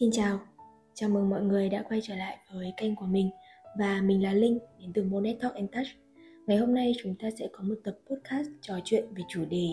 Xin 0.00 0.10
chào, 0.10 0.38
chào 0.94 1.10
mừng 1.10 1.30
mọi 1.30 1.42
người 1.42 1.68
đã 1.68 1.84
quay 1.88 2.00
trở 2.02 2.14
lại 2.16 2.38
với 2.52 2.72
kênh 2.76 2.96
của 2.96 3.06
mình. 3.06 3.30
Và 3.78 4.00
mình 4.02 4.22
là 4.22 4.32
Linh 4.32 4.58
đến 4.78 4.92
từ 4.94 5.04
Monet 5.04 5.40
Talk 5.40 5.54
and 5.54 5.70
Touch. 5.72 5.86
Ngày 6.46 6.56
hôm 6.56 6.74
nay 6.74 6.92
chúng 7.02 7.14
ta 7.14 7.28
sẽ 7.38 7.48
có 7.52 7.64
một 7.64 7.74
tập 7.84 7.94
podcast 8.10 8.48
trò 8.60 8.74
chuyện 8.84 9.04
về 9.14 9.22
chủ 9.28 9.44
đề 9.44 9.68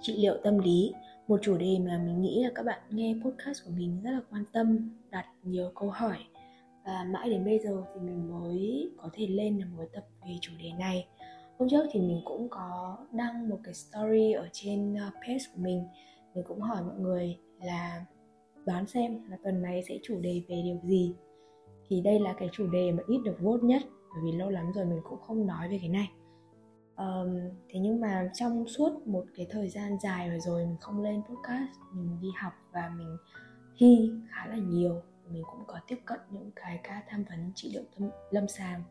trị 0.00 0.16
liệu 0.16 0.36
tâm 0.44 0.58
lý, 0.58 0.92
một 1.28 1.40
chủ 1.42 1.56
đề 1.56 1.78
mà 1.78 2.02
mình 2.06 2.22
nghĩ 2.22 2.42
là 2.44 2.50
các 2.54 2.62
bạn 2.62 2.78
nghe 2.90 3.14
podcast 3.24 3.64
của 3.64 3.70
mình 3.76 4.00
rất 4.04 4.10
là 4.10 4.20
quan 4.30 4.44
tâm, 4.52 4.90
đặt 5.10 5.26
nhiều 5.42 5.72
câu 5.74 5.90
hỏi. 5.90 6.16
Và 6.84 7.04
mãi 7.04 7.30
đến 7.30 7.44
bây 7.44 7.58
giờ 7.58 7.82
thì 7.94 8.00
mình 8.00 8.30
mới 8.30 8.90
có 8.96 9.08
thể 9.12 9.26
lên 9.26 9.58
được 9.58 9.66
một 9.76 9.84
tập 9.92 10.04
về 10.26 10.34
chủ 10.40 10.52
đề 10.62 10.72
này. 10.78 11.06
Hôm 11.58 11.68
trước 11.68 11.86
thì 11.92 12.00
mình 12.00 12.20
cũng 12.24 12.48
có 12.48 12.96
đăng 13.12 13.48
một 13.48 13.58
cái 13.64 13.74
story 13.74 14.32
ở 14.32 14.48
trên 14.52 14.94
ờ, 14.94 15.10
page 15.14 15.44
của 15.54 15.62
mình, 15.62 15.84
mình 16.34 16.44
cũng 16.48 16.60
hỏi 16.60 16.82
mọi 16.82 16.98
người 16.98 17.38
là 17.62 18.04
đoán 18.66 18.86
xem 18.86 19.30
là 19.30 19.38
tuần 19.44 19.62
này 19.62 19.82
sẽ 19.88 19.98
chủ 20.02 20.20
đề 20.20 20.42
về 20.48 20.62
điều 20.64 20.78
gì. 20.84 21.14
Thì 21.88 22.00
đây 22.00 22.20
là 22.20 22.32
cái 22.38 22.48
chủ 22.52 22.66
đề 22.66 22.92
mà 22.92 23.02
ít 23.06 23.18
được 23.24 23.40
vote 23.40 23.62
nhất 23.62 23.82
bởi 24.14 24.22
vì 24.24 24.32
lâu 24.38 24.50
lắm 24.50 24.72
rồi 24.74 24.84
mình 24.84 25.00
cũng 25.04 25.20
không 25.20 25.46
nói 25.46 25.68
về 25.68 25.78
cái 25.80 25.88
này. 25.88 26.10
Um, 26.96 27.36
thế 27.68 27.80
nhưng 27.80 28.00
mà 28.00 28.30
trong 28.34 28.68
suốt 28.68 29.06
một 29.06 29.24
cái 29.36 29.46
thời 29.50 29.68
gian 29.68 29.98
dài 30.02 30.28
rồi 30.28 30.40
rồi 30.40 30.66
mình 30.66 30.76
không 30.80 31.02
lên 31.02 31.22
podcast 31.22 31.78
mình 31.92 32.20
đi 32.20 32.28
học 32.38 32.52
và 32.72 32.92
mình 32.98 33.16
thi 33.76 34.10
khá 34.30 34.46
là 34.46 34.56
nhiều 34.56 35.02
mình 35.32 35.42
cũng 35.50 35.64
có 35.66 35.78
tiếp 35.86 35.98
cận 36.04 36.20
những 36.30 36.50
cái 36.56 36.80
ca 36.82 37.02
tham 37.08 37.24
vấn 37.24 37.52
trị 37.54 37.70
liệu 37.72 37.82
tâm, 37.98 38.10
lâm 38.30 38.48
sàng. 38.48 38.82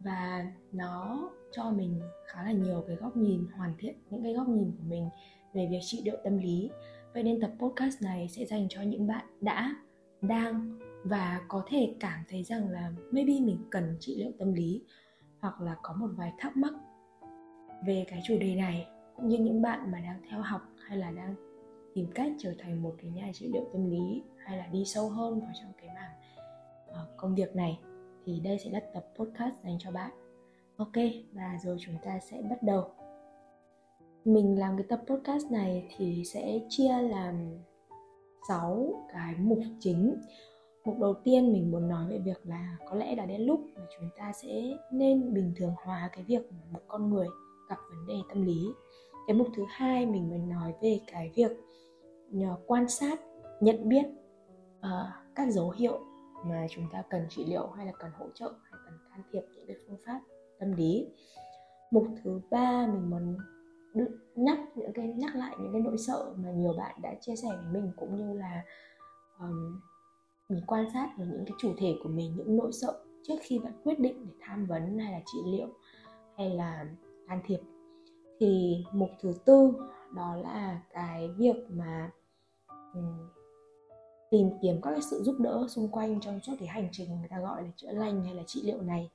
Và 0.00 0.52
nó 0.72 1.30
cho 1.52 1.70
mình 1.70 2.00
khá 2.26 2.42
là 2.42 2.52
nhiều 2.52 2.84
cái 2.86 2.96
góc 2.96 3.16
nhìn 3.16 3.46
hoàn 3.56 3.74
thiện 3.78 3.94
những 4.10 4.22
cái 4.22 4.32
góc 4.34 4.48
nhìn 4.48 4.72
của 4.78 4.84
mình 4.88 5.08
về 5.54 5.68
việc 5.70 5.80
trị 5.82 6.02
liệu 6.04 6.16
tâm 6.24 6.38
lý. 6.38 6.70
Vậy 7.14 7.22
nên 7.22 7.40
tập 7.40 7.50
podcast 7.58 8.02
này 8.02 8.28
sẽ 8.28 8.44
dành 8.44 8.66
cho 8.68 8.82
những 8.82 9.06
bạn 9.06 9.24
đã, 9.40 9.74
đang 10.22 10.78
và 11.04 11.40
có 11.48 11.62
thể 11.68 11.94
cảm 12.00 12.24
thấy 12.28 12.42
rằng 12.42 12.68
là 12.68 12.92
maybe 13.10 13.32
mình 13.40 13.58
cần 13.70 13.96
trị 14.00 14.16
liệu 14.16 14.32
tâm 14.38 14.52
lý 14.52 14.82
hoặc 15.40 15.60
là 15.60 15.76
có 15.82 15.94
một 15.94 16.08
vài 16.16 16.32
thắc 16.38 16.56
mắc 16.56 16.72
về 17.86 18.04
cái 18.08 18.22
chủ 18.24 18.38
đề 18.38 18.54
này. 18.54 18.86
Cũng 19.16 19.28
như 19.28 19.38
những 19.38 19.62
bạn 19.62 19.92
mà 19.92 20.00
đang 20.00 20.20
theo 20.30 20.40
học 20.40 20.62
hay 20.86 20.98
là 20.98 21.10
đang 21.10 21.34
tìm 21.94 22.06
cách 22.14 22.32
trở 22.38 22.54
thành 22.58 22.82
một 22.82 22.94
cái 23.02 23.10
nhà 23.10 23.30
trị 23.34 23.48
liệu 23.52 23.68
tâm 23.72 23.90
lý 23.90 24.22
hay 24.36 24.58
là 24.58 24.66
đi 24.66 24.84
sâu 24.84 25.08
hơn 25.08 25.40
vào 25.40 25.50
trong 25.62 25.72
cái 25.78 25.88
mảng 25.94 26.12
ờ, 26.86 27.06
công 27.16 27.34
việc 27.34 27.56
này 27.56 27.78
thì 28.24 28.40
đây 28.40 28.58
sẽ 28.58 28.70
là 28.70 28.80
tập 28.94 29.06
podcast 29.16 29.54
dành 29.64 29.76
cho 29.78 29.90
bạn. 29.90 30.10
Ok 30.76 30.92
và 31.32 31.58
rồi 31.62 31.76
chúng 31.80 31.96
ta 32.04 32.18
sẽ 32.18 32.42
bắt 32.50 32.62
đầu 32.62 33.01
mình 34.24 34.58
làm 34.58 34.76
cái 34.76 34.86
tập 34.88 35.00
podcast 35.06 35.50
này 35.50 35.88
thì 35.96 36.22
sẽ 36.24 36.60
chia 36.68 37.02
làm 37.02 37.34
6 38.48 39.06
cái 39.12 39.34
mục 39.38 39.58
chính. 39.80 40.16
Mục 40.84 40.98
đầu 41.00 41.14
tiên 41.24 41.52
mình 41.52 41.70
muốn 41.70 41.88
nói 41.88 42.06
về 42.08 42.18
việc 42.18 42.46
là 42.46 42.76
có 42.90 42.96
lẽ 42.96 43.14
đã 43.14 43.26
đến 43.26 43.40
lúc 43.40 43.60
mà 43.76 43.82
chúng 43.98 44.08
ta 44.16 44.32
sẽ 44.42 44.76
nên 44.92 45.34
bình 45.34 45.52
thường 45.56 45.74
hóa 45.84 46.10
cái 46.12 46.24
việc 46.24 46.42
một 46.72 46.80
con 46.88 47.10
người 47.10 47.26
gặp 47.68 47.76
vấn 47.90 48.06
đề 48.06 48.14
tâm 48.28 48.42
lý. 48.42 48.68
Cái 49.26 49.36
mục 49.36 49.48
thứ 49.56 49.64
hai 49.68 50.06
mình 50.06 50.28
muốn 50.28 50.48
nói 50.48 50.74
về 50.82 51.00
cái 51.06 51.32
việc 51.34 51.50
nhờ 52.30 52.56
quan 52.66 52.88
sát 52.88 53.20
nhận 53.60 53.88
biết 53.88 54.06
uh, 54.78 54.86
các 55.34 55.50
dấu 55.50 55.70
hiệu 55.70 56.00
mà 56.44 56.66
chúng 56.70 56.84
ta 56.92 57.02
cần 57.10 57.26
trị 57.30 57.44
liệu 57.48 57.66
hay 57.66 57.86
là 57.86 57.92
cần 57.98 58.10
hỗ 58.18 58.26
trợ 58.34 58.52
hay 58.70 58.80
cần 58.84 58.94
can 59.10 59.22
thiệp 59.32 59.42
những 59.54 59.66
cái 59.66 59.76
phương 59.86 59.98
pháp 60.06 60.20
tâm 60.58 60.72
lý. 60.72 61.06
Mục 61.90 62.06
thứ 62.22 62.40
ba 62.50 62.86
mình 62.86 63.10
muốn 63.10 63.36
nhắc 64.36 64.58
những 64.74 64.92
cái 64.92 65.14
nhắc 65.16 65.36
lại 65.36 65.56
những 65.60 65.72
cái 65.72 65.82
nỗi 65.82 65.98
sợ 65.98 66.34
mà 66.36 66.50
nhiều 66.50 66.72
bạn 66.78 66.98
đã 67.02 67.14
chia 67.20 67.36
sẻ 67.36 67.48
với 67.48 67.72
mình 67.72 67.92
cũng 67.96 68.16
như 68.16 68.38
là 68.38 68.64
um, 69.38 69.80
mình 70.48 70.62
quan 70.66 70.86
sát 70.94 71.08
ở 71.18 71.24
những 71.24 71.44
cái 71.44 71.54
chủ 71.58 71.74
thể 71.78 71.94
của 72.02 72.08
mình 72.08 72.34
những 72.36 72.56
nỗi 72.56 72.72
sợ 72.72 73.04
trước 73.22 73.34
khi 73.42 73.58
bạn 73.58 73.72
quyết 73.84 73.98
định 74.00 74.26
để 74.26 74.32
tham 74.40 74.66
vấn 74.66 74.98
hay 74.98 75.12
là 75.12 75.20
trị 75.32 75.38
liệu 75.46 75.68
hay 76.36 76.50
là 76.50 76.86
can 77.28 77.40
thiệp. 77.46 77.60
Thì 78.40 78.84
mục 78.92 79.10
thứ 79.20 79.32
tư 79.44 79.72
đó 80.14 80.36
là 80.36 80.82
cái 80.90 81.30
việc 81.38 81.56
mà 81.70 82.10
um, 82.94 83.28
tìm 84.30 84.50
kiếm 84.62 84.80
các 84.82 84.90
cái 84.90 85.02
sự 85.02 85.22
giúp 85.22 85.36
đỡ 85.38 85.66
xung 85.68 85.88
quanh 85.88 86.20
trong 86.20 86.40
suốt 86.40 86.52
cái 86.58 86.68
hành 86.68 86.88
trình 86.92 87.18
người 87.18 87.28
ta 87.28 87.40
gọi 87.40 87.62
là 87.62 87.68
chữa 87.76 87.92
lành 87.92 88.24
hay 88.24 88.34
là 88.34 88.42
trị 88.46 88.62
liệu 88.64 88.82
này. 88.82 89.10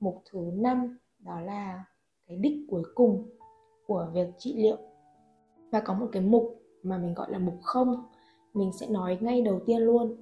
Mục 0.00 0.22
thứ 0.30 0.50
năm 0.54 0.98
đó 1.18 1.40
là 1.40 1.84
cái 2.26 2.36
đích 2.36 2.66
cuối 2.70 2.82
cùng 2.94 3.30
của 3.86 4.08
việc 4.14 4.28
trị 4.38 4.54
liệu. 4.56 4.76
Và 5.70 5.80
có 5.80 5.94
một 5.94 6.06
cái 6.12 6.22
mục 6.22 6.62
mà 6.82 6.98
mình 6.98 7.14
gọi 7.14 7.30
là 7.30 7.38
mục 7.38 7.54
không, 7.62 8.04
mình 8.54 8.72
sẽ 8.72 8.86
nói 8.86 9.18
ngay 9.20 9.42
đầu 9.42 9.60
tiên 9.66 9.82
luôn. 9.82 10.16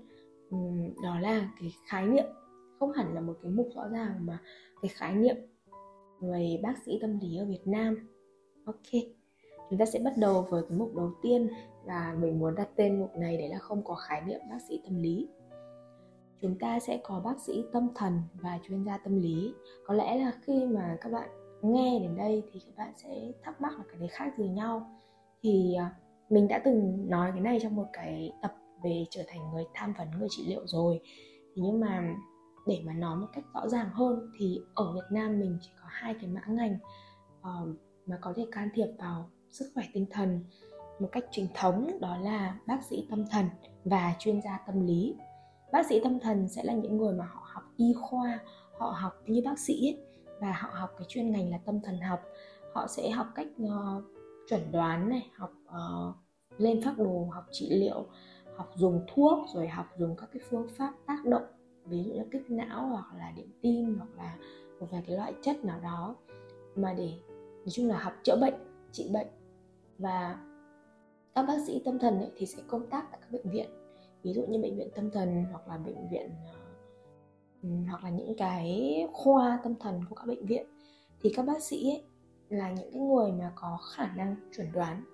Đó 1.02 1.20
là 1.20 1.50
cái 1.60 1.72
khái 1.86 2.06
niệm, 2.06 2.26
không 2.78 2.92
hẳn 2.92 3.14
là 3.14 3.20
một 3.20 3.34
cái 3.42 3.50
mục 3.50 3.68
rõ 3.74 3.88
ràng 3.88 4.26
mà 4.26 4.38
cái 4.82 4.88
khái 4.88 5.14
niệm 5.14 5.36
về 6.20 6.60
bác 6.62 6.74
sĩ 6.86 6.98
tâm 7.02 7.18
lý 7.18 7.36
ở 7.36 7.44
Việt 7.44 7.66
Nam. 7.66 8.08
Ok, 8.66 9.02
chúng 9.70 9.78
ta 9.78 9.86
sẽ 9.86 9.98
bắt 10.04 10.12
đầu 10.16 10.46
với 10.50 10.62
cái 10.68 10.78
mục 10.78 10.94
đầu 10.96 11.10
tiên 11.22 11.48
và 11.84 12.16
mình 12.20 12.38
muốn 12.38 12.54
đặt 12.54 12.68
tên 12.76 13.00
mục 13.00 13.16
này 13.16 13.36
đấy 13.36 13.48
là 13.48 13.58
không 13.58 13.84
có 13.84 13.94
khái 13.94 14.22
niệm 14.26 14.40
bác 14.50 14.58
sĩ 14.68 14.80
tâm 14.84 15.02
lý. 15.02 15.28
Chúng 16.40 16.58
ta 16.58 16.80
sẽ 16.80 17.00
có 17.02 17.20
bác 17.24 17.40
sĩ 17.40 17.64
tâm 17.72 17.88
thần 17.94 18.20
và 18.34 18.58
chuyên 18.68 18.84
gia 18.84 18.98
tâm 18.98 19.18
lý. 19.18 19.54
Có 19.86 19.94
lẽ 19.94 20.18
là 20.18 20.32
khi 20.42 20.66
mà 20.66 20.96
các 21.00 21.12
bạn 21.12 21.28
nghe 21.62 21.98
đến 22.00 22.16
đây 22.16 22.42
thì 22.52 22.60
các 22.60 22.72
bạn 22.76 22.92
sẽ 22.96 23.32
thắc 23.42 23.60
mắc 23.60 23.78
là 23.78 23.84
cái 23.88 23.96
đấy 24.00 24.08
khác 24.08 24.32
gì 24.38 24.48
nhau. 24.48 24.90
Thì 25.42 25.74
à, 25.74 25.94
mình 26.30 26.48
đã 26.48 26.60
từng 26.64 27.10
nói 27.10 27.30
cái 27.32 27.40
này 27.40 27.58
trong 27.62 27.76
một 27.76 27.86
cái 27.92 28.32
tập 28.42 28.54
về 28.82 29.04
trở 29.10 29.22
thành 29.28 29.50
người 29.52 29.64
tham 29.74 29.92
vấn 29.98 30.10
người 30.10 30.28
trị 30.30 30.44
liệu 30.46 30.66
rồi. 30.66 31.00
Thì 31.54 31.62
nhưng 31.62 31.80
mà 31.80 32.14
để 32.66 32.82
mà 32.84 32.92
nói 32.92 33.16
một 33.16 33.26
cách 33.32 33.44
rõ 33.54 33.68
ràng 33.68 33.88
hơn 33.92 34.30
thì 34.38 34.60
ở 34.74 34.92
Việt 34.94 35.06
Nam 35.10 35.40
mình 35.40 35.58
chỉ 35.62 35.70
có 35.80 35.86
hai 35.88 36.14
cái 36.14 36.30
mã 36.30 36.40
ngành 36.48 36.76
uh, 37.40 37.68
mà 38.06 38.18
có 38.20 38.32
thể 38.36 38.46
can 38.52 38.68
thiệp 38.74 38.88
vào 38.98 39.30
sức 39.50 39.70
khỏe 39.74 39.84
tinh 39.92 40.06
thần 40.10 40.44
một 40.98 41.08
cách 41.12 41.24
truyền 41.30 41.46
thống 41.54 41.98
đó 42.00 42.16
là 42.16 42.58
bác 42.66 42.84
sĩ 42.90 43.06
tâm 43.10 43.24
thần 43.30 43.46
và 43.84 44.14
chuyên 44.18 44.40
gia 44.42 44.58
tâm 44.66 44.86
lý. 44.86 45.14
Bác 45.72 45.86
sĩ 45.86 46.00
tâm 46.04 46.18
thần 46.20 46.48
sẽ 46.48 46.62
là 46.64 46.72
những 46.72 46.96
người 46.96 47.14
mà 47.14 47.24
họ 47.24 47.42
học 47.54 47.64
y 47.76 47.92
khoa 48.00 48.38
họ 48.78 48.94
học 49.00 49.12
như 49.26 49.42
bác 49.44 49.58
sĩ 49.58 49.86
ấy, 49.86 49.98
và 50.42 50.52
họ 50.52 50.68
học 50.72 50.90
cái 50.98 51.06
chuyên 51.08 51.32
ngành 51.32 51.50
là 51.50 51.58
tâm 51.58 51.80
thần 51.80 52.00
học. 52.00 52.20
Họ 52.74 52.86
sẽ 52.86 53.10
học 53.10 53.26
cách 53.34 53.46
uh, 53.62 54.04
chuẩn 54.48 54.72
đoán 54.72 55.08
này 55.08 55.30
học 55.34 55.52
uh, 55.68 56.14
lên 56.58 56.82
phác 56.82 56.98
đồ 56.98 57.28
học 57.32 57.44
trị 57.50 57.70
liệu 57.70 58.06
học 58.56 58.70
dùng 58.74 59.04
thuốc 59.14 59.38
rồi 59.54 59.68
học 59.68 59.86
dùng 59.96 60.16
các 60.16 60.28
cái 60.32 60.42
phương 60.50 60.68
pháp 60.78 60.92
tác 61.06 61.24
động 61.24 61.42
ví 61.84 62.02
dụ 62.04 62.12
như 62.12 62.24
kích 62.30 62.50
não 62.50 62.86
hoặc 62.86 63.06
là 63.18 63.32
điện 63.36 63.48
tim 63.62 63.98
hoặc 63.98 64.08
là 64.16 64.36
một 64.80 64.86
vài 64.90 65.02
cái 65.06 65.16
loại 65.16 65.34
chất 65.42 65.64
nào 65.64 65.80
đó. 65.80 66.16
Mà 66.76 66.94
để 66.94 67.12
nói 67.56 67.70
chung 67.70 67.88
là 67.88 67.98
học 67.98 68.12
chữa 68.22 68.36
bệnh 68.40 68.54
trị 68.92 69.10
bệnh. 69.12 69.26
Và 69.98 70.38
các 71.34 71.42
bác 71.42 71.56
sĩ 71.66 71.82
tâm 71.84 71.98
thần 71.98 72.18
ấy, 72.18 72.30
thì 72.36 72.46
sẽ 72.46 72.62
công 72.66 72.90
tác 72.90 73.06
tại 73.10 73.20
các 73.20 73.32
bệnh 73.32 73.50
viện. 73.50 73.70
Ví 74.22 74.32
dụ 74.32 74.46
như 74.46 74.58
bệnh 74.62 74.76
viện 74.76 74.88
tâm 74.94 75.10
thần 75.10 75.44
hoặc 75.50 75.68
là 75.68 75.78
bệnh 75.78 76.08
viện 76.10 76.30
uh, 76.30 76.61
hoặc 77.62 78.04
là 78.04 78.10
những 78.10 78.34
cái 78.36 78.96
khoa 79.12 79.60
tâm 79.64 79.74
thần 79.80 80.00
của 80.08 80.14
các 80.14 80.26
bệnh 80.26 80.46
viện 80.46 80.66
thì 81.20 81.32
các 81.36 81.46
bác 81.46 81.62
sĩ 81.62 81.90
ấy 81.90 82.02
là 82.48 82.72
những 82.72 82.92
cái 82.92 83.00
người 83.00 83.32
mà 83.32 83.52
có 83.54 83.78
khả 83.94 84.12
năng 84.16 84.36
chuẩn 84.56 84.72
đoán 84.72 85.04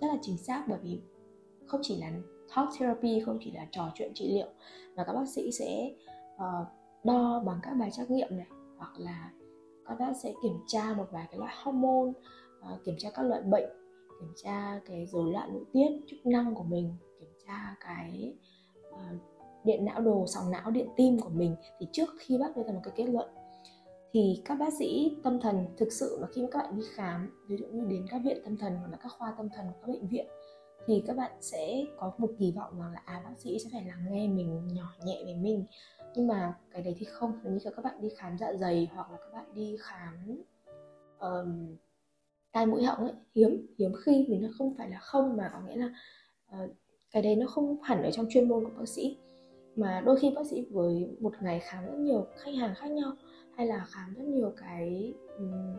rất 0.00 0.06
là 0.06 0.16
chính 0.22 0.38
xác. 0.38 0.64
Bởi 0.68 0.78
vì 0.82 1.00
không 1.66 1.80
chỉ 1.84 1.96
là 1.96 2.12
talk 2.56 2.68
therapy 2.78 3.20
không 3.20 3.38
chỉ 3.40 3.50
là 3.50 3.66
trò 3.70 3.90
chuyện 3.94 4.12
trị 4.14 4.32
liệu 4.34 4.46
mà 4.96 5.04
các 5.04 5.12
bác 5.12 5.28
sĩ 5.28 5.52
sẽ 5.52 5.90
uh, 6.34 6.66
đo 7.04 7.42
bằng 7.46 7.58
các 7.62 7.74
bài 7.74 7.90
trắc 7.90 8.10
nghiệm 8.10 8.36
này 8.36 8.46
hoặc 8.76 8.92
là 8.98 9.30
các 9.86 9.98
bác 9.98 10.12
sẽ 10.22 10.34
kiểm 10.42 10.58
tra 10.66 10.94
một 10.96 11.06
vài 11.10 11.26
cái 11.30 11.38
loại 11.38 11.54
hormone 11.62 12.10
uh, 12.10 12.84
kiểm 12.84 12.94
tra 12.98 13.10
các 13.14 13.22
loại 13.22 13.42
bệnh 13.42 13.70
kiểm 14.20 14.32
tra 14.36 14.80
cái 14.86 15.06
rối 15.06 15.32
loạn 15.32 15.52
nội 15.52 15.64
tiết 15.72 15.88
chức 16.10 16.26
năng 16.26 16.54
của 16.54 16.62
mình 16.62 16.94
kiểm 17.20 17.30
tra 17.46 17.76
cái 17.80 18.34
uh, 18.90 19.31
điện 19.64 19.84
não 19.84 20.00
đồ 20.00 20.24
sóng 20.26 20.50
não 20.50 20.70
điện 20.70 20.88
tim 20.96 21.18
của 21.18 21.28
mình 21.28 21.56
thì 21.80 21.86
trước 21.92 22.08
khi 22.18 22.38
bác 22.38 22.56
đưa 22.56 22.62
ra 22.62 22.72
một 22.72 22.80
cái 22.84 22.92
kết 22.96 23.06
luận 23.06 23.28
thì 24.12 24.42
các 24.44 24.54
bác 24.54 24.72
sĩ 24.78 25.16
tâm 25.22 25.40
thần 25.40 25.66
thực 25.76 25.92
sự 25.92 26.18
là 26.20 26.26
khi 26.34 26.42
mà 26.42 26.48
các 26.50 26.58
bạn 26.58 26.76
đi 26.76 26.82
khám 26.94 27.30
ví 27.48 27.56
dụ 27.56 27.66
như 27.66 27.84
đến 27.84 28.06
các 28.10 28.20
viện 28.24 28.38
tâm 28.44 28.56
thần 28.56 28.76
hoặc 28.76 28.88
là 28.90 28.96
các 28.96 29.12
khoa 29.18 29.34
tâm 29.36 29.48
thần 29.54 29.66
của 29.66 29.78
các 29.80 29.92
bệnh 29.92 30.08
viện 30.08 30.26
thì 30.86 31.02
các 31.06 31.16
bạn 31.16 31.32
sẽ 31.40 31.84
có 31.96 32.12
một 32.18 32.30
kỳ 32.38 32.52
vọng 32.52 32.80
rằng 32.80 32.92
là 32.92 33.02
à 33.04 33.22
bác 33.24 33.34
sĩ 33.38 33.58
sẽ 33.58 33.70
phải 33.72 33.84
lắng 33.84 34.06
nghe 34.10 34.28
mình 34.28 34.68
nhỏ 34.72 34.94
nhẹ 35.04 35.20
với 35.24 35.34
mình. 35.34 35.66
Nhưng 36.14 36.26
mà 36.26 36.54
cái 36.70 36.82
đấy 36.82 36.94
thì 36.98 37.06
không 37.06 37.32
như 37.44 37.58
các 37.76 37.84
bạn 37.84 38.00
đi 38.00 38.08
khám 38.16 38.38
dạ 38.38 38.52
dày 38.54 38.88
hoặc 38.94 39.10
là 39.10 39.16
các 39.16 39.32
bạn 39.32 39.54
đi 39.54 39.76
khám 39.80 40.42
um, 41.18 41.76
tai 42.52 42.66
mũi 42.66 42.84
họng 42.84 42.98
ấy 42.98 43.12
hiếm 43.34 43.66
hiếm 43.78 43.92
khi 44.04 44.26
vì 44.28 44.38
nó 44.38 44.48
không 44.58 44.74
phải 44.78 44.90
là 44.90 44.98
không 44.98 45.36
mà 45.36 45.50
có 45.52 45.60
nghĩa 45.60 45.76
là 45.76 45.90
uh, 46.64 46.70
cái 47.10 47.22
đấy 47.22 47.36
nó 47.36 47.46
không 47.46 47.82
hẳn 47.82 48.02
ở 48.02 48.10
trong 48.10 48.26
chuyên 48.28 48.48
môn 48.48 48.64
của 48.64 48.70
bác 48.78 48.88
sĩ 48.88 49.18
mà 49.76 50.02
đôi 50.04 50.16
khi 50.20 50.30
bác 50.30 50.46
sĩ 50.46 50.66
với 50.70 51.16
một 51.20 51.32
ngày 51.40 51.60
khám 51.60 51.86
rất 51.86 51.98
nhiều 51.98 52.26
khách 52.36 52.54
hàng 52.54 52.74
khác 52.74 52.90
nhau 52.90 53.12
hay 53.56 53.66
là 53.66 53.84
khám 53.88 54.14
rất 54.14 54.24
nhiều 54.24 54.52
cái, 54.56 55.14
um, 55.38 55.76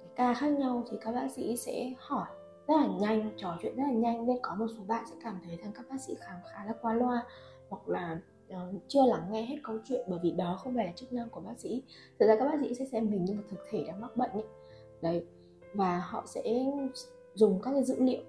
cái 0.00 0.08
ca 0.16 0.34
khác 0.34 0.48
nhau 0.48 0.84
thì 0.90 0.96
các 1.00 1.12
bác 1.12 1.28
sĩ 1.30 1.56
sẽ 1.56 1.92
hỏi 1.98 2.26
rất 2.68 2.74
là 2.76 2.88
nhanh 3.00 3.30
trò 3.36 3.56
chuyện 3.62 3.76
rất 3.76 3.82
là 3.82 3.92
nhanh 3.92 4.26
nên 4.26 4.38
có 4.42 4.54
một 4.54 4.66
số 4.76 4.84
bạn 4.86 5.04
sẽ 5.10 5.16
cảm 5.24 5.40
thấy 5.44 5.56
rằng 5.56 5.72
các 5.74 5.86
bác 5.90 6.00
sĩ 6.00 6.14
khám 6.20 6.36
khá 6.52 6.64
là 6.64 6.72
qua 6.82 6.94
loa 6.94 7.26
hoặc 7.68 7.88
là 7.88 8.20
uh, 8.48 8.82
chưa 8.88 9.06
lắng 9.06 9.26
nghe 9.30 9.42
hết 9.42 9.56
câu 9.62 9.78
chuyện 9.84 10.06
bởi 10.08 10.18
vì 10.22 10.30
đó 10.30 10.58
không 10.62 10.74
phải 10.74 10.86
là 10.86 10.92
chức 10.96 11.12
năng 11.12 11.30
của 11.30 11.40
bác 11.40 11.58
sĩ 11.58 11.82
thực 12.18 12.26
ra 12.26 12.36
các 12.38 12.44
bác 12.44 12.60
sĩ 12.60 12.74
sẽ 12.74 12.84
xem 12.84 13.10
mình 13.10 13.24
như 13.24 13.34
một 13.34 13.42
thực 13.50 13.60
thể 13.70 13.84
đang 13.86 14.00
mắc 14.00 14.16
bệnh 14.16 14.30
ấy. 14.30 14.44
đấy 15.02 15.24
và 15.74 15.98
họ 15.98 16.24
sẽ 16.26 16.42
dùng 17.34 17.60
các 17.62 17.72
cái 17.72 17.84
dữ 17.84 17.96
liệu 17.98 18.22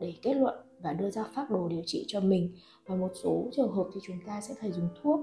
để 0.00 0.14
kết 0.22 0.34
luận 0.34 0.67
và 0.82 0.92
đưa 0.92 1.10
ra 1.10 1.24
phác 1.34 1.50
đồ 1.50 1.68
điều 1.68 1.82
trị 1.86 2.04
cho 2.08 2.20
mình. 2.20 2.52
Và 2.86 2.94
một 2.94 3.10
số 3.22 3.48
trường 3.52 3.72
hợp 3.72 3.86
thì 3.94 4.00
chúng 4.02 4.16
ta 4.26 4.40
sẽ 4.40 4.54
phải 4.60 4.72
dùng 4.72 4.88
thuốc. 5.02 5.20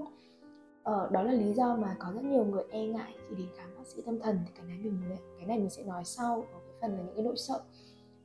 Ờ, 0.82 1.08
đó 1.12 1.22
là 1.22 1.32
lý 1.32 1.52
do 1.52 1.76
mà 1.76 1.96
có 1.98 2.12
rất 2.14 2.24
nhiều 2.24 2.44
người 2.44 2.64
e 2.70 2.86
ngại 2.86 3.14
khi 3.28 3.36
đến 3.36 3.48
khám 3.56 3.68
bác 3.76 3.86
sĩ 3.86 4.02
tâm 4.06 4.20
thần. 4.20 4.38
Thì 4.46 4.52
cái 4.56 4.66
này 4.66 4.78
mình 4.78 5.00
cái 5.38 5.46
này 5.46 5.58
mình 5.58 5.70
sẽ 5.70 5.82
nói 5.84 6.04
sau 6.04 6.34
ở 6.34 6.58
cái 6.66 6.74
phần 6.80 6.90
là 6.96 7.02
những 7.02 7.14
cái 7.14 7.24
nỗi 7.24 7.36
sợ. 7.36 7.62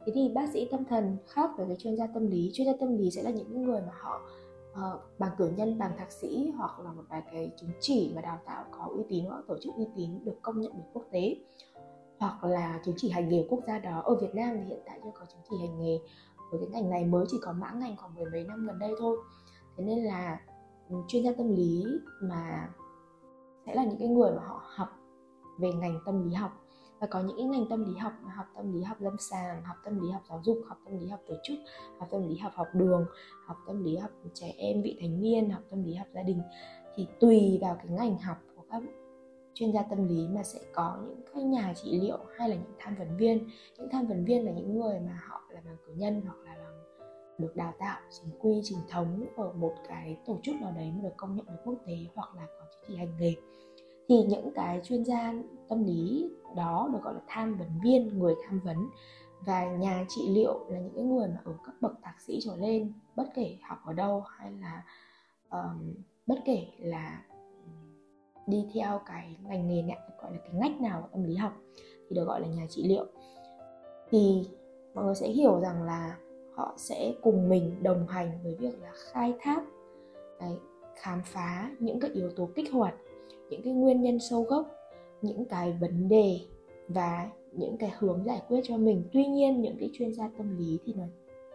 Thế 0.05 0.11
thì 0.15 0.29
bác 0.29 0.49
sĩ 0.53 0.67
tâm 0.71 0.85
thần 0.85 1.17
khác 1.27 1.49
với 1.57 1.67
cái 1.67 1.75
chuyên 1.79 1.97
gia 1.97 2.07
tâm 2.07 2.27
lý 2.27 2.51
chuyên 2.53 2.67
gia 2.67 2.73
tâm 2.79 2.97
lý 2.97 3.11
sẽ 3.11 3.23
là 3.23 3.31
những 3.31 3.63
người 3.63 3.81
mà 3.81 3.91
họ 3.99 4.21
uh, 4.71 5.01
bằng 5.19 5.31
cử 5.37 5.51
nhân 5.55 5.77
bằng 5.77 5.97
thạc 5.97 6.11
sĩ 6.11 6.51
hoặc 6.57 6.79
là 6.79 6.91
một 6.91 7.03
vài 7.09 7.21
cái 7.31 7.51
chứng 7.57 7.71
chỉ 7.79 8.11
mà 8.15 8.21
đào 8.21 8.39
tạo 8.45 8.65
có 8.71 8.87
uy 8.95 9.03
tín 9.09 9.25
hoặc 9.25 9.43
tổ 9.47 9.57
chức 9.61 9.75
uy 9.75 9.85
tín 9.95 10.25
được 10.25 10.41
công 10.41 10.61
nhận 10.61 10.71
bởi 10.73 10.83
quốc 10.93 11.05
tế. 11.11 11.35
Hoặc 12.19 12.43
là 12.43 12.81
chứng 12.85 12.95
chỉ 12.97 13.09
hành 13.09 13.29
nghề 13.29 13.45
quốc 13.49 13.59
gia 13.67 13.79
đó. 13.79 14.01
Ở 14.05 14.15
Việt 14.15 14.35
Nam 14.35 14.57
thì 14.57 14.65
hiện 14.65 14.79
tại 14.85 14.99
chưa 15.03 15.11
có 15.13 15.25
chứng 15.25 15.41
chỉ 15.49 15.55
hành 15.59 15.79
nghề 15.79 15.99
với 16.51 16.59
cái 16.59 16.69
ngành 16.69 16.89
này 16.89 17.05
mới 17.05 17.25
chỉ 17.29 17.37
có 17.41 17.53
mã 17.53 17.71
ngành 17.71 17.97
khoảng 17.97 18.15
mười 18.15 18.25
mấy 18.31 18.43
năm 18.43 18.67
gần 18.67 18.79
đây 18.79 18.93
thôi 18.99 19.17
thế 19.77 19.83
nên 19.83 20.03
là 20.03 20.39
chuyên 21.07 21.23
gia 21.23 21.31
tâm 21.37 21.55
lý 21.55 21.85
mà 22.21 22.69
sẽ 23.65 23.75
là 23.75 23.85
những 23.85 23.99
cái 23.99 24.07
người 24.07 24.31
mà 24.31 24.43
họ 24.43 24.63
học 24.75 24.89
về 25.59 25.73
ngành 25.73 25.99
tâm 26.05 26.29
lý 26.29 26.33
học 26.33 26.51
và 26.99 27.07
có 27.07 27.21
những 27.21 27.37
cái 27.37 27.45
ngành 27.45 27.69
tâm 27.69 27.85
lý 27.85 27.97
học 27.97 28.13
học 28.35 28.45
tâm 28.55 28.73
lý 28.73 28.83
học 28.83 28.97
lâm 29.01 29.17
sàng 29.19 29.63
học 29.63 29.75
tâm 29.85 29.99
lý 29.99 30.11
học 30.11 30.21
giáo 30.29 30.41
dục 30.43 30.57
học 30.67 30.77
tâm 30.85 30.99
lý 30.99 31.07
học 31.07 31.19
tổ 31.27 31.35
chức 31.43 31.57
học 31.99 32.07
tâm 32.11 32.27
lý 32.27 32.37
học 32.37 32.51
học 32.55 32.67
đường 32.73 33.05
học 33.45 33.57
tâm 33.67 33.83
lý 33.83 33.97
học 33.97 34.11
trẻ 34.33 34.53
em 34.57 34.81
vị 34.81 34.97
thành 35.01 35.21
niên 35.21 35.49
học 35.49 35.61
tâm 35.69 35.83
lý 35.83 35.95
học 35.95 36.07
gia 36.13 36.23
đình 36.23 36.41
thì 36.95 37.07
tùy 37.19 37.59
vào 37.61 37.75
cái 37.75 37.87
ngành 37.87 38.17
học 38.17 38.37
của 38.55 38.63
các 38.71 38.83
chuyên 39.53 39.71
gia 39.71 39.81
tâm 39.81 40.07
lý 40.07 40.27
mà 40.27 40.43
sẽ 40.43 40.59
có 40.73 40.97
những 41.07 41.21
cái 41.33 41.43
nhà 41.43 41.73
trị 41.75 41.99
liệu 42.01 42.17
hay 42.37 42.49
là 42.49 42.55
những 42.55 42.73
tham 42.79 42.95
vấn 42.95 43.17
viên 43.17 43.47
những 43.77 43.89
tham 43.91 44.05
vấn 44.05 44.25
viên 44.25 44.45
là 44.45 44.51
những 44.51 44.79
người 44.79 44.99
mà 44.99 45.19
họ 45.27 45.40
là 45.65 45.71
bằng 45.71 45.77
cử 45.87 45.93
nhân 45.95 46.21
hoặc 46.25 46.37
là 46.45 46.55
bằng 46.55 46.83
được 47.37 47.55
đào 47.55 47.73
tạo 47.79 47.99
chính 48.09 48.39
quy 48.39 48.61
trình 48.63 48.79
thống 48.89 49.25
ở 49.35 49.53
một 49.53 49.73
cái 49.87 50.17
tổ 50.25 50.39
chức 50.43 50.55
nào 50.61 50.71
đấy 50.75 50.91
mà 50.95 51.03
được 51.03 51.15
công 51.17 51.35
nhận 51.35 51.45
được 51.45 51.61
quốc 51.65 51.75
tế 51.85 51.93
hoặc 52.15 52.35
là 52.35 52.45
có 52.59 52.65
chứng 52.71 52.83
chỉ 52.87 52.95
hành 52.95 53.17
nghề. 53.19 53.35
Thì 54.09 54.23
những 54.23 54.51
cái 54.55 54.81
chuyên 54.83 55.05
gia 55.05 55.33
tâm 55.69 55.83
lý 55.83 56.29
đó 56.55 56.89
được 56.93 56.99
gọi 57.03 57.13
là 57.13 57.21
tham 57.27 57.57
vấn 57.57 57.69
viên 57.83 58.19
người 58.19 58.35
tham 58.47 58.59
vấn. 58.59 58.77
Và 59.45 59.65
nhà 59.65 60.05
trị 60.09 60.21
liệu 60.29 60.65
là 60.69 60.79
những 60.79 60.93
cái 60.95 61.03
người 61.03 61.27
mà 61.27 61.41
ở 61.45 61.53
các 61.65 61.75
bậc 61.81 61.91
thạc 62.01 62.21
sĩ 62.21 62.39
trở 62.41 62.55
lên 62.55 62.93
bất 63.15 63.27
kể 63.35 63.57
học 63.61 63.77
ở 63.85 63.93
đâu 63.93 64.23
hay 64.27 64.51
là 64.51 64.83
um, 65.51 65.93
bất 66.27 66.35
kể 66.45 66.67
là 66.79 67.25
đi 68.47 68.67
theo 68.73 69.01
cái 69.05 69.37
ngành 69.43 69.67
nghề 69.67 69.81
này 69.81 69.97
gọi 70.21 70.31
là 70.31 70.37
cái 70.37 70.51
ngách 70.53 70.81
nào 70.81 71.09
tâm 71.11 71.23
lý 71.23 71.35
học 71.35 71.53
thì 72.09 72.15
được 72.15 72.25
gọi 72.25 72.41
là 72.41 72.47
nhà 72.47 72.65
trị 72.69 72.83
liệu. 72.87 73.05
Thì 74.09 74.49
mọi 74.93 75.05
người 75.05 75.15
sẽ 75.15 75.27
hiểu 75.27 75.59
rằng 75.59 75.83
là 75.83 76.17
họ 76.53 76.73
sẽ 76.77 77.13
cùng 77.21 77.49
mình 77.49 77.83
đồng 77.83 78.07
hành 78.07 78.39
với 78.43 78.55
việc 78.55 78.81
là 78.81 78.91
khai 78.95 79.33
thác 79.39 79.63
đấy, 80.39 80.57
khám 80.95 81.21
phá 81.25 81.71
những 81.79 81.99
cái 81.99 82.11
yếu 82.11 82.29
tố 82.35 82.49
kích 82.55 82.71
hoạt 82.71 82.95
những 83.49 83.61
cái 83.63 83.73
nguyên 83.73 84.01
nhân 84.01 84.19
sâu 84.19 84.43
gốc 84.43 84.67
những 85.21 85.45
cái 85.45 85.77
vấn 85.81 86.09
đề 86.09 86.39
và 86.87 87.29
những 87.51 87.77
cái 87.77 87.93
hướng 87.99 88.23
giải 88.25 88.41
quyết 88.47 88.61
cho 88.63 88.77
mình. 88.77 89.03
Tuy 89.13 89.25
nhiên 89.25 89.61
những 89.61 89.77
cái 89.79 89.89
chuyên 89.93 90.13
gia 90.13 90.29
tâm 90.37 90.57
lý 90.57 90.79
thì 90.85 90.93
nó 90.93 91.03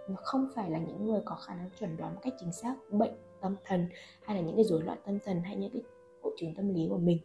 nó 0.08 0.16
không 0.16 0.48
phải 0.54 0.70
là 0.70 0.78
những 0.78 1.06
người 1.06 1.20
có 1.24 1.34
khả 1.34 1.54
năng 1.54 1.70
chuẩn 1.80 1.96
đoán 1.96 2.14
một 2.14 2.20
cách 2.22 2.34
chính 2.40 2.52
xác 2.52 2.74
bệnh 2.90 3.14
tâm 3.40 3.56
thần 3.64 3.86
hay 4.22 4.36
là 4.36 4.42
những 4.42 4.56
cái 4.56 4.64
rối 4.64 4.82
loạn 4.82 4.98
tâm 5.06 5.18
thần 5.24 5.40
hay 5.40 5.56
những 5.56 5.70
cái 5.72 5.82
hội 6.22 6.34
chứng 6.38 6.54
tâm 6.54 6.74
lý 6.74 6.86
của 6.90 6.98
mình. 6.98 7.18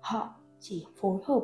Họ 0.00 0.34
chỉ 0.60 0.86
phối 0.96 1.18
hợp 1.24 1.40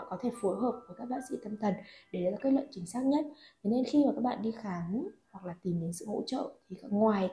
họ 0.00 0.06
có 0.10 0.16
thể 0.20 0.30
phối 0.42 0.56
hợp 0.56 0.80
với 0.88 0.96
các 0.98 1.04
bác 1.04 1.20
sĩ 1.30 1.36
tâm 1.44 1.56
thần 1.60 1.74
để 2.12 2.30
ra 2.30 2.36
kết 2.42 2.50
luận 2.50 2.66
chính 2.70 2.86
xác 2.86 3.04
nhất. 3.04 3.24
Thế 3.62 3.70
nên 3.70 3.84
khi 3.84 4.04
mà 4.06 4.12
các 4.14 4.20
bạn 4.20 4.42
đi 4.42 4.50
khám 4.50 5.08
hoặc 5.30 5.44
là 5.44 5.54
tìm 5.62 5.80
đến 5.80 5.92
sự 5.92 6.06
hỗ 6.06 6.22
trợ 6.26 6.52
thì 6.68 6.76
ngoài 6.88 7.30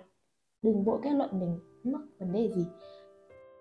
đừng 0.61 0.83
vội 0.83 0.99
kết 1.03 1.09
luận 1.09 1.39
mình 1.39 1.59
mắc 1.83 2.01
vấn 2.19 2.31
đề 2.31 2.51
gì 2.55 2.65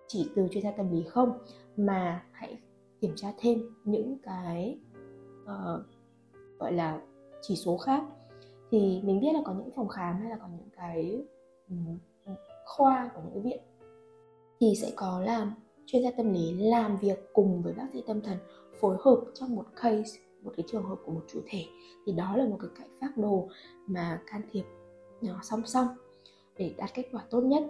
chỉ 0.07 0.29
từ 0.35 0.47
chuyên 0.51 0.63
gia 0.63 0.71
tâm 0.71 0.91
lý 0.91 1.03
không 1.03 1.37
mà 1.77 2.25
hãy 2.31 2.57
kiểm 3.01 3.11
tra 3.15 3.33
thêm 3.39 3.59
những 3.83 4.17
cái 4.23 4.79
uh, 5.43 5.81
gọi 6.59 6.73
là 6.73 7.01
chỉ 7.41 7.55
số 7.55 7.77
khác. 7.77 8.03
Thì 8.71 9.01
mình 9.03 9.19
biết 9.19 9.33
là 9.33 9.41
có 9.45 9.53
những 9.53 9.71
phòng 9.75 9.87
khám 9.87 10.19
hay 10.19 10.29
là 10.29 10.37
có 10.37 10.47
những 10.47 10.69
cái 10.75 11.25
um, 11.69 11.97
khoa 12.65 13.11
của 13.15 13.21
những 13.21 13.33
cái 13.33 13.43
viện 13.43 13.61
thì 14.59 14.75
sẽ 14.81 14.91
có 14.95 15.21
làm 15.21 15.53
chuyên 15.87 16.03
gia 16.03 16.11
tâm 16.11 16.33
lý 16.33 16.53
làm 16.53 16.97
việc 16.97 17.19
cùng 17.33 17.61
với 17.61 17.73
bác 17.73 17.87
sĩ 17.93 18.03
tâm 18.07 18.21
thần 18.21 18.37
phối 18.79 18.97
hợp 18.99 19.21
trong 19.33 19.55
một 19.55 19.65
case 19.81 20.19
một 20.41 20.51
cái 20.57 20.65
trường 20.71 20.83
hợp 20.83 20.95
của 21.05 21.11
một 21.11 21.21
chủ 21.27 21.39
thể. 21.47 21.65
Thì 22.05 22.11
đó 22.11 22.35
là 22.37 22.45
một 22.47 22.57
cái 22.61 22.69
cách 22.79 22.89
phác 23.01 23.17
đồ 23.17 23.49
mà 23.87 24.21
can 24.31 24.41
thiệp 24.51 24.63
nhỏ 25.21 25.39
song 25.43 25.61
song 25.65 25.87
để 26.57 26.73
đạt 26.77 26.89
kết 26.93 27.03
quả 27.11 27.23
tốt 27.29 27.41
nhất. 27.41 27.63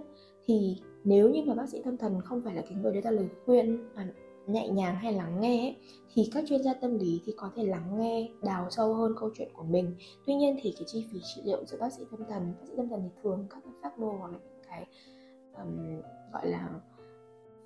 Thì 0.45 0.81
nếu 1.03 1.29
như 1.29 1.41
mà 1.45 1.53
bác 1.53 1.69
sĩ 1.69 1.81
tâm 1.85 1.97
thần 1.97 2.21
không 2.21 2.41
phải 2.41 2.55
là 2.55 2.61
cái 2.61 2.73
người 2.73 2.93
đưa 2.93 3.01
ra 3.01 3.11
lời 3.11 3.29
khuyên 3.45 3.89
mà 3.95 4.07
nhẹ 4.47 4.69
nhàng 4.69 4.95
hay 4.95 5.13
lắng 5.13 5.41
nghe 5.41 5.65
ấy, 5.65 5.75
thì 6.13 6.29
các 6.33 6.45
chuyên 6.47 6.63
gia 6.63 6.73
tâm 6.73 6.97
lý 6.99 7.21
thì 7.25 7.33
có 7.37 7.51
thể 7.55 7.65
lắng 7.65 7.97
nghe 7.97 8.29
đào 8.43 8.67
sâu 8.69 8.93
hơn 8.93 9.13
câu 9.19 9.29
chuyện 9.37 9.49
của 9.53 9.63
mình. 9.63 9.95
Tuy 10.25 10.35
nhiên 10.35 10.57
thì 10.61 10.73
cái 10.77 10.83
chi 10.87 11.05
phí 11.11 11.19
trị 11.35 11.41
liệu 11.45 11.65
giữa 11.65 11.77
bác 11.79 11.93
sĩ 11.93 12.03
tâm 12.11 12.19
thần 12.29 12.53
bác 12.59 12.67
sĩ 12.67 12.73
tâm 12.77 12.89
thần 12.89 13.01
thì 13.03 13.09
thường 13.23 13.47
các 13.49 13.59
cái 13.63 13.73
phác 13.81 13.99
đồ 13.99 14.15
hoặc 14.19 14.31
là 14.31 14.37
những 14.37 14.63
cái 14.67 14.85
um, 15.57 16.01
gọi 16.33 16.47
là 16.47 16.69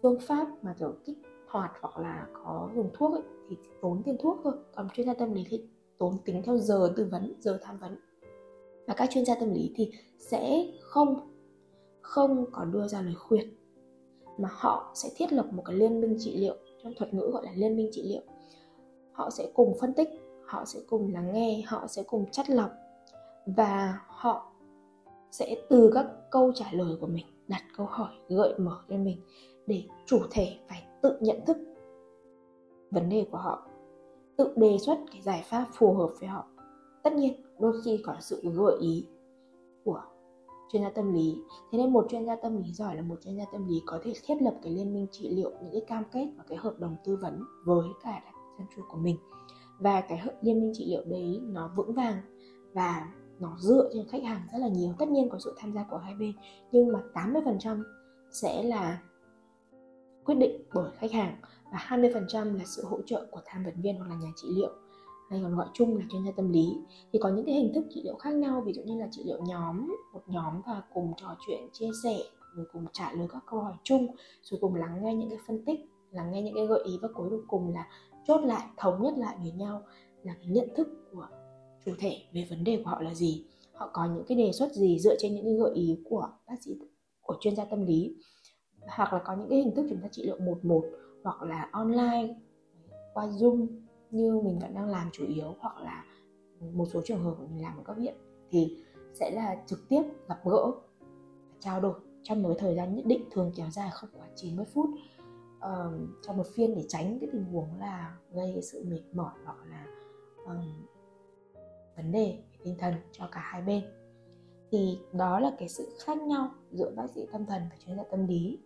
phương 0.01 0.19
pháp 0.19 0.47
mà 0.61 0.75
kiểu 0.79 0.93
kích 1.05 1.17
hoạt 1.47 1.71
hoặc 1.81 1.97
là 1.97 2.27
có 2.33 2.69
dùng 2.75 2.89
thuốc 2.93 3.13
ấy, 3.13 3.21
thì 3.49 3.57
tốn 3.81 4.01
tiền 4.03 4.17
thuốc 4.19 4.39
thôi. 4.43 4.53
Còn 4.75 4.89
chuyên 4.93 5.07
gia 5.07 5.13
tâm 5.13 5.33
lý 5.33 5.45
thì 5.49 5.63
tốn 5.97 6.17
tính 6.25 6.41
theo 6.45 6.57
giờ 6.57 6.93
tư 6.95 7.07
vấn 7.11 7.33
giờ 7.39 7.59
tham 7.61 7.77
vấn. 7.77 7.97
Và 8.87 8.93
các 8.93 9.09
chuyên 9.09 9.25
gia 9.25 9.35
tâm 9.35 9.53
lý 9.53 9.71
thì 9.75 9.91
sẽ 10.19 10.65
không 10.81 11.31
không 12.01 12.45
có 12.51 12.65
đưa 12.65 12.87
ra 12.87 13.01
lời 13.01 13.15
khuyên 13.15 13.49
mà 14.37 14.49
họ 14.51 14.91
sẽ 14.95 15.09
thiết 15.15 15.33
lập 15.33 15.45
một 15.51 15.63
cái 15.65 15.75
liên 15.75 16.01
minh 16.01 16.15
trị 16.19 16.37
liệu 16.37 16.55
trong 16.83 16.93
thuật 16.97 17.13
ngữ 17.13 17.29
gọi 17.33 17.45
là 17.45 17.51
liên 17.55 17.75
minh 17.75 17.89
trị 17.91 18.03
liệu. 18.03 18.21
Họ 19.11 19.29
sẽ 19.29 19.51
cùng 19.53 19.77
phân 19.81 19.93
tích 19.93 20.09
họ 20.45 20.65
sẽ 20.65 20.79
cùng 20.89 21.13
lắng 21.13 21.33
nghe 21.33 21.63
họ 21.67 21.87
sẽ 21.87 22.03
cùng 22.03 22.25
chắt 22.31 22.49
lọc 22.49 22.71
và 23.45 23.99
họ 24.07 24.51
sẽ 25.31 25.55
từ 25.69 25.91
các 25.93 26.05
câu 26.31 26.51
trả 26.55 26.65
lời 26.71 26.95
của 27.01 27.07
mình 27.07 27.25
đặt 27.47 27.63
câu 27.77 27.85
hỏi 27.85 28.13
gợi 28.29 28.53
mở 28.59 28.81
cho 28.89 28.97
mình 28.97 29.21
để 29.71 29.83
chủ 30.05 30.19
thể 30.31 30.57
phải 30.69 30.83
tự 31.01 31.17
nhận 31.21 31.45
thức 31.45 31.57
vấn 32.91 33.09
đề 33.09 33.27
của 33.31 33.37
họ, 33.37 33.67
tự 34.37 34.53
đề 34.55 34.77
xuất 34.77 34.97
cái 35.11 35.21
giải 35.21 35.43
pháp 35.45 35.65
phù 35.73 35.93
hợp 35.93 36.09
với 36.19 36.29
họ. 36.29 36.45
Tất 37.03 37.13
nhiên, 37.13 37.33
đôi 37.59 37.73
khi 37.85 38.01
có 38.05 38.15
sự 38.19 38.41
gợi 38.55 38.77
ý 38.81 39.07
của 39.85 40.01
chuyên 40.71 40.81
gia 40.81 40.89
tâm 40.89 41.13
lý. 41.13 41.37
Thế 41.71 41.77
nên 41.77 41.93
một 41.93 42.05
chuyên 42.09 42.25
gia 42.25 42.35
tâm 42.35 42.57
lý 42.57 42.71
giỏi 42.73 42.95
là 42.95 43.01
một 43.01 43.15
chuyên 43.23 43.37
gia 43.37 43.43
tâm 43.51 43.67
lý 43.67 43.81
có 43.85 43.99
thể 44.03 44.13
thiết 44.23 44.35
lập 44.41 44.55
cái 44.63 44.73
liên 44.73 44.93
minh 44.93 45.07
trị 45.11 45.29
liệu 45.35 45.51
những 45.61 45.71
cái 45.71 45.81
cam 45.87 46.03
kết 46.11 46.27
và 46.37 46.43
cái 46.47 46.57
hợp 46.57 46.79
đồng 46.79 46.95
tư 47.05 47.17
vấn 47.21 47.43
với 47.65 47.87
cả 48.03 48.21
dân 48.57 48.67
chủ 48.75 48.81
của 48.89 48.97
mình. 48.97 49.17
Và 49.79 50.01
cái 50.01 50.21
liên 50.41 50.61
minh 50.61 50.71
trị 50.75 50.85
liệu 50.89 51.03
đấy 51.05 51.41
nó 51.43 51.71
vững 51.75 51.93
vàng 51.93 52.17
và 52.73 53.11
nó 53.39 53.55
dựa 53.59 53.89
trên 53.93 54.07
khách 54.07 54.23
hàng 54.23 54.41
rất 54.53 54.59
là 54.59 54.67
nhiều. 54.67 54.93
Tất 54.99 55.09
nhiên 55.09 55.29
có 55.29 55.39
sự 55.39 55.53
tham 55.57 55.73
gia 55.73 55.85
của 55.89 55.97
hai 55.97 56.15
bên, 56.15 56.33
nhưng 56.71 56.91
mà 56.91 57.03
80% 57.13 57.83
sẽ 58.31 58.63
là 58.63 59.01
quyết 60.31 60.39
định 60.39 60.61
bởi 60.73 60.91
khách 60.97 61.11
hàng 61.11 61.35
và 61.71 61.77
20% 61.77 62.57
là 62.57 62.63
sự 62.65 62.83
hỗ 62.85 63.01
trợ 63.01 63.25
của 63.31 63.41
tham 63.45 63.63
vấn 63.63 63.81
viên 63.81 63.97
hoặc 63.97 64.09
là 64.09 64.15
nhà 64.15 64.29
trị 64.35 64.47
liệu. 64.55 64.69
Hay 65.29 65.39
còn 65.43 65.55
gọi 65.55 65.67
chung 65.73 65.97
là 65.97 66.03
chuyên 66.11 66.25
gia 66.25 66.31
tâm 66.31 66.51
lý. 66.51 66.65
Thì 67.13 67.19
có 67.21 67.29
những 67.29 67.45
cái 67.45 67.55
hình 67.55 67.71
thức 67.73 67.85
trị 67.89 68.01
liệu 68.03 68.15
khác 68.15 68.33
nhau, 68.33 68.63
ví 68.65 68.73
dụ 68.73 68.81
như 68.85 68.99
là 68.99 69.07
trị 69.11 69.21
liệu 69.25 69.39
nhóm, 69.43 69.95
một 70.13 70.21
nhóm 70.27 70.61
và 70.67 70.81
cùng 70.93 71.13
trò 71.17 71.35
chuyện, 71.47 71.59
chia 71.73 71.89
sẻ, 72.03 72.17
rồi 72.55 72.65
cùng 72.73 72.85
trả 72.93 73.11
lời 73.13 73.27
các 73.31 73.43
câu 73.51 73.59
hỏi 73.59 73.73
chung, 73.83 74.07
rồi 74.41 74.59
cùng 74.61 74.75
lắng 74.75 74.99
nghe 75.03 75.15
những 75.15 75.29
cái 75.29 75.39
phân 75.47 75.65
tích, 75.65 75.79
lắng 76.11 76.31
nghe 76.31 76.41
những 76.41 76.55
cái 76.55 76.67
gợi 76.67 76.83
ý 76.85 76.99
và 77.01 77.07
cuối 77.13 77.29
cùng 77.47 77.73
là 77.73 77.87
chốt 78.27 78.41
lại, 78.45 78.67
thống 78.77 79.03
nhất 79.03 79.13
lại 79.17 79.35
với 79.41 79.51
nhau 79.51 79.81
là 80.23 80.33
cái 80.33 80.47
nhận 80.47 80.67
thức 80.75 80.87
của 81.11 81.27
chủ 81.85 81.91
thể 81.99 82.17
về 82.33 82.47
vấn 82.49 82.63
đề 82.63 82.81
của 82.83 82.89
họ 82.89 83.01
là 83.01 83.13
gì. 83.13 83.45
Họ 83.73 83.89
có 83.93 84.05
những 84.05 84.23
cái 84.27 84.37
đề 84.37 84.51
xuất 84.51 84.71
gì 84.73 84.99
dựa 84.99 85.15
trên 85.19 85.35
những 85.35 85.45
cái 85.45 85.53
gợi 85.53 85.71
ý 85.75 85.97
của 86.09 86.29
bác 86.47 86.55
sĩ, 86.61 86.71
của 87.21 87.37
chuyên 87.39 87.55
gia 87.55 87.65
tâm 87.65 87.85
lý 87.85 88.15
hoặc 88.87 89.13
là 89.13 89.19
có 89.25 89.35
những 89.35 89.49
cái 89.49 89.57
hình 89.57 89.75
thức 89.75 89.85
chúng 89.89 90.01
ta 90.01 90.07
trị 90.07 90.23
liệu 90.25 90.37
một 90.39 90.65
một 90.65 90.85
hoặc 91.23 91.41
là 91.41 91.69
online 91.71 92.35
qua 93.13 93.27
zoom 93.27 93.67
như 94.11 94.39
mình 94.43 94.59
vẫn 94.59 94.73
đang 94.73 94.89
làm 94.89 95.09
chủ 95.13 95.25
yếu 95.27 95.55
hoặc 95.59 95.77
là 95.77 96.05
một 96.73 96.85
số 96.85 97.01
trường 97.05 97.23
hợp 97.23 97.35
mình 97.39 97.63
làm 97.63 97.77
ở 97.77 97.83
các 97.85 97.97
viện 97.97 98.15
thì 98.49 98.77
sẽ 99.13 99.31
là 99.31 99.63
trực 99.65 99.89
tiếp 99.89 100.03
gặp 100.27 100.39
gỡ 100.45 100.71
trao 101.59 101.81
đổi 101.81 101.93
trong 102.23 102.43
một 102.43 102.55
thời 102.59 102.75
gian 102.75 102.95
nhất 102.95 103.05
định 103.05 103.29
thường 103.31 103.51
kéo 103.55 103.69
dài 103.69 103.89
không 103.93 104.09
quá 104.17 104.27
90 104.35 104.65
phút. 104.73 104.89
Uh, 105.57 106.09
trong 106.21 106.37
một 106.37 106.47
phiên 106.55 106.75
để 106.75 106.85
tránh 106.87 107.17
cái 107.19 107.29
tình 107.33 107.45
huống 107.45 107.79
là 107.79 108.17
gây 108.31 108.61
sự 108.61 108.83
mệt 108.87 109.01
mỏi 109.13 109.33
hoặc 109.45 109.57
là 109.69 109.85
um, 110.45 110.85
vấn 111.95 112.11
đề 112.11 112.37
về 112.51 112.59
tinh 112.63 112.75
thần 112.79 112.93
cho 113.11 113.29
cả 113.31 113.41
hai 113.43 113.61
bên. 113.61 113.83
Thì 114.71 114.99
đó 115.13 115.39
là 115.39 115.51
cái 115.59 115.69
sự 115.69 115.87
khác 116.05 116.17
nhau 116.21 116.51
giữa 116.71 116.91
bác 116.95 117.09
sĩ 117.15 117.21
tâm 117.31 117.45
thần 117.45 117.61
và 117.69 117.75
chuyên 117.85 117.97
gia 117.97 118.03
tâm 118.03 118.27
lý 118.27 118.59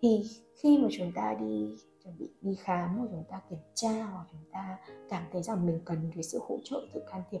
thì 0.00 0.22
khi 0.56 0.78
mà 0.78 0.88
chúng 0.90 1.12
ta 1.12 1.34
đi 1.40 1.74
chuẩn 2.04 2.18
bị 2.18 2.30
đi 2.40 2.54
khám 2.54 2.98
hoặc 2.98 3.08
chúng 3.10 3.24
ta 3.30 3.40
kiểm 3.50 3.58
tra 3.74 4.04
hoặc 4.04 4.26
chúng 4.32 4.52
ta 4.52 4.78
cảm 5.08 5.22
thấy 5.32 5.42
rằng 5.42 5.66
mình 5.66 5.80
cần 5.84 6.10
cái 6.14 6.22
sự 6.22 6.38
hỗ 6.48 6.58
trợ 6.64 6.86
sự 6.94 7.02
can 7.10 7.22
thiệp 7.30 7.40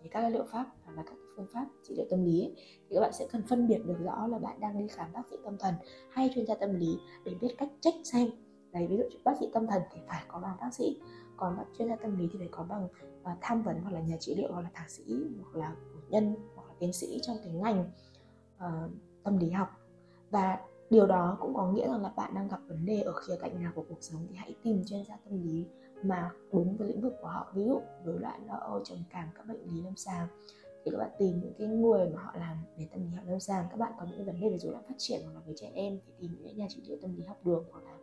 với 0.00 0.08
các 0.08 0.28
liệu 0.28 0.44
pháp 0.52 0.66
và 0.86 1.02
các 1.02 1.14
phương 1.36 1.46
pháp 1.52 1.66
trị 1.82 1.94
liệu 1.96 2.06
tâm 2.10 2.24
lý 2.24 2.40
ấy, 2.40 2.54
thì 2.56 2.94
các 2.94 3.00
bạn 3.00 3.12
sẽ 3.12 3.26
cần 3.32 3.42
phân 3.48 3.68
biệt 3.68 3.78
được 3.86 3.96
rõ 4.04 4.26
là 4.26 4.38
bạn 4.38 4.60
đang 4.60 4.78
đi 4.78 4.88
khám 4.88 5.12
bác 5.12 5.22
sĩ 5.30 5.36
tâm 5.44 5.56
thần 5.58 5.74
hay 6.10 6.30
chuyên 6.34 6.46
gia 6.46 6.54
tâm 6.54 6.74
lý 6.74 6.98
để 7.24 7.34
biết 7.40 7.54
cách 7.58 7.68
check 7.80 7.98
xem. 8.04 8.28
Đấy 8.72 8.86
ví 8.86 8.96
dụ 8.96 9.04
bác 9.24 9.32
sĩ 9.40 9.46
tâm 9.52 9.66
thần 9.66 9.82
thì 9.92 10.00
phải 10.08 10.22
có 10.28 10.40
bằng 10.40 10.56
bác 10.60 10.74
sĩ 10.74 11.00
còn 11.36 11.56
bác 11.56 11.64
chuyên 11.78 11.88
gia 11.88 11.96
tâm 11.96 12.18
lý 12.18 12.28
thì 12.32 12.38
phải 12.38 12.48
có 12.50 12.62
bằng 12.62 12.84
uh, 12.84 13.38
tham 13.40 13.62
vấn 13.62 13.80
hoặc 13.82 13.90
là 13.90 14.00
nhà 14.00 14.16
trị 14.20 14.34
liệu 14.34 14.52
hoặc 14.52 14.60
là 14.60 14.70
thạc 14.74 14.90
sĩ 14.90 15.02
hoặc 15.42 15.58
là 15.60 15.76
cử 15.94 16.00
nhân 16.08 16.34
hoặc 16.54 16.68
là 16.68 16.74
tiến 16.78 16.92
sĩ 16.92 17.20
trong 17.22 17.36
cái 17.44 17.52
ngành 17.52 17.90
uh, 18.56 18.90
tâm 19.24 19.38
lý 19.38 19.50
học. 19.50 19.68
Và 20.30 20.58
điều 20.90 21.06
đó 21.06 21.36
cũng 21.40 21.54
có 21.54 21.72
nghĩa 21.72 21.88
rằng 21.88 22.02
là 22.02 22.12
bạn 22.16 22.34
đang 22.34 22.48
gặp 22.48 22.60
vấn 22.68 22.86
đề 22.86 23.00
ở 23.00 23.12
khía 23.12 23.36
cạnh 23.40 23.62
nào 23.62 23.72
của 23.74 23.84
cuộc 23.88 23.98
sống 24.00 24.26
thì 24.30 24.36
hãy 24.36 24.54
tìm 24.62 24.82
chuyên 24.86 25.04
gia 25.04 25.16
tâm 25.16 25.42
lý 25.42 25.66
mà 26.02 26.30
đúng 26.52 26.76
với 26.76 26.88
lĩnh 26.88 27.00
vực 27.00 27.14
của 27.22 27.28
họ. 27.28 27.52
Ví 27.54 27.64
dụ 27.64 27.80
rối 28.04 28.18
loạn 28.20 28.46
lo 28.46 28.54
âu, 28.54 28.84
trầm 28.84 28.98
cảm, 29.10 29.28
các 29.34 29.46
bệnh 29.46 29.62
lý 29.64 29.82
lâm 29.82 29.96
sàng. 29.96 30.26
Thì 30.84 30.90
các 30.90 30.98
bạn 30.98 31.10
tìm 31.18 31.40
những 31.40 31.52
cái 31.58 31.66
người 31.66 32.10
mà 32.10 32.22
họ 32.22 32.32
làm 32.38 32.56
về 32.78 32.88
tâm 32.90 33.00
lý 33.00 33.16
học 33.16 33.24
lâm 33.28 33.40
sàng. 33.40 33.66
Các 33.70 33.76
bạn 33.78 33.92
có 33.98 34.06
những 34.10 34.26
vấn 34.26 34.40
đề 34.40 34.48
về 34.48 34.58
rối 34.58 34.72
loạn 34.72 34.84
phát 34.88 34.94
triển 34.98 35.20
hoặc 35.24 35.32
là 35.34 35.40
với 35.46 35.54
trẻ 35.56 35.70
em 35.74 35.98
thì 36.06 36.12
tìm 36.18 36.36
những 36.42 36.56
nhà 36.56 36.66
trị 36.68 36.82
liệu 36.86 36.98
tâm 37.02 37.16
lý 37.16 37.24
học 37.24 37.36
đường 37.44 37.64
hoặc 37.72 37.84
là 37.84 37.98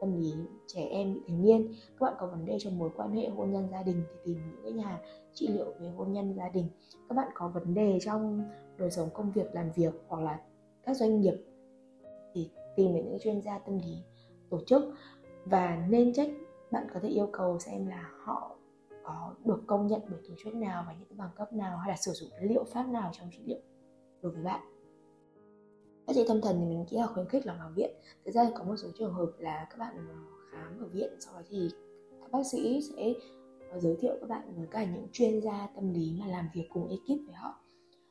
tâm 0.00 0.20
lý 0.20 0.32
trẻ 0.66 0.86
em, 0.90 1.14
bị 1.14 1.20
thành 1.28 1.42
niên. 1.42 1.72
Các 1.98 2.06
bạn 2.06 2.14
có 2.18 2.26
vấn 2.26 2.44
đề 2.46 2.58
trong 2.58 2.78
mối 2.78 2.90
quan 2.96 3.12
hệ, 3.12 3.28
hôn 3.28 3.52
nhân 3.52 3.68
gia 3.70 3.82
đình 3.82 4.02
thì 4.10 4.16
tìm 4.24 4.38
những 4.50 4.62
cái 4.62 4.72
nhà 4.72 5.00
trị 5.34 5.48
liệu 5.48 5.74
về 5.80 5.88
hôn 5.88 6.12
nhân 6.12 6.34
gia 6.34 6.48
đình. 6.48 6.68
Các 7.08 7.14
bạn 7.14 7.28
có 7.34 7.48
vấn 7.48 7.74
đề 7.74 7.98
trong 8.02 8.42
đời 8.76 8.90
sống, 8.90 9.08
công 9.14 9.32
việc, 9.32 9.54
làm 9.54 9.70
việc 9.76 9.92
hoặc 10.08 10.22
là 10.22 10.40
các 10.84 10.96
doanh 10.96 11.20
nghiệp 11.20 11.34
thì 12.38 12.50
tìm 12.76 12.94
đến 12.94 13.04
những 13.04 13.18
chuyên 13.18 13.40
gia 13.40 13.58
tâm 13.58 13.78
lý, 13.78 13.96
tổ 14.50 14.60
chức. 14.66 14.82
Và 15.44 15.86
nên 15.88 16.12
trách 16.12 16.30
bạn 16.70 16.86
có 16.94 17.00
thể 17.00 17.08
yêu 17.08 17.28
cầu 17.32 17.58
xem 17.58 17.86
là 17.86 18.10
họ 18.24 18.56
có 19.04 19.34
được 19.44 19.62
công 19.66 19.86
nhận 19.86 20.00
bởi 20.10 20.20
tổ 20.28 20.34
chức 20.44 20.54
nào 20.54 20.84
và 20.86 20.94
những 20.98 21.18
bằng 21.18 21.30
cấp 21.36 21.52
nào 21.52 21.78
hay 21.78 21.88
là 21.88 21.96
sử 21.96 22.12
dụng 22.12 22.30
liệu 22.40 22.64
pháp 22.64 22.88
nào 22.88 23.10
trong 23.12 23.30
trị 23.32 23.38
liệu 23.46 23.60
đối 24.22 24.32
với 24.32 24.42
bạn. 24.42 24.60
Bác 26.06 26.14
sĩ 26.14 26.24
tâm 26.28 26.40
thần 26.40 26.56
thì 26.60 26.66
mình 26.66 26.84
nghĩ 26.90 26.96
là 26.96 27.06
khuyến 27.06 27.28
khích 27.28 27.46
là 27.46 27.56
vào 27.58 27.70
viện. 27.76 27.90
Thực 28.24 28.30
ra 28.30 28.50
có 28.54 28.64
một 28.64 28.76
số 28.76 28.88
trường 28.98 29.14
hợp 29.14 29.32
là 29.38 29.66
các 29.70 29.78
bạn 29.78 29.94
ờ, 29.96 30.14
khám 30.52 30.80
ở 30.80 30.86
viện, 30.86 31.12
sau 31.20 31.34
đó 31.34 31.40
thì 31.48 31.68
các 32.20 32.32
bác 32.32 32.46
sĩ 32.52 32.80
sẽ 32.82 33.12
ờ, 33.70 33.80
giới 33.80 33.96
thiệu 34.00 34.16
các 34.20 34.28
bạn 34.28 34.54
với 34.56 34.66
cả 34.70 34.84
những 34.84 35.06
chuyên 35.12 35.40
gia 35.40 35.68
tâm 35.74 35.92
lý 35.94 36.16
mà 36.20 36.26
làm 36.26 36.48
việc 36.54 36.68
cùng 36.72 36.88
ekip 36.88 37.26
với 37.26 37.34
họ 37.34 37.60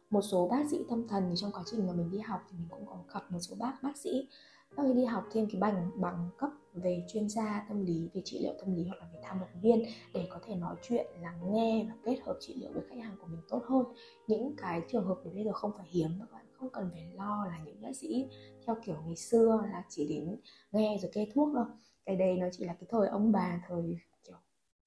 một 0.09 0.21
số 0.21 0.47
bác 0.47 0.69
sĩ 0.71 0.77
tâm 0.89 1.07
thần 1.07 1.23
thì 1.29 1.35
trong 1.35 1.51
quá 1.51 1.63
trình 1.65 1.87
mà 1.87 1.93
mình 1.93 2.11
đi 2.11 2.19
học 2.19 2.41
thì 2.49 2.57
mình 2.57 2.67
cũng 2.69 2.85
có 2.85 2.97
gặp 3.13 3.31
một 3.31 3.39
số 3.39 3.55
bác 3.59 3.73
bác 3.83 3.97
sĩ. 3.97 4.27
Bác 4.75 4.83
ấy 4.83 4.93
đi 4.93 5.05
học 5.05 5.23
thêm 5.31 5.47
cái 5.51 5.61
bằng 5.61 5.91
bằng 5.95 6.29
cấp 6.37 6.49
về 6.73 7.05
chuyên 7.07 7.29
gia 7.29 7.65
tâm 7.69 7.85
lý, 7.85 8.09
về 8.13 8.21
trị 8.25 8.39
liệu 8.41 8.53
tâm 8.59 8.75
lý 8.75 8.83
hoặc 8.83 8.95
là 8.99 9.07
về 9.13 9.19
tham 9.23 9.39
vấn 9.39 9.61
viên 9.61 9.83
để 10.13 10.27
có 10.29 10.39
thể 10.45 10.55
nói 10.55 10.75
chuyện, 10.81 11.05
lắng 11.21 11.53
nghe 11.53 11.85
và 11.89 11.95
kết 12.03 12.19
hợp 12.25 12.37
trị 12.39 12.53
liệu 12.57 12.71
với 12.73 12.83
khách 12.89 12.99
hàng 13.03 13.17
của 13.21 13.27
mình 13.27 13.41
tốt 13.49 13.61
hơn. 13.67 13.85
Những 14.27 14.55
cái 14.57 14.81
trường 14.91 15.05
hợp 15.05 15.17
này 15.23 15.33
bây 15.33 15.43
giờ 15.43 15.51
không 15.53 15.71
phải 15.77 15.87
hiếm, 15.89 16.09
các 16.19 16.31
bạn 16.31 16.45
không 16.53 16.69
cần 16.69 16.89
phải 16.93 17.07
lo 17.13 17.45
là 17.47 17.59
những 17.65 17.81
bác 17.81 17.95
sĩ 17.95 18.27
theo 18.65 18.75
kiểu 18.85 18.95
ngày 19.05 19.15
xưa 19.15 19.61
là 19.71 19.83
chỉ 19.89 20.07
đến 20.07 20.35
nghe 20.71 20.97
rồi 21.01 21.11
kê 21.13 21.27
thuốc 21.33 21.53
đâu. 21.55 21.65
Cái 22.05 22.15
đây 22.15 22.37
nó 22.37 22.47
chỉ 22.51 22.65
là 22.65 22.73
cái 22.73 22.87
thời 22.89 23.07
ông 23.07 23.31
bà, 23.31 23.61
thời 23.67 23.97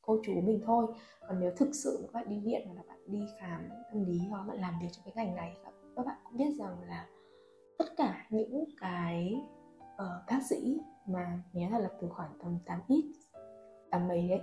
cô 0.02 0.18
chú 0.22 0.32
mình 0.40 0.60
thôi. 0.64 0.86
Còn 1.28 1.40
nếu 1.40 1.52
thực 1.56 1.74
sự 1.74 1.98
các 2.02 2.12
bạn 2.12 2.28
đi 2.28 2.40
viện 2.40 2.62
hoặc 2.66 2.74
là 2.74 2.82
bạn 2.88 2.98
đi 3.06 3.26
khám 3.40 3.68
tâm 3.92 4.04
lý 4.04 4.18
hoặc 4.30 4.46
bạn 4.48 4.60
làm 4.60 4.74
việc 4.82 4.88
trong 4.92 5.04
cái 5.04 5.14
ngành 5.16 5.36
này 5.36 5.56
các 5.96 6.06
bạn 6.06 6.16
cũng 6.24 6.36
biết 6.36 6.54
rằng 6.58 6.76
là 6.88 7.06
tất 7.78 7.84
cả 7.96 8.26
những 8.30 8.64
cái 8.80 9.34
uh, 9.82 10.26
bác 10.26 10.40
sĩ 10.50 10.80
mà 11.06 11.42
nhớ 11.52 11.66
là 11.70 11.78
lập 11.78 11.92
từ 12.00 12.08
khoảng 12.08 12.30
tầm 12.42 12.58
8 12.66 12.80
ít 12.88 13.12
tám 13.90 14.08
mấy 14.08 14.28
đấy 14.28 14.40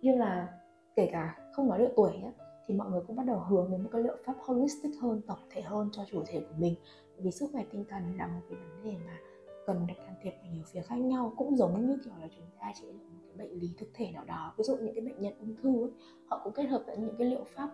như 0.00 0.16
là 0.16 0.48
kể 0.96 1.08
cả 1.12 1.38
không 1.52 1.68
nói 1.68 1.78
độ 1.78 1.88
tuổi 1.96 2.12
nhé 2.12 2.32
thì 2.66 2.74
mọi 2.74 2.90
người 2.90 3.00
cũng 3.06 3.16
bắt 3.16 3.26
đầu 3.26 3.38
hướng 3.38 3.70
đến 3.70 3.82
một 3.82 3.88
cái 3.92 4.02
liệu 4.02 4.16
pháp 4.24 4.34
holistic 4.38 4.92
hơn 5.00 5.20
tổng 5.26 5.38
thể 5.50 5.62
hơn 5.62 5.88
cho 5.92 6.04
chủ 6.10 6.22
thể 6.26 6.40
của 6.40 6.54
mình. 6.58 6.74
Vì 7.18 7.30
sức 7.30 7.50
khỏe 7.52 7.64
tinh 7.70 7.84
thần 7.88 8.16
là 8.16 8.26
một 8.26 8.40
cái 8.48 8.58
vấn 8.58 8.84
đề 8.84 8.96
mà 9.06 9.18
cần 9.66 9.86
được 9.86 9.94
can 10.06 10.14
thiệp 10.22 10.30
ở 10.30 10.48
nhiều 10.52 10.62
phía 10.72 10.80
khác 10.80 10.96
nhau 10.96 11.32
cũng 11.36 11.56
giống 11.56 11.86
như 11.86 11.98
kiểu 12.04 12.12
là 12.20 12.28
chúng 12.36 12.46
ta 12.60 12.72
chỉ 12.74 12.86
liệu 12.86 12.94
một 12.94 13.27
bệnh 13.38 13.60
lý 13.60 13.70
thực 13.78 13.88
thể 13.94 14.10
nào 14.10 14.24
đó 14.24 14.54
ví 14.58 14.64
dụ 14.64 14.76
những 14.76 14.94
cái 14.94 15.04
bệnh 15.04 15.20
nhân 15.20 15.34
ung 15.40 15.56
thư 15.56 15.84
ấy, 15.84 15.90
họ 16.26 16.40
cũng 16.44 16.52
kết 16.52 16.64
hợp 16.64 16.82
với 16.86 16.96
những 16.96 17.14
cái 17.18 17.30
liệu 17.30 17.44
pháp 17.44 17.70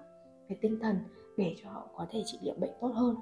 về 0.48 0.56
tinh 0.60 0.78
thần 0.80 0.96
để 1.36 1.54
cho 1.62 1.70
họ 1.70 1.88
có 1.94 2.06
thể 2.10 2.22
trị 2.26 2.38
liệu 2.42 2.54
bệnh 2.60 2.72
tốt 2.80 2.88
hơn. 2.94 3.16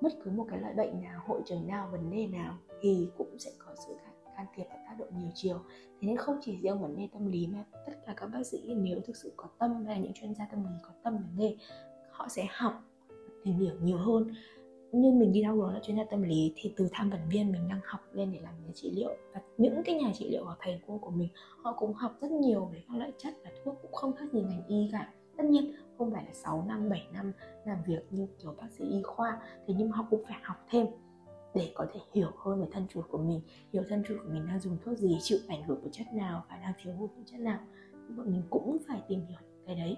Bất 0.00 0.12
cứ 0.24 0.30
một 0.30 0.46
cái 0.50 0.60
loại 0.60 0.74
bệnh 0.74 1.02
nào 1.02 1.22
hội 1.26 1.42
chứng 1.46 1.66
nào 1.66 1.88
vấn 1.92 2.10
đề 2.10 2.26
nào 2.26 2.58
thì 2.80 3.08
cũng 3.18 3.38
sẽ 3.38 3.50
có 3.58 3.74
sự 3.86 3.94
can 4.36 4.46
thiệp 4.54 4.64
và 4.70 4.76
tác 4.76 4.94
động 4.98 5.08
nhiều 5.18 5.30
chiều. 5.34 5.58
Thế 6.00 6.08
nên 6.08 6.16
không 6.16 6.38
chỉ 6.40 6.58
riêng 6.62 6.80
vấn 6.80 6.96
đề 6.96 7.08
tâm 7.12 7.26
lý 7.26 7.46
mà 7.46 7.64
tất 7.86 7.92
cả 8.06 8.14
các 8.16 8.26
bác 8.26 8.46
sĩ 8.46 8.74
nếu 8.74 9.00
thực 9.06 9.16
sự 9.16 9.32
có 9.36 9.48
tâm 9.58 9.84
hay 9.86 10.00
những 10.00 10.12
chuyên 10.12 10.34
gia 10.34 10.46
tâm 10.50 10.64
lý 10.64 10.70
có 10.82 10.90
tâm 11.02 11.16
về 11.16 11.28
nghề 11.36 11.56
họ 12.10 12.28
sẽ 12.28 12.46
học 12.50 12.72
tìm 13.44 13.58
hiểu 13.58 13.74
nhiều 13.82 13.98
hơn 13.98 14.34
như 15.00 15.10
mình 15.10 15.32
đi 15.32 15.42
đau 15.42 15.70
là 15.70 15.80
chuyên 15.82 15.96
gia 15.96 16.04
tâm 16.04 16.22
lý, 16.22 16.52
thì 16.56 16.72
từ 16.76 16.88
tham 16.92 17.10
vấn 17.10 17.20
viên 17.28 17.52
mình 17.52 17.68
đang 17.68 17.80
học 17.84 18.00
lên 18.12 18.32
để 18.32 18.40
làm 18.40 18.54
nhà 18.66 18.70
trị 18.74 18.90
liệu. 18.94 19.10
Và 19.34 19.40
những 19.58 19.82
cái 19.84 19.94
nhà 19.94 20.12
trị 20.14 20.28
liệu 20.30 20.44
và 20.44 20.56
thầy 20.60 20.80
cô 20.86 20.98
của 20.98 21.10
mình, 21.10 21.28
họ 21.62 21.74
cũng 21.78 21.92
học 21.94 22.12
rất 22.20 22.30
nhiều 22.30 22.64
về 22.64 22.82
các 22.88 22.96
loại 22.96 23.12
chất 23.18 23.34
và 23.44 23.50
thuốc, 23.64 23.78
cũng 23.82 23.92
không 23.92 24.12
khác 24.12 24.32
gì 24.32 24.42
ngành 24.42 24.66
y 24.68 24.88
cả. 24.92 25.12
Tất 25.36 25.44
nhiên, 25.44 25.72
không 25.98 26.12
phải 26.12 26.24
là 26.24 26.32
6 26.32 26.64
năm 26.68 26.88
7 26.88 27.06
năm 27.12 27.32
làm 27.64 27.78
việc 27.86 28.02
như 28.10 28.26
kiểu 28.42 28.54
bác 28.60 28.72
sĩ 28.72 28.84
y 28.84 29.02
khoa, 29.02 29.40
thế 29.66 29.74
nhưng 29.78 29.90
mà 29.90 29.96
họ 29.96 30.06
cũng 30.10 30.22
phải 30.28 30.38
học 30.42 30.56
thêm 30.70 30.86
để 31.54 31.72
có 31.74 31.86
thể 31.94 32.00
hiểu 32.12 32.30
hơn 32.36 32.60
về 32.60 32.66
thân 32.72 32.86
chủ 32.88 33.02
của 33.10 33.18
mình, 33.18 33.40
hiểu 33.72 33.82
thân 33.88 34.02
chủ 34.08 34.14
của 34.22 34.28
mình 34.32 34.46
đang 34.46 34.60
dùng 34.60 34.76
thuốc 34.84 34.98
gì, 34.98 35.18
chịu 35.22 35.38
ảnh 35.48 35.62
hưởng 35.62 35.80
của 35.82 35.90
chất 35.92 36.06
nào 36.12 36.44
và 36.50 36.56
đang 36.56 36.72
thiếu 36.82 36.94
hụt 36.94 37.10
của 37.16 37.22
chất 37.26 37.40
nào. 37.40 37.58
Bọn 38.16 38.32
mình 38.32 38.42
cũng 38.50 38.76
phải 38.88 39.02
tìm 39.08 39.20
hiểu 39.26 39.38
cái 39.66 39.74
đấy 39.74 39.96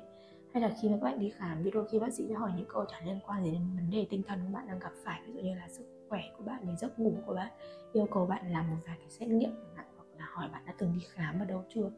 hay 0.57 0.63
là 0.63 0.77
khi 0.81 0.89
mà 0.89 0.97
các 0.97 1.05
bạn 1.05 1.19
đi 1.19 1.31
khám 1.31 1.65
thì 1.65 1.71
đôi 1.71 1.87
khi 1.89 1.99
bác 1.99 2.13
sĩ 2.13 2.25
sẽ 2.29 2.35
hỏi 2.35 2.51
những 2.57 2.67
câu 2.69 2.85
trả 2.89 3.01
liên 3.01 3.21
quan 3.27 3.45
đến 3.45 3.55
vấn 3.75 3.91
đề 3.91 4.07
tinh 4.11 4.23
thần 4.29 4.39
của 4.47 4.53
bạn 4.53 4.67
đang 4.69 4.79
gặp 4.79 4.93
phải, 5.05 5.21
ví 5.27 5.33
dụ 5.33 5.41
như 5.41 5.55
là 5.55 5.69
sức 5.69 5.85
khỏe 6.09 6.21
của 6.39 6.45
bạn 6.45 6.67
về 6.67 6.75
giấc 6.77 6.99
ngủ 6.99 7.13
của 7.27 7.35
bạn, 7.35 7.53
yêu 7.93 8.07
cầu 8.11 8.27
bạn 8.27 8.53
làm 8.53 8.71
một 8.71 8.77
vài 8.87 8.97
cái 8.99 9.09
xét 9.09 9.29
nghiệm 9.29 9.51
chẳng 9.51 9.77
hạn, 9.77 9.87
hoặc 9.97 10.07
là 10.19 10.27
hỏi 10.33 10.49
bạn 10.53 10.63
đã 10.67 10.75
từng 10.79 10.93
đi 10.93 11.01
khám 11.09 11.41
ở 11.41 11.45
đâu 11.45 11.65
chưa. 11.75 11.91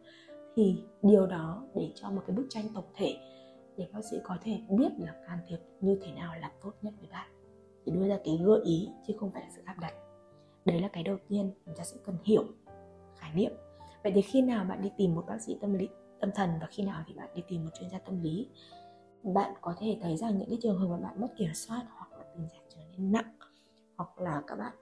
Thì 0.56 0.82
điều 1.02 1.26
đó 1.26 1.66
để 1.74 1.92
cho 1.94 2.10
một 2.10 2.22
cái 2.26 2.36
bức 2.36 2.46
tranh 2.48 2.64
tổng 2.74 2.84
thể 2.94 3.16
để 3.76 3.88
bác 3.92 4.00
sĩ 4.10 4.16
có 4.24 4.36
thể 4.42 4.60
biết 4.70 4.92
là 4.98 5.14
can 5.26 5.38
thiệp 5.48 5.58
như 5.80 5.98
thế 6.02 6.12
nào 6.12 6.34
là 6.40 6.52
tốt 6.62 6.72
nhất 6.82 6.94
với 7.00 7.08
bạn. 7.12 7.28
Để 7.86 7.92
đưa 7.92 8.08
ra 8.08 8.18
cái 8.24 8.40
gợi 8.44 8.60
ý 8.64 8.88
chứ 9.06 9.14
không 9.20 9.30
phải 9.30 9.42
là 9.42 9.48
sự 9.56 9.62
áp 9.64 9.76
đặt. 9.80 9.92
Đấy 10.64 10.80
là 10.80 10.88
cái 10.88 11.02
đầu 11.02 11.16
tiên 11.28 11.52
chúng 11.66 11.74
ta 11.76 11.84
sẽ 11.84 11.96
cần 12.04 12.16
hiểu, 12.24 12.44
khái 13.16 13.34
niệm. 13.34 13.52
Vậy 14.02 14.12
thì 14.14 14.22
khi 14.22 14.42
nào 14.42 14.64
bạn 14.64 14.82
đi 14.82 14.90
tìm 14.96 15.14
một 15.14 15.24
bác 15.26 15.40
sĩ 15.40 15.58
tâm 15.60 15.74
lý 15.74 15.88
tâm 16.20 16.30
thần 16.34 16.50
và 16.60 16.66
khi 16.70 16.82
nào 16.82 17.04
thì 17.06 17.14
bạn 17.14 17.28
đi 17.34 17.42
tìm 17.48 17.64
một 17.64 17.70
chuyên 17.78 17.90
gia 17.90 17.98
tâm 17.98 18.22
lý 18.22 18.48
bạn 19.22 19.52
có 19.60 19.74
thể 19.78 19.98
thấy 20.02 20.16
rằng 20.16 20.38
những 20.38 20.48
cái 20.48 20.58
trường 20.62 20.78
hợp 20.78 20.86
mà 20.86 20.96
bạn 20.96 21.20
mất 21.20 21.28
kiểm 21.38 21.54
soát 21.54 21.82
hoặc 21.90 22.12
là 22.12 22.24
tình 22.34 22.48
trạng 22.52 22.62
trở 22.68 22.80
nên 22.92 23.12
nặng 23.12 23.32
hoặc 23.96 24.20
là 24.20 24.42
các 24.46 24.58
bạn 24.58 24.72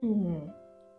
um, 0.00 0.48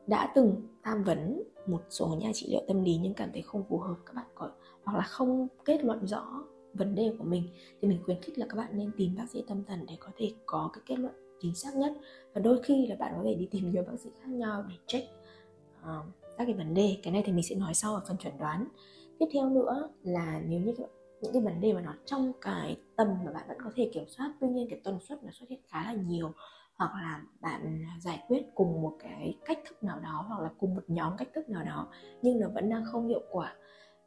đã 0.07 0.31
từng 0.35 0.67
tham 0.83 1.03
vấn 1.03 1.43
một 1.67 1.81
số 1.89 2.07
nhà 2.07 2.31
trị 2.33 2.47
liệu 2.49 2.61
tâm 2.67 2.83
lý 2.83 2.97
nhưng 3.01 3.13
cảm 3.13 3.29
thấy 3.33 3.41
không 3.41 3.63
phù 3.69 3.77
hợp 3.77 3.95
các 4.05 4.15
bạn 4.15 4.27
có 4.35 4.51
hoặc 4.83 4.97
là 4.97 5.03
không 5.03 5.47
kết 5.65 5.83
luận 5.83 6.07
rõ 6.07 6.43
vấn 6.73 6.95
đề 6.95 7.15
của 7.17 7.23
mình 7.23 7.49
thì 7.81 7.87
mình 7.87 7.99
khuyến 8.05 8.21
khích 8.21 8.37
là 8.37 8.45
các 8.49 8.57
bạn 8.57 8.69
nên 8.73 8.91
tìm 8.97 9.15
bác 9.17 9.29
sĩ 9.29 9.43
tâm 9.47 9.63
thần 9.63 9.85
để 9.87 9.95
có 9.99 10.09
thể 10.17 10.31
có 10.45 10.69
cái 10.73 10.81
kết 10.85 10.99
luận 10.99 11.13
chính 11.39 11.55
xác 11.55 11.75
nhất. 11.75 11.93
Và 12.33 12.41
đôi 12.41 12.63
khi 12.63 12.87
là 12.87 12.95
bạn 12.95 13.13
có 13.17 13.23
thể 13.23 13.35
đi 13.35 13.47
tìm 13.51 13.71
nhiều 13.71 13.83
bác 13.83 13.99
sĩ 13.99 14.09
khác 14.21 14.29
nhau 14.29 14.65
để 14.69 14.75
check 14.87 15.07
uh, 15.81 16.05
các 16.37 16.45
cái 16.45 16.53
vấn 16.53 16.73
đề. 16.73 16.97
Cái 17.03 17.13
này 17.13 17.23
thì 17.25 17.31
mình 17.31 17.43
sẽ 17.43 17.55
nói 17.55 17.73
sau 17.73 17.95
ở 17.95 18.01
phần 18.07 18.17
chuẩn 18.17 18.37
đoán 18.37 18.67
tiếp 19.19 19.25
theo 19.33 19.49
nữa 19.49 19.89
là 20.03 20.41
nếu 20.45 20.59
như 20.59 20.73
những 21.21 21.33
cái 21.33 21.41
vấn 21.41 21.61
đề 21.61 21.73
mà 21.73 21.81
nó 21.81 21.93
trong 22.05 22.31
cái 22.41 22.77
tầm 22.95 23.07
mà 23.25 23.31
bạn 23.31 23.43
vẫn 23.47 23.57
có 23.63 23.71
thể 23.75 23.89
kiểm 23.93 24.07
soát 24.07 24.33
tuy 24.41 24.47
nhiên 24.47 24.67
cái 24.69 24.81
tần 24.83 24.99
suất 24.99 25.23
nó 25.23 25.29
xuất 25.31 25.49
hiện 25.49 25.61
khá 25.67 25.83
là 25.83 25.93
nhiều 25.93 26.31
hoặc 26.75 26.91
là 26.93 27.21
bạn 27.41 27.85
giải 27.99 28.23
quyết 28.27 28.43
cùng 28.55 28.81
một 28.81 28.93
cái 28.99 29.37
cách 29.45 29.59
thức 29.67 29.83
nào 29.83 29.99
đó 29.99 30.25
hoặc 30.27 30.41
là 30.41 30.49
cùng 30.59 30.75
một 30.75 30.83
nhóm 30.87 31.13
cách 31.17 31.27
thức 31.35 31.49
nào 31.49 31.63
đó 31.63 31.87
nhưng 32.21 32.39
nó 32.39 32.47
vẫn 32.53 32.69
đang 32.69 32.85
không 32.85 33.07
hiệu 33.07 33.21
quả 33.31 33.55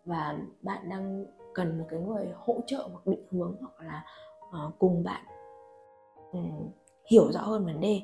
và 0.05 0.39
bạn 0.63 0.89
đang 0.89 1.25
cần 1.55 1.79
một 1.79 1.85
cái 1.89 2.01
người 2.01 2.27
hỗ 2.35 2.61
trợ 2.67 2.89
hoặc 2.93 3.07
định 3.07 3.27
hướng 3.31 3.57
hoặc 3.61 3.87
là 3.87 4.05
uh, 4.49 4.79
cùng 4.79 5.05
bạn 5.05 5.25
um, 6.33 6.71
hiểu 7.11 7.33
rõ 7.33 7.41
hơn 7.41 7.65
vấn 7.65 7.81
đề 7.81 8.03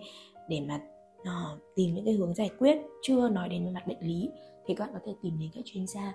để 0.49 0.61
mà 0.69 0.81
uh, 1.21 1.61
tìm 1.75 1.95
những 1.95 2.05
cái 2.05 2.15
hướng 2.15 2.35
giải 2.35 2.51
quyết 2.59 2.79
chưa 3.03 3.29
nói 3.29 3.49
đến 3.49 3.75
mặt 3.75 3.87
bệnh 3.87 4.01
lý 4.01 4.31
thì 4.67 4.75
các 4.75 4.85
bạn 4.85 4.95
có 4.95 5.01
thể 5.07 5.13
tìm 5.23 5.39
đến 5.39 5.51
các 5.55 5.63
chuyên 5.65 5.87
gia 5.87 6.15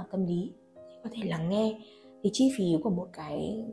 uh, 0.00 0.10
tâm 0.10 0.26
lý. 0.26 0.52
Thì 0.74 0.96
có 1.04 1.10
thể 1.12 1.28
lắng 1.28 1.48
nghe 1.48 1.80
thì 2.22 2.30
chi 2.32 2.52
phí 2.56 2.64
của 2.82 2.90
một 2.90 3.08
cái 3.12 3.64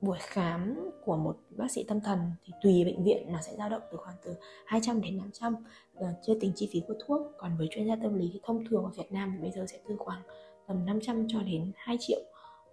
buổi 0.00 0.18
khám 0.20 0.90
của 1.04 1.16
một 1.16 1.36
bác 1.50 1.70
sĩ 1.70 1.84
tâm 1.84 2.00
thần 2.00 2.18
thì 2.44 2.52
tùy 2.62 2.84
bệnh 2.84 3.04
viện 3.04 3.32
nó 3.32 3.38
sẽ 3.40 3.56
dao 3.56 3.68
động 3.68 3.82
từ 3.92 3.98
khoảng 3.98 4.16
từ 4.24 4.34
200 4.66 5.00
đến 5.00 5.16
500 5.16 5.54
trăm. 6.00 6.12
Chưa 6.26 6.34
tính 6.40 6.52
chi 6.54 6.68
phí 6.72 6.82
của 6.88 6.94
thuốc. 7.06 7.20
Còn 7.38 7.56
với 7.56 7.68
chuyên 7.70 7.86
gia 7.86 7.96
tâm 7.96 8.18
lý 8.18 8.30
thì 8.32 8.40
thông 8.42 8.64
thường 8.64 8.84
ở 8.84 8.90
Việt 8.90 9.12
Nam 9.12 9.32
thì 9.34 9.42
bây 9.42 9.50
giờ 9.50 9.66
sẽ 9.68 9.78
từ 9.88 9.96
khoảng 9.98 10.22
tầm 10.66 10.86
500 10.86 11.26
cho 11.28 11.42
đến 11.42 11.72
2 11.76 11.96
triệu 12.00 12.20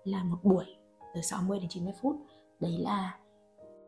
là 0.03 0.23
một 0.23 0.37
buổi 0.43 0.65
từ 1.15 1.21
60 1.21 1.59
đến 1.59 1.69
90 1.69 1.93
phút. 2.01 2.15
Đấy 2.59 2.77
là 2.79 3.19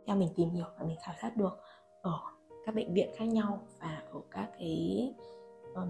theo 0.07 0.15
mình 0.15 0.29
tìm 0.35 0.49
hiểu 0.49 0.65
và 0.79 0.85
mình 0.85 0.97
khảo 1.05 1.15
sát 1.21 1.37
được 1.37 1.59
ở 2.01 2.19
các 2.65 2.75
bệnh 2.75 2.93
viện 2.93 3.09
khác 3.17 3.25
nhau 3.25 3.59
và 3.79 4.03
ở 4.11 4.19
các 4.31 4.49
cái 4.59 5.13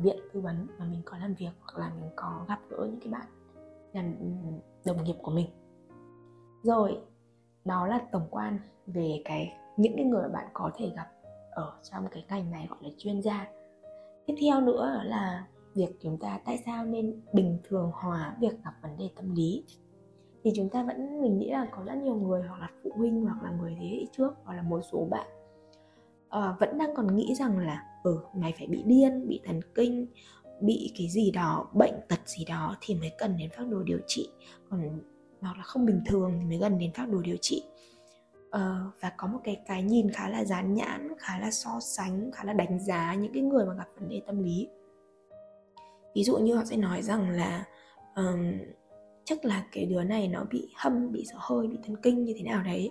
viện 0.02 0.18
tư 0.34 0.42
vấn 0.42 0.68
mà 0.80 0.86
mình 0.86 1.02
có 1.06 1.18
làm 1.18 1.34
việc 1.34 1.52
hoặc 1.60 1.80
là 1.80 1.92
mình 2.00 2.10
có 2.16 2.46
gặp 2.48 2.60
gỡ 2.70 2.78
những 2.78 3.00
cái 3.00 3.10
bạn 3.12 3.28
làm 3.94 4.16
ừ, 4.20 4.28
đồng 4.86 5.04
nghiệp 5.04 5.16
của 5.22 5.32
mình. 5.32 5.48
Rồi 6.64 6.98
đó 7.66 7.88
là 7.88 8.02
tổng 8.12 8.28
quan 8.32 8.60
về 8.88 9.22
cái 9.26 9.54
những 9.78 9.94
cái 9.96 10.06
người 10.06 10.22
mà 10.22 10.30
bạn 10.30 10.48
có 10.54 10.72
thể 10.76 10.92
gặp 10.96 11.08
ở 11.52 11.74
trong 11.84 12.08
cái 12.12 12.26
ngành 12.30 12.52
này 12.52 12.68
gọi 12.70 12.80
là 12.82 12.90
chuyên 12.98 13.22
gia. 13.22 13.48
Tiếp 14.26 14.36
theo 14.42 14.62
nữa 14.62 15.02
là 15.04 15.48
việc 15.74 15.98
chúng 16.02 16.18
ta 16.18 16.40
tại 16.46 16.60
sao 16.66 16.86
nên 16.86 17.22
bình 17.34 17.58
thường 17.64 17.92
hóa 17.94 18.36
việc 18.40 18.64
gặp 18.64 18.74
vấn 18.82 18.98
đề 18.98 19.10
tâm 19.16 19.36
lý. 19.36 19.64
Thì 20.44 20.52
chúng 20.56 20.70
ta 20.70 20.84
vẫn 20.84 21.22
mình 21.22 21.40
nghĩ 21.40 21.50
là 21.50 21.68
có 21.72 21.84
rất 21.86 21.96
nhiều 21.96 22.16
người 22.16 22.44
hoặc 22.44 22.60
là 22.60 22.70
phụ 22.84 22.92
huynh 22.96 23.26
hoặc 23.26 23.44
là 23.44 23.52
người 23.52 23.76
thế 23.80 23.88
hệ 23.88 24.06
trước 24.18 24.34
hoặc 24.44 24.54
là 24.54 24.62
một 24.62 24.82
số 24.92 25.08
bạn 25.10 25.28
uh, 26.28 26.60
vẫn 26.60 26.78
đang 26.78 26.96
còn 26.96 27.16
nghĩ 27.16 27.36
rằng 27.36 27.60
là 27.60 27.87
ừ 28.04 28.20
mày 28.36 28.54
phải 28.58 28.68
bị 28.68 28.84
điên 28.86 29.28
bị 29.28 29.42
thần 29.46 29.60
kinh 29.76 30.08
bị 30.62 30.94
cái 30.98 31.08
gì 31.10 31.32
đó 31.32 31.68
bệnh 31.74 31.94
tật 32.08 32.20
gì 32.26 32.46
đó 32.46 32.76
thì 32.82 32.96
mới 32.96 33.12
cần 33.18 33.38
đến 33.38 33.50
phác 33.58 33.68
đồ 33.68 33.84
điều 33.84 34.00
trị. 34.08 34.30
Còn 34.70 35.00
hoặc 35.42 35.58
là 35.58 35.64
không 35.64 35.86
bình 35.86 36.02
thường 36.06 36.38
thì 36.40 36.46
mới 36.46 36.58
gần 36.58 36.80
đến 36.80 36.92
phác 36.94 37.10
đồ 37.10 37.22
điều 37.22 37.38
trị. 37.42 37.64
Ờ, 38.50 38.92
và 39.02 39.12
có 39.18 39.28
một 39.28 39.40
cái 39.44 39.62
cái 39.68 39.84
nhìn 39.84 40.12
khá 40.12 40.30
là 40.30 40.46
dán 40.46 40.74
nhãn 40.74 41.08
khá 41.20 41.40
là 41.40 41.52
so 41.52 41.80
sánh 41.82 42.32
khá 42.32 42.44
là 42.44 42.54
đánh 42.54 42.80
giá 42.80 43.16
những 43.16 43.34
cái 43.34 43.44
người 43.44 43.66
mà 43.66 43.74
gặp 43.74 43.88
vấn 44.00 44.10
đề 44.10 44.22
tâm 44.28 44.44
lý. 44.44 44.68
Ví 46.16 46.24
dụ 46.24 46.38
như 46.38 46.56
họ 46.56 46.66
sẽ 46.66 46.78
nói 46.78 47.02
rằng 47.02 47.30
là 47.30 47.66
um, 48.16 48.54
chắc 49.26 49.46
là 49.46 49.68
cái 49.72 49.86
đứa 49.86 50.04
này 50.04 50.28
nó 50.28 50.46
bị 50.52 50.70
hâm 50.76 51.12
bị 51.12 51.26
sợ 51.32 51.38
hơi 51.40 51.68
bị 51.68 51.78
thần 51.84 51.96
kinh 51.96 52.24
như 52.24 52.34
thế 52.38 52.44
nào 52.44 52.64
đấy 52.64 52.90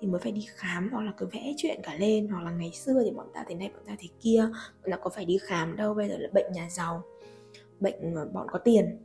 thì 0.00 0.06
mới 0.06 0.20
phải 0.20 0.32
đi 0.32 0.46
khám 0.48 0.90
hoặc 0.92 1.02
là 1.02 1.12
cứ 1.16 1.26
vẽ 1.26 1.54
chuyện 1.56 1.80
cả 1.82 1.94
lên 1.98 2.28
hoặc 2.28 2.42
là 2.42 2.50
ngày 2.50 2.72
xưa 2.72 3.02
thì 3.04 3.10
bọn 3.10 3.26
ta 3.34 3.44
thế 3.48 3.54
này 3.54 3.70
bọn 3.74 3.82
ta 3.86 3.96
thế 3.98 4.08
kia. 4.20 4.48
Bọn 4.82 4.90
ta 4.90 4.96
có 4.96 5.10
phải 5.10 5.24
đi 5.24 5.38
khám 5.42 5.76
đâu 5.76 5.94
bây 5.94 6.08
giờ 6.08 6.18
là 6.18 6.28
bệnh 6.32 6.52
nhà 6.52 6.68
giàu 6.70 7.02
bệnh 7.80 8.14
bọn 8.32 8.46
có 8.50 8.58
tiền. 8.58 8.98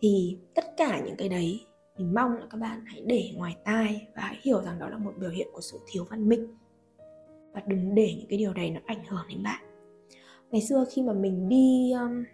Thì 0.00 0.36
tất 0.54 0.64
cả 0.76 1.02
những 1.06 1.16
cái 1.16 1.28
đấy 1.28 1.60
mình 1.98 2.14
mong 2.14 2.32
là 2.32 2.46
các 2.50 2.58
bạn 2.58 2.84
hãy 2.86 3.02
để 3.06 3.30
ngoài 3.34 3.56
tai 3.64 4.08
và 4.16 4.22
hãy 4.22 4.38
hiểu 4.42 4.62
rằng 4.62 4.78
đó 4.78 4.88
là 4.88 4.98
một 4.98 5.12
biểu 5.20 5.30
hiện 5.30 5.48
của 5.52 5.60
sự 5.60 5.78
thiếu 5.86 6.04
văn 6.10 6.28
minh. 6.28 6.46
Và 7.52 7.62
đừng 7.66 7.94
để 7.94 8.14
những 8.18 8.28
cái 8.28 8.38
điều 8.38 8.52
này 8.52 8.70
nó 8.70 8.80
ảnh 8.86 9.04
hưởng 9.08 9.24
đến 9.28 9.42
bạn. 9.42 9.64
Ngày 10.50 10.62
xưa 10.62 10.84
khi 10.90 11.02
mà 11.02 11.12
mình 11.12 11.48
đi 11.48 11.92
um, 11.92 12.24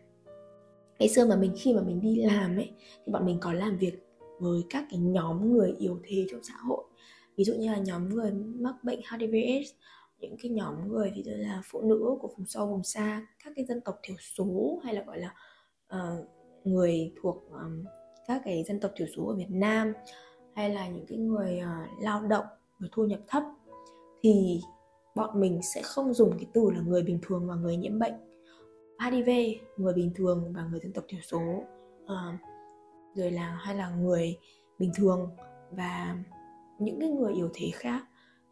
ngày 0.98 1.08
xưa 1.08 1.26
mà 1.26 1.36
mình 1.36 1.52
khi 1.58 1.74
mà 1.74 1.82
mình 1.82 2.00
đi 2.00 2.22
làm 2.22 2.56
ấy 2.56 2.70
thì 3.06 3.12
bọn 3.12 3.26
mình 3.26 3.38
có 3.40 3.52
làm 3.52 3.78
việc 3.78 4.06
với 4.38 4.62
các 4.70 4.84
cái 4.90 5.00
nhóm 5.00 5.52
người 5.52 5.74
yếu 5.78 5.98
thế 6.04 6.26
trong 6.30 6.42
xã 6.42 6.54
hội 6.68 6.84
ví 7.40 7.44
dụ 7.44 7.54
như 7.54 7.70
là 7.70 7.78
nhóm 7.78 8.08
người 8.08 8.32
mắc 8.60 8.74
bệnh 8.82 9.00
HIV/AIDS 9.00 9.70
những 10.18 10.36
cái 10.42 10.50
nhóm 10.50 10.88
người 10.88 11.12
ví 11.16 11.22
dụ 11.22 11.32
là 11.34 11.62
phụ 11.64 11.80
nữ 11.80 12.16
của 12.20 12.28
vùng 12.28 12.46
sâu 12.46 12.66
vùng 12.66 12.84
xa 12.84 13.26
các 13.44 13.52
cái 13.56 13.64
dân 13.64 13.80
tộc 13.80 13.98
thiểu 14.02 14.16
số 14.36 14.80
hay 14.84 14.94
là 14.94 15.02
gọi 15.02 15.18
là 15.18 15.34
uh, 15.94 16.26
người 16.64 17.12
thuộc 17.22 17.50
um, 17.50 17.84
các 18.26 18.42
cái 18.44 18.64
dân 18.64 18.80
tộc 18.80 18.90
thiểu 18.96 19.06
số 19.16 19.26
ở 19.26 19.34
Việt 19.34 19.50
Nam 19.50 19.92
hay 20.54 20.70
là 20.70 20.88
những 20.88 21.06
cái 21.08 21.18
người 21.18 21.60
uh, 21.60 22.02
lao 22.02 22.26
động 22.26 22.44
người 22.78 22.88
thu 22.92 23.04
nhập 23.04 23.20
thấp 23.28 23.42
thì 24.22 24.60
bọn 25.14 25.40
mình 25.40 25.60
sẽ 25.74 25.82
không 25.82 26.14
dùng 26.14 26.30
cái 26.38 26.46
từ 26.52 26.70
là 26.70 26.80
người 26.80 27.02
bình 27.02 27.18
thường 27.22 27.48
và 27.48 27.54
người 27.54 27.76
nhiễm 27.76 27.98
bệnh 27.98 28.14
HIV 29.04 29.28
người 29.76 29.92
bình 29.92 30.12
thường 30.14 30.52
và 30.56 30.64
người 30.70 30.80
dân 30.80 30.92
tộc 30.92 31.04
thiểu 31.08 31.20
số 31.22 31.64
uh, 32.04 32.40
rồi 33.14 33.30
là 33.30 33.58
hay 33.62 33.74
là 33.74 33.90
người 33.90 34.38
bình 34.78 34.92
thường 34.96 35.30
và 35.70 36.16
những 36.80 37.00
cái 37.00 37.08
người 37.08 37.34
yếu 37.34 37.50
thế 37.54 37.70
khác 37.74 38.04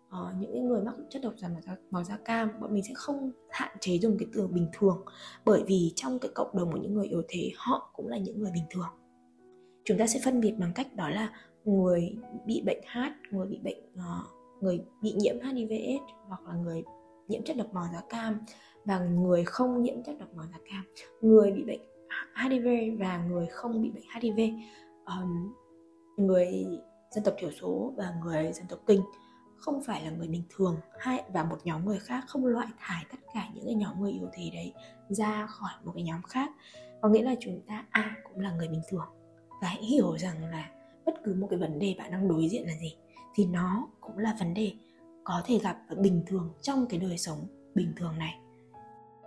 uh, 0.08 0.35
những 0.40 0.52
cái 0.52 0.62
người 0.62 0.82
mắc 0.82 0.94
chất 1.11 1.23
độc 1.23 1.32
da 1.37 1.49
màu 1.49 1.61
da, 1.61 1.76
màu 1.90 2.04
da 2.04 2.16
cam 2.25 2.61
bọn 2.61 2.75
mình 2.75 2.85
sẽ 2.88 2.94
không 2.94 3.30
hạn 3.50 3.76
chế 3.80 3.99
dùng 3.99 4.18
cái 4.18 4.28
từ 4.32 4.47
bình 4.47 4.66
thường. 4.73 5.04
Bởi 5.44 5.62
vì 5.66 5.92
trong 5.97 6.18
cái 6.18 6.30
cộng 6.35 6.56
đồng 6.56 6.73
của 6.73 6.78
những 6.78 6.94
người 6.94 7.06
yếu 7.06 7.23
thế 7.28 7.50
họ 7.56 7.90
cũng 7.94 8.09
là 8.09 8.18
những 8.18 8.38
người 8.40 8.50
bình 8.55 8.64
thường. 8.70 8.88
Chúng 9.85 9.98
ta 9.98 10.07
sẽ 10.07 10.20
phân 10.24 10.40
biệt 10.40 10.55
bằng 10.59 10.72
cách 10.74 10.96
đó 10.96 11.09
là 11.09 11.33
người 11.64 12.16
bị 12.46 12.62
bệnh 12.66 12.81
H, 12.87 12.98
người 13.31 13.46
bị 13.46 13.59
bệnh 13.59 13.79
uh, 13.94 14.38
người 14.62 14.81
bị 15.03 15.12
nhiễm 15.12 15.37
HIV/AIDS 15.40 16.05
hoặc 16.29 16.40
là 16.46 16.55
người 16.55 16.83
nhiễm 17.29 17.42
chất 17.42 17.57
độc 17.57 17.66
màu 17.72 17.85
da 17.92 18.00
cam 18.09 18.40
và 18.85 18.98
người 18.98 19.44
không 19.44 19.83
nhiễm 19.83 20.03
chất 20.03 20.18
độc 20.18 20.29
màu 20.35 20.46
da 20.53 20.59
cam. 20.70 20.85
Người 21.20 21.53
bị 21.53 21.64
bệnh 21.64 21.81
HIV 22.42 22.66
và 23.00 23.24
người 23.24 23.46
không 23.46 23.83
bị 23.83 23.90
bệnh 23.90 24.05
HIV 24.22 24.55
um, 25.07 25.53
người 26.16 26.66
dân 27.11 27.25
tộc 27.25 27.35
thiểu 27.38 27.51
số 27.51 27.92
và 27.97 28.14
người 28.25 28.53
dân 28.53 28.66
tộc 28.68 28.79
kinh. 28.87 29.03
Không 29.57 29.83
phải 29.83 30.05
là 30.05 30.11
người 30.11 30.29
bình 30.29 30.42
thường 30.57 30.77
hay 30.99 31.25
và 31.33 31.44
một 31.44 31.59
nhóm 31.64 31.85
người 31.85 31.99
khác 31.99 32.25
không 32.29 32.47
loại 32.47 32.68
thải 32.79 33.05
tất 33.11 33.18
cả 33.35 33.49
những 33.55 33.64
cái 33.64 33.75
nhóm 33.75 34.01
người 34.01 34.12
yếu 34.12 34.29
thế 34.33 34.51
đấy 34.55 34.73
ra 35.09 35.47
khỏi 35.47 35.73
một 35.85 35.92
cái 35.94 36.03
nhóm 36.03 36.23
khác. 36.23 36.51
Có 37.03 37.09
nghĩa 37.09 37.23
là 37.23 37.35
chúng 37.40 37.61
ta 37.66 37.85
ai 37.90 38.05
à, 38.05 38.16
cũng 38.25 38.40
là 38.40 38.53
người 38.53 38.68
bình 38.68 38.83
thường. 38.88 39.07
Và 39.62 39.68
hãy 39.68 39.83
hiểu 39.83 40.18
rằng 40.18 40.44
là 40.44 40.71
bất 41.07 41.14
cứ 41.25 41.35
một 41.35 41.47
cái 41.51 41.59
vấn 41.59 41.79
đề 41.79 41.94
bạn 41.99 42.11
đang 42.11 42.29
đối 42.29 42.49
diện 42.49 42.66
là 42.66 42.75
gì 42.81 42.97
thì 43.35 43.47
nó 43.47 43.88
cũng 44.01 44.18
là 44.18 44.37
vấn 44.38 44.55
đề 44.55 44.73
có 45.25 45.42
thể 45.47 45.59
gặp 45.59 45.79
bình 45.97 46.23
thường 46.27 46.53
trong 46.62 46.87
cái 46.87 47.01
đời 47.01 47.18
sống 47.18 47.47
bình 47.75 47.92
thường 47.97 48.18
này. 48.18 48.38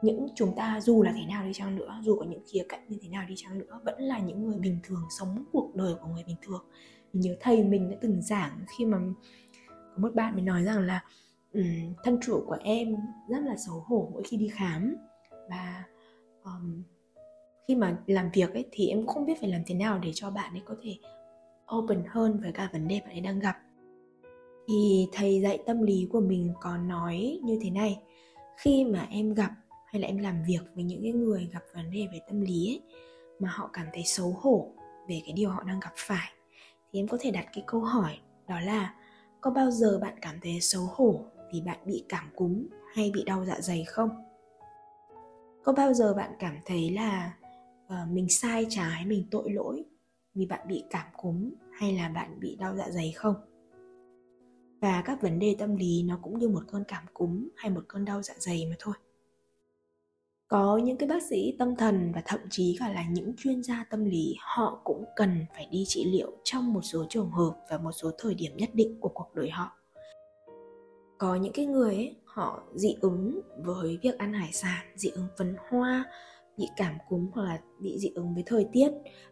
Những 0.02 0.28
chúng 0.36 0.56
ta 0.56 0.80
dù 0.82 1.04
là 1.04 1.14
thế 1.16 1.26
nào 1.26 1.46
đi 1.46 1.54
chăng 1.54 1.76
nữa 1.76 2.00
dù 2.04 2.16
có 2.20 2.26
những 2.26 2.42
khía 2.48 2.66
cạnh 2.70 2.86
như 2.88 2.98
thế 3.02 3.10
nào 3.10 3.26
đi 3.28 3.34
chăng 3.38 3.60
nữa 3.60 3.80
vẫn 3.86 4.02
là 4.02 4.20
những 4.20 4.48
người 4.48 4.60
bình 4.60 4.80
thường 4.84 5.04
sống 5.10 5.44
cuộc 5.52 5.76
đời 5.76 5.94
của 6.02 6.08
người 6.08 6.24
bình 6.24 6.38
thường 6.42 6.66
mình 7.14 7.22
nhớ 7.22 7.36
thầy 7.40 7.64
mình 7.64 7.90
đã 7.90 7.98
từng 8.02 8.22
giảng 8.22 8.60
khi 8.78 8.86
mà 8.86 8.98
có 9.70 9.98
một 9.98 10.16
bạn 10.16 10.36
mình 10.36 10.46
nói 10.46 10.64
rằng 10.64 10.80
là 10.80 11.04
um, 11.54 11.94
thân 12.04 12.20
chủ 12.22 12.44
của 12.48 12.58
em 12.64 12.96
rất 13.30 13.40
là 13.46 13.56
xấu 13.58 13.84
hổ 13.86 14.10
mỗi 14.14 14.24
khi 14.24 14.38
đi 14.38 14.48
khám. 14.48 14.96
Và 15.50 15.84
um, 16.44 16.84
khi 17.68 17.76
mà 17.76 17.98
làm 18.08 18.30
việc 18.34 18.54
ấy 18.54 18.66
thì 18.72 18.88
em 18.88 19.08
không 19.08 19.26
biết 19.26 19.40
phải 19.40 19.50
làm 19.50 19.62
thế 19.66 19.76
nào 19.76 20.00
để 20.00 20.12
cho 20.14 20.30
bạn 20.32 20.54
ấy 20.54 20.62
có 20.66 20.76
thể 20.84 20.98
open 21.78 22.04
hơn 22.08 22.40
với 22.42 22.52
cả 22.52 22.70
vấn 22.74 22.88
đề 22.88 23.00
bạn 23.00 23.10
ấy 23.10 23.22
đang 23.22 23.40
gặp. 23.40 23.58
Thì 24.68 25.08
thầy 25.12 25.42
dạy 25.42 25.60
tâm 25.66 25.82
lý 25.82 26.08
của 26.12 26.22
mình 26.22 26.54
có 26.62 26.78
nói 26.78 27.40
như 27.44 27.60
thế 27.62 27.70
này 27.70 28.02
khi 28.58 28.86
mà 28.86 29.08
em 29.12 29.34
gặp 29.34 29.52
hay 29.86 30.02
là 30.02 30.08
em 30.08 30.18
làm 30.18 30.44
việc 30.48 30.62
với 30.76 30.84
những 30.84 31.02
cái 31.04 31.12
người 31.12 31.50
gặp 31.54 31.64
vấn 31.76 31.92
đề 31.92 32.08
về 32.12 32.20
tâm 32.28 32.42
lý 32.42 32.68
ấy, 32.68 32.82
mà 33.40 33.50
họ 33.50 33.70
cảm 33.74 33.86
thấy 33.94 34.04
xấu 34.06 34.36
hổ 34.42 34.72
về 35.10 35.22
cái 35.26 35.34
điều 35.34 35.50
họ 35.50 35.64
đang 35.64 35.80
gặp 35.80 35.92
phải 35.96 36.30
thì 36.92 37.00
em 37.00 37.08
có 37.08 37.18
thể 37.22 37.32
đặt 37.32 37.46
cái 37.54 37.64
câu 37.68 37.82
hỏi 37.82 38.18
đó 38.48 38.60
là 38.60 38.94
có 39.42 39.52
bao 39.52 39.72
giờ 39.72 40.00
bạn 40.02 40.14
cảm 40.22 40.36
thấy 40.42 40.62
xấu 40.62 40.82
hổ 40.96 41.26
vì 41.54 41.62
bạn 41.62 41.78
bị 41.86 42.06
cảm 42.10 42.30
cúm 42.36 42.68
hay 42.94 43.12
bị 43.14 43.24
đau 43.24 43.46
dạ 43.46 43.62
dày 43.62 43.84
không? 43.88 44.10
Có 45.64 45.74
bao 45.74 45.94
giờ 45.94 46.14
bạn 46.14 46.32
cảm 46.40 46.56
thấy 46.66 46.90
là 46.90 47.34
uh, 47.86 48.10
mình 48.10 48.30
sai 48.30 48.66
trái 48.70 49.06
mình 49.06 49.28
tội 49.32 49.52
lỗi 49.52 49.86
vì 50.36 50.46
bạn 50.46 50.68
bị 50.68 50.84
cảm 50.90 51.06
cúm 51.18 51.50
hay 51.80 51.94
là 51.94 52.10
bạn 52.10 52.40
bị 52.40 52.56
đau 52.56 52.76
dạ 52.76 52.90
dày 52.90 53.12
không? 53.12 53.36
Và 54.82 55.02
các 55.06 55.22
vấn 55.22 55.40
đề 55.40 55.56
tâm 55.60 55.76
lý 55.76 56.04
nó 56.04 56.20
cũng 56.22 56.40
như 56.40 56.50
một 56.50 56.64
cơn 56.72 56.84
cảm 56.88 57.04
cúm 57.14 57.48
hay 57.56 57.72
một 57.72 57.84
cơn 57.88 58.06
đau 58.06 58.22
dạ 58.22 58.34
dày 58.38 58.68
mà 58.70 58.76
thôi 58.80 58.96
có 60.52 60.78
những 60.84 60.98
cái 60.98 61.10
bác 61.10 61.24
sĩ 61.24 61.56
tâm 61.60 61.76
thần 61.76 62.12
và 62.16 62.22
thậm 62.26 62.40
chí 62.50 62.76
cả 62.80 62.90
là 62.90 63.06
những 63.10 63.34
chuyên 63.38 63.64
gia 63.64 63.86
tâm 63.90 64.06
lý 64.06 64.36
họ 64.40 64.82
cũng 64.84 65.06
cần 65.16 65.46
phải 65.54 65.68
đi 65.72 65.84
trị 65.88 66.06
liệu 66.12 66.32
trong 66.44 66.74
một 66.74 66.82
số 66.82 67.06
trường 67.10 67.32
hợp 67.32 67.56
và 67.70 67.78
một 67.78 67.92
số 67.92 68.12
thời 68.18 68.34
điểm 68.34 68.58
nhất 68.58 68.70
định 68.74 68.98
của 69.00 69.10
cuộc 69.10 69.36
đời 69.36 69.50
họ. 69.50 69.72
Có 71.18 71.36
những 71.36 71.54
cái 71.54 71.66
người 71.66 71.96
ấy, 71.96 72.16
họ 72.26 72.64
dị 72.76 72.96
ứng 73.02 73.42
với 73.58 73.98
việc 74.02 74.18
ăn 74.18 74.34
hải 74.34 74.54
sản 74.54 74.86
dị 74.96 75.10
ứng 75.10 75.28
phấn 75.38 75.56
hoa 75.70 76.06
bị 76.58 76.68
cảm 76.76 76.98
cúm 77.10 77.30
hoặc 77.34 77.44
là 77.44 77.60
bị 77.80 78.00
dị 78.00 78.12
ứng 78.16 78.34
với 78.34 78.44
thời 78.46 78.68
tiết 78.72 78.90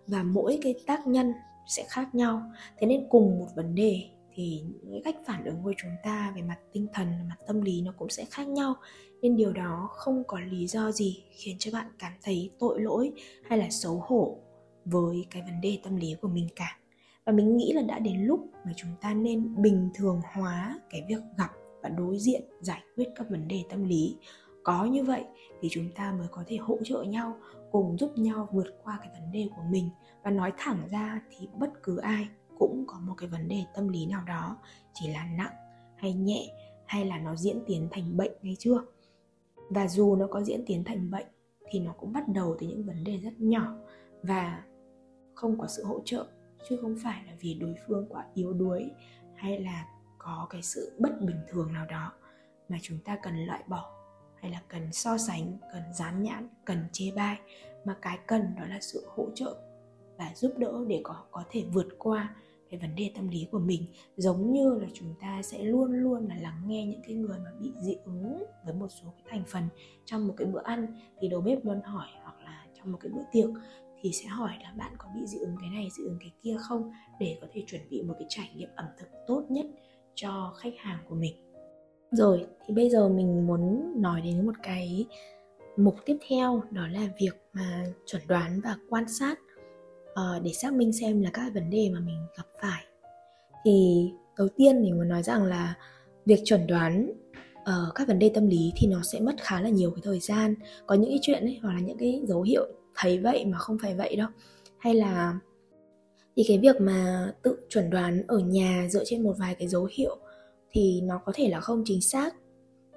và 0.08 0.24
mỗi 0.24 0.60
cái 0.62 0.76
tác 0.88 1.08
nhân 1.08 1.34
sẽ 1.68 1.86
khác 1.90 2.16
nhau. 2.16 2.42
Thế 2.78 2.88
nên 2.88 3.08
cùng 3.10 3.40
một 3.40 3.48
vấn 3.56 3.76
đề 3.76 4.04
thì 4.34 4.62
những 4.84 5.04
cách 5.04 5.16
phản 5.26 5.46
ứng 5.46 5.64
của 5.64 5.74
chúng 5.78 5.92
ta 6.04 6.34
về 6.36 6.42
mặt 6.42 6.58
tinh 6.74 6.88
thần 6.94 7.08
mặt 7.30 7.36
tâm 7.48 7.62
lý 7.62 7.82
nó 7.82 7.94
cũng 7.98 8.10
sẽ 8.10 8.26
khác 8.30 8.48
nhau 8.48 8.76
nên 9.22 9.36
điều 9.36 9.54
đó 9.54 9.90
không 9.92 10.24
có 10.28 10.40
lý 10.40 10.68
do 10.68 10.92
gì 10.92 11.24
khiến 11.32 11.56
cho 11.60 11.72
bạn 11.74 11.88
cảm 12.00 12.14
thấy 12.22 12.52
tội 12.60 12.82
lỗi 12.82 13.12
hay 13.50 13.60
là 13.60 13.70
xấu 13.70 14.04
hổ 14.08 14.38
với 14.86 15.26
cái 15.30 15.42
vấn 15.42 15.62
đề 15.62 15.80
tâm 15.84 15.96
lý 15.96 16.16
của 16.22 16.28
mình 16.28 16.48
cả. 16.56 16.78
Và 17.26 17.34
mình 17.34 17.58
nghĩ 17.58 17.74
là 17.74 17.82
đã 17.82 18.00
đến 18.00 18.24
lúc 18.26 18.50
mà 18.66 18.72
chúng 18.76 18.92
ta 19.02 19.14
nên 19.14 19.62
bình 19.62 19.90
thường 19.96 20.22
hóa 20.34 20.80
cái 20.90 21.04
việc 21.10 21.22
gặp 21.38 21.50
và 21.82 21.90
đối 21.90 22.18
diện, 22.20 22.42
giải 22.62 22.82
quyết 22.96 23.08
các 23.16 23.30
vấn 23.30 23.48
đề 23.48 23.64
tâm 23.70 23.84
lý. 23.84 24.16
Có 24.64 24.86
như 24.86 25.04
vậy 25.04 25.24
thì 25.62 25.68
chúng 25.72 25.90
ta 25.96 26.14
mới 26.18 26.28
có 26.32 26.44
thể 26.48 26.58
hỗ 26.58 26.78
trợ 26.84 27.04
nhau, 27.04 27.38
cùng 27.72 27.98
giúp 27.98 28.12
nhau 28.18 28.48
vượt 28.52 28.68
qua 28.84 29.00
cái 29.02 29.10
vấn 29.20 29.32
đề 29.32 29.50
của 29.56 29.64
mình. 29.72 29.90
Và 30.24 30.32
nói 30.32 30.54
thẳng 30.58 30.88
ra 30.92 31.22
thì 31.30 31.48
bất 31.60 31.70
cứ 31.84 31.98
ai 31.98 32.28
cũng 32.58 32.84
có 32.88 33.00
một 33.00 33.14
cái 33.18 33.30
vấn 33.30 33.48
đề 33.48 33.64
tâm 33.76 33.88
lý 33.88 34.06
nào 34.06 34.24
đó, 34.28 34.58
chỉ 34.94 35.08
là 35.08 35.30
nặng 35.38 35.54
hay 35.96 36.14
nhẹ 36.14 36.48
hay 36.86 37.06
là 37.06 37.18
nó 37.18 37.36
diễn 37.36 37.60
tiến 37.68 37.88
thành 37.92 38.18
bệnh 38.18 38.32
hay 38.44 38.56
chưa 38.60 38.86
và 39.70 39.88
dù 39.88 40.16
nó 40.16 40.28
có 40.28 40.44
diễn 40.44 40.64
tiến 40.66 40.84
thành 40.84 41.12
bệnh, 41.12 41.28
thì 41.72 41.80
nó 41.80 41.92
cũng 41.92 42.14
bắt 42.14 42.24
đầu 42.28 42.56
từ 42.60 42.68
những 42.68 42.86
vấn 42.86 43.04
đề 43.04 43.18
rất 43.18 43.34
nhỏ 43.40 43.76
và 44.24 44.64
không 45.36 45.60
có 45.60 45.68
sự 45.68 45.84
hỗ 45.84 46.02
trợ, 46.06 46.28
chứ 46.70 46.78
không 46.82 46.96
phải 47.04 47.24
là 47.28 47.34
vì 47.40 47.54
đối 47.54 47.76
phương 47.88 48.06
quá 48.10 48.26
yếu 48.34 48.54
đuối 48.54 48.92
hay 49.36 49.60
là 49.60 49.86
có 50.18 50.48
cái 50.50 50.62
sự 50.62 50.92
bất 51.00 51.22
bình 51.22 51.40
thường 51.50 51.74
nào 51.74 51.86
đó 51.86 52.12
mà 52.70 52.78
chúng 52.82 52.98
ta 53.06 53.18
cần 53.24 53.46
loại 53.46 53.64
bỏ 53.68 53.92
hay 54.36 54.52
là 54.52 54.62
cần 54.68 54.92
so 54.92 55.18
sánh, 55.18 55.58
cần 55.74 55.84
dán 55.94 56.24
nhãn, 56.24 56.48
cần 56.66 56.78
chê 56.92 57.12
bai. 57.16 57.40
Mà 57.86 57.98
cái 58.02 58.20
cần 58.28 58.56
đó 58.58 58.66
là 58.70 58.78
sự 58.82 59.08
hỗ 59.16 59.28
trợ 59.36 59.56
và 60.18 60.32
giúp 60.36 60.54
đỡ 60.58 60.86
để 60.88 61.02
có 61.04 61.24
có 61.32 61.44
thể 61.50 61.66
vượt 61.74 61.88
qua 61.98 62.36
cái 62.70 62.80
vấn 62.80 62.96
đề 62.96 63.12
tâm 63.16 63.28
lý 63.28 63.48
của 63.52 63.60
mình. 63.60 63.86
Giống 64.18 64.54
như 64.54 64.80
là 64.82 64.88
chúng 64.94 65.14
ta 65.22 65.42
sẽ 65.44 65.64
luôn 65.64 65.92
luôn 65.92 66.28
là 66.28 66.36
lắng 66.42 66.62
nghe 66.68 66.86
những 66.86 67.02
cái 67.08 67.16
người 67.16 67.38
mà 67.40 67.52
bị 67.60 67.72
dị 67.82 67.96
ứng 68.06 68.44
với 68.66 68.74
một 68.74 68.88
số 68.88 69.14
cái 69.18 69.24
thành 69.30 69.44
phần 69.48 69.64
trong 70.06 70.28
một 70.28 70.34
cái 70.38 70.48
bữa 70.48 70.62
ăn. 70.64 70.88
Thì 71.20 71.28
đầu 71.28 71.42
bếp 71.42 71.66
luôn 71.66 71.82
hỏi 71.82 72.08
hoặc 72.24 72.36
là 72.44 72.66
trong 72.78 72.92
một 72.92 72.98
cái 73.02 73.12
bữa 73.12 73.24
tiệc 73.32 73.50
thì 74.02 74.12
sẽ 74.12 74.28
hỏi 74.28 74.52
là 74.64 74.74
bạn 74.78 74.94
có 74.98 75.08
bị 75.16 75.26
dị 75.26 75.38
ứng 75.38 75.56
cái 75.62 75.70
này, 75.70 75.88
dị 75.98 76.04
ứng 76.04 76.18
cái 76.20 76.32
kia 76.44 76.58
không? 76.60 76.92
Để 77.20 77.38
có 77.42 77.48
thể 77.54 77.64
chuẩn 77.68 77.82
bị 77.90 78.02
một 78.02 78.14
cái 78.20 78.26
trải 78.30 78.52
nghiệm 78.56 78.70
ẩm 78.76 78.86
thực 79.00 79.08
tốt 79.28 79.46
nhất 79.50 79.66
cho 80.16 80.54
khách 80.58 80.74
hàng 80.78 81.00
của 81.10 81.16
mình. 81.16 81.34
Rồi, 82.12 82.46
thì 82.66 82.74
bây 82.74 82.90
giờ 82.90 83.10
mình 83.10 83.48
muốn 83.48 83.94
nói 84.02 84.22
đến 84.22 84.46
một 84.46 84.56
cái 84.64 85.06
mục 85.78 85.96
tiếp 86.06 86.18
theo, 86.28 86.64
đó 86.72 86.88
là 86.88 87.08
việc 87.20 87.42
mà 87.54 87.86
chuẩn 88.06 88.22
đoán 88.28 88.62
và 88.64 88.78
quan 88.90 89.04
sát 89.08 89.40
uh, 90.12 90.43
để 90.43 90.52
xác 90.54 90.74
minh 90.74 90.93
xem 90.93 91.22
là 91.22 91.30
các 91.34 91.52
vấn 91.54 91.69
đề 91.69 91.89
mà 91.93 92.00
mình 92.00 92.17
gặp 92.38 92.45
phải. 92.62 92.84
Thì 93.65 94.08
đầu 94.38 94.48
tiên 94.58 94.82
mình 94.82 94.98
muốn 94.98 95.08
nói 95.08 95.24
rằng 95.24 95.43
là 95.43 95.74
việc 96.26 96.39
chuẩn 96.45 96.67
đoán 96.67 97.12
uh, 97.60 97.95
các 97.95 98.08
vấn 98.08 98.19
đề 98.19 98.32
tâm 98.34 98.48
lý 98.48 98.72
thì 98.76 98.88
nó 98.88 99.02
sẽ 99.12 99.19
mất 99.19 99.36
khá 99.39 99.62
là 99.62 99.69
nhiều 99.69 99.91
cái 99.91 100.02
thời 100.04 100.19
gian. 100.19 100.56
Có 100.86 100.95
những 100.95 101.10
cái 101.10 101.19
chuyện 101.22 101.43
ấy 101.43 101.60
hoặc 101.62 101.74
là 101.74 101.80
những 101.80 101.98
cái 101.98 102.22
dấu 102.28 102.41
hiệu 102.41 102.67
thấy 102.95 103.19
vậy 103.19 103.45
mà 103.45 103.58
không 103.58 103.78
phải 103.82 103.95
vậy 103.95 104.15
đâu. 104.15 104.28
Hay 104.78 104.93
là 104.93 105.39
thì 106.36 106.45
cái 106.48 106.58
việc 106.58 106.82
mà 106.82 107.32
tự 107.43 107.56
chuẩn 107.69 107.89
đoán 107.89 108.24
ở 108.28 108.39
nhà 108.39 108.88
dựa 108.89 109.04
trên 109.06 109.24
một 109.24 109.34
vài 109.38 109.56
cái 109.56 109.67
dấu 109.67 109.88
hiệu 109.91 110.17
thì 110.72 111.02
nó 111.02 111.22
có 111.26 111.32
thể 111.36 111.50
là 111.50 111.60
không 111.60 111.84
chính 111.86 112.02
xác. 112.02 112.36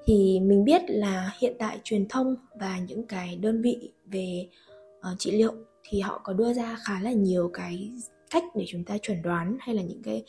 Thì 0.04 0.40
mình 0.40 0.64
biết 0.64 0.82
là 0.88 1.30
hiện 1.40 1.56
tại 1.58 1.80
truyền 1.84 2.08
thông 2.08 2.36
và 2.60 2.78
những 2.88 3.06
cái 3.06 3.36
đơn 3.36 3.62
vị 3.62 3.92
về 4.04 4.48
uh, 4.98 5.18
trị 5.18 5.30
liệu 5.30 5.52
thì 5.84 6.00
họ 6.00 6.20
có 6.24 6.32
đưa 6.32 6.52
ra 6.52 6.76
khá 6.84 7.00
là 7.00 7.12
nhiều 7.12 7.50
cái 7.54 7.92
cách 8.30 8.44
để 8.54 8.64
chúng 8.68 8.84
ta 8.84 8.98
chuẩn 8.98 9.22
đoán 9.22 9.56
hay 9.60 9.74
là 9.74 9.82
những 9.82 10.02
cái 10.02 10.24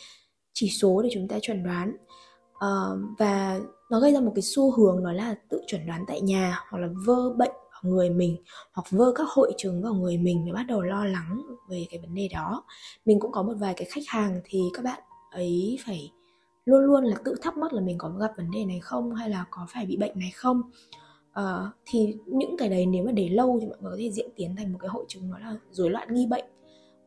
chỉ 0.54 0.70
số 0.70 1.02
để 1.02 1.10
chúng 1.13 1.28
ta 1.28 1.39
chuẩn 1.42 1.63
đoán. 1.63 1.98
Uh, 2.54 3.18
và 3.20 3.60
nó 3.92 4.00
gây 4.00 4.13
ra 4.13 4.20
một 4.20 4.32
cái 4.36 4.42
xu 4.42 4.72
hướng 4.72 5.04
đó 5.04 5.12
là 5.12 5.36
tự 5.50 5.62
chuẩn 5.68 5.88
đoán 5.88 6.04
tại 6.08 6.22
nhà 6.22 6.60
hoặc 6.70 6.80
là 6.80 6.88
vơ 7.06 7.30
bệnh 7.30 7.52
vào 7.52 7.92
người 7.92 8.10
mình 8.10 8.38
hoặc 8.74 8.86
vơ 8.89 9.12
các 9.16 9.28
hội 9.30 9.54
chứng 9.58 9.84
vào 9.84 9.94
người 9.94 10.18
mình 10.18 10.46
để 10.46 10.52
bắt 10.54 10.63
đầu 10.68 10.82
lo 10.82 11.06
lắng 11.06 11.42
về 11.70 11.86
cái 11.89 12.00
vấn 12.00 12.16
đề 12.16 12.28
đó. 12.34 12.63
Mình 13.06 13.20
cũng 13.20 13.32
có 13.32 13.44
một 13.44 13.54
vài 13.60 13.74
cái 13.78 13.88
khách 13.92 14.08
hàng 14.08 14.42
thì 14.44 14.60
các 14.74 14.84
bạn 14.84 15.00
ấy 15.32 15.80
phải 15.86 16.12
luôn 16.66 16.82
luôn 16.86 17.04
là 17.04 17.18
tự 17.26 17.36
thắc 17.42 17.58
mắc 17.58 17.74
là 17.74 17.82
mình 17.82 17.98
có 17.98 18.10
gặp 18.10 18.32
vấn 18.38 18.52
đề 18.52 18.66
này 18.66 18.80
không 18.80 19.16
hay 19.16 19.30
là 19.30 19.46
có 19.50 19.68
phải 19.70 19.86
bị 19.86 19.98
bệnh 19.98 20.20
này 20.20 20.32
không 20.36 20.62
uh, 21.39 21.74
thì 21.86 22.15
những 22.26 22.58
cái 22.58 22.69
đấy 22.69 22.86
nếu 22.86 23.06
mà 23.06 23.12
để 23.12 23.30
lâu 23.30 23.58
thì 23.62 23.67
mọi 23.67 23.78
người 23.82 23.91
có 23.91 23.98
thể 24.00 24.12
diễn 24.12 24.30
tiến 24.36 24.56
thành 24.56 24.74
một 24.74 24.80
cái 24.82 24.89
hội 24.89 25.06
chứng 25.08 25.30
nó 25.30 25.39
là 25.39 25.56
rối 25.72 25.89
loạn 25.89 26.13
nghi 26.13 26.26
bệnh 26.26 26.46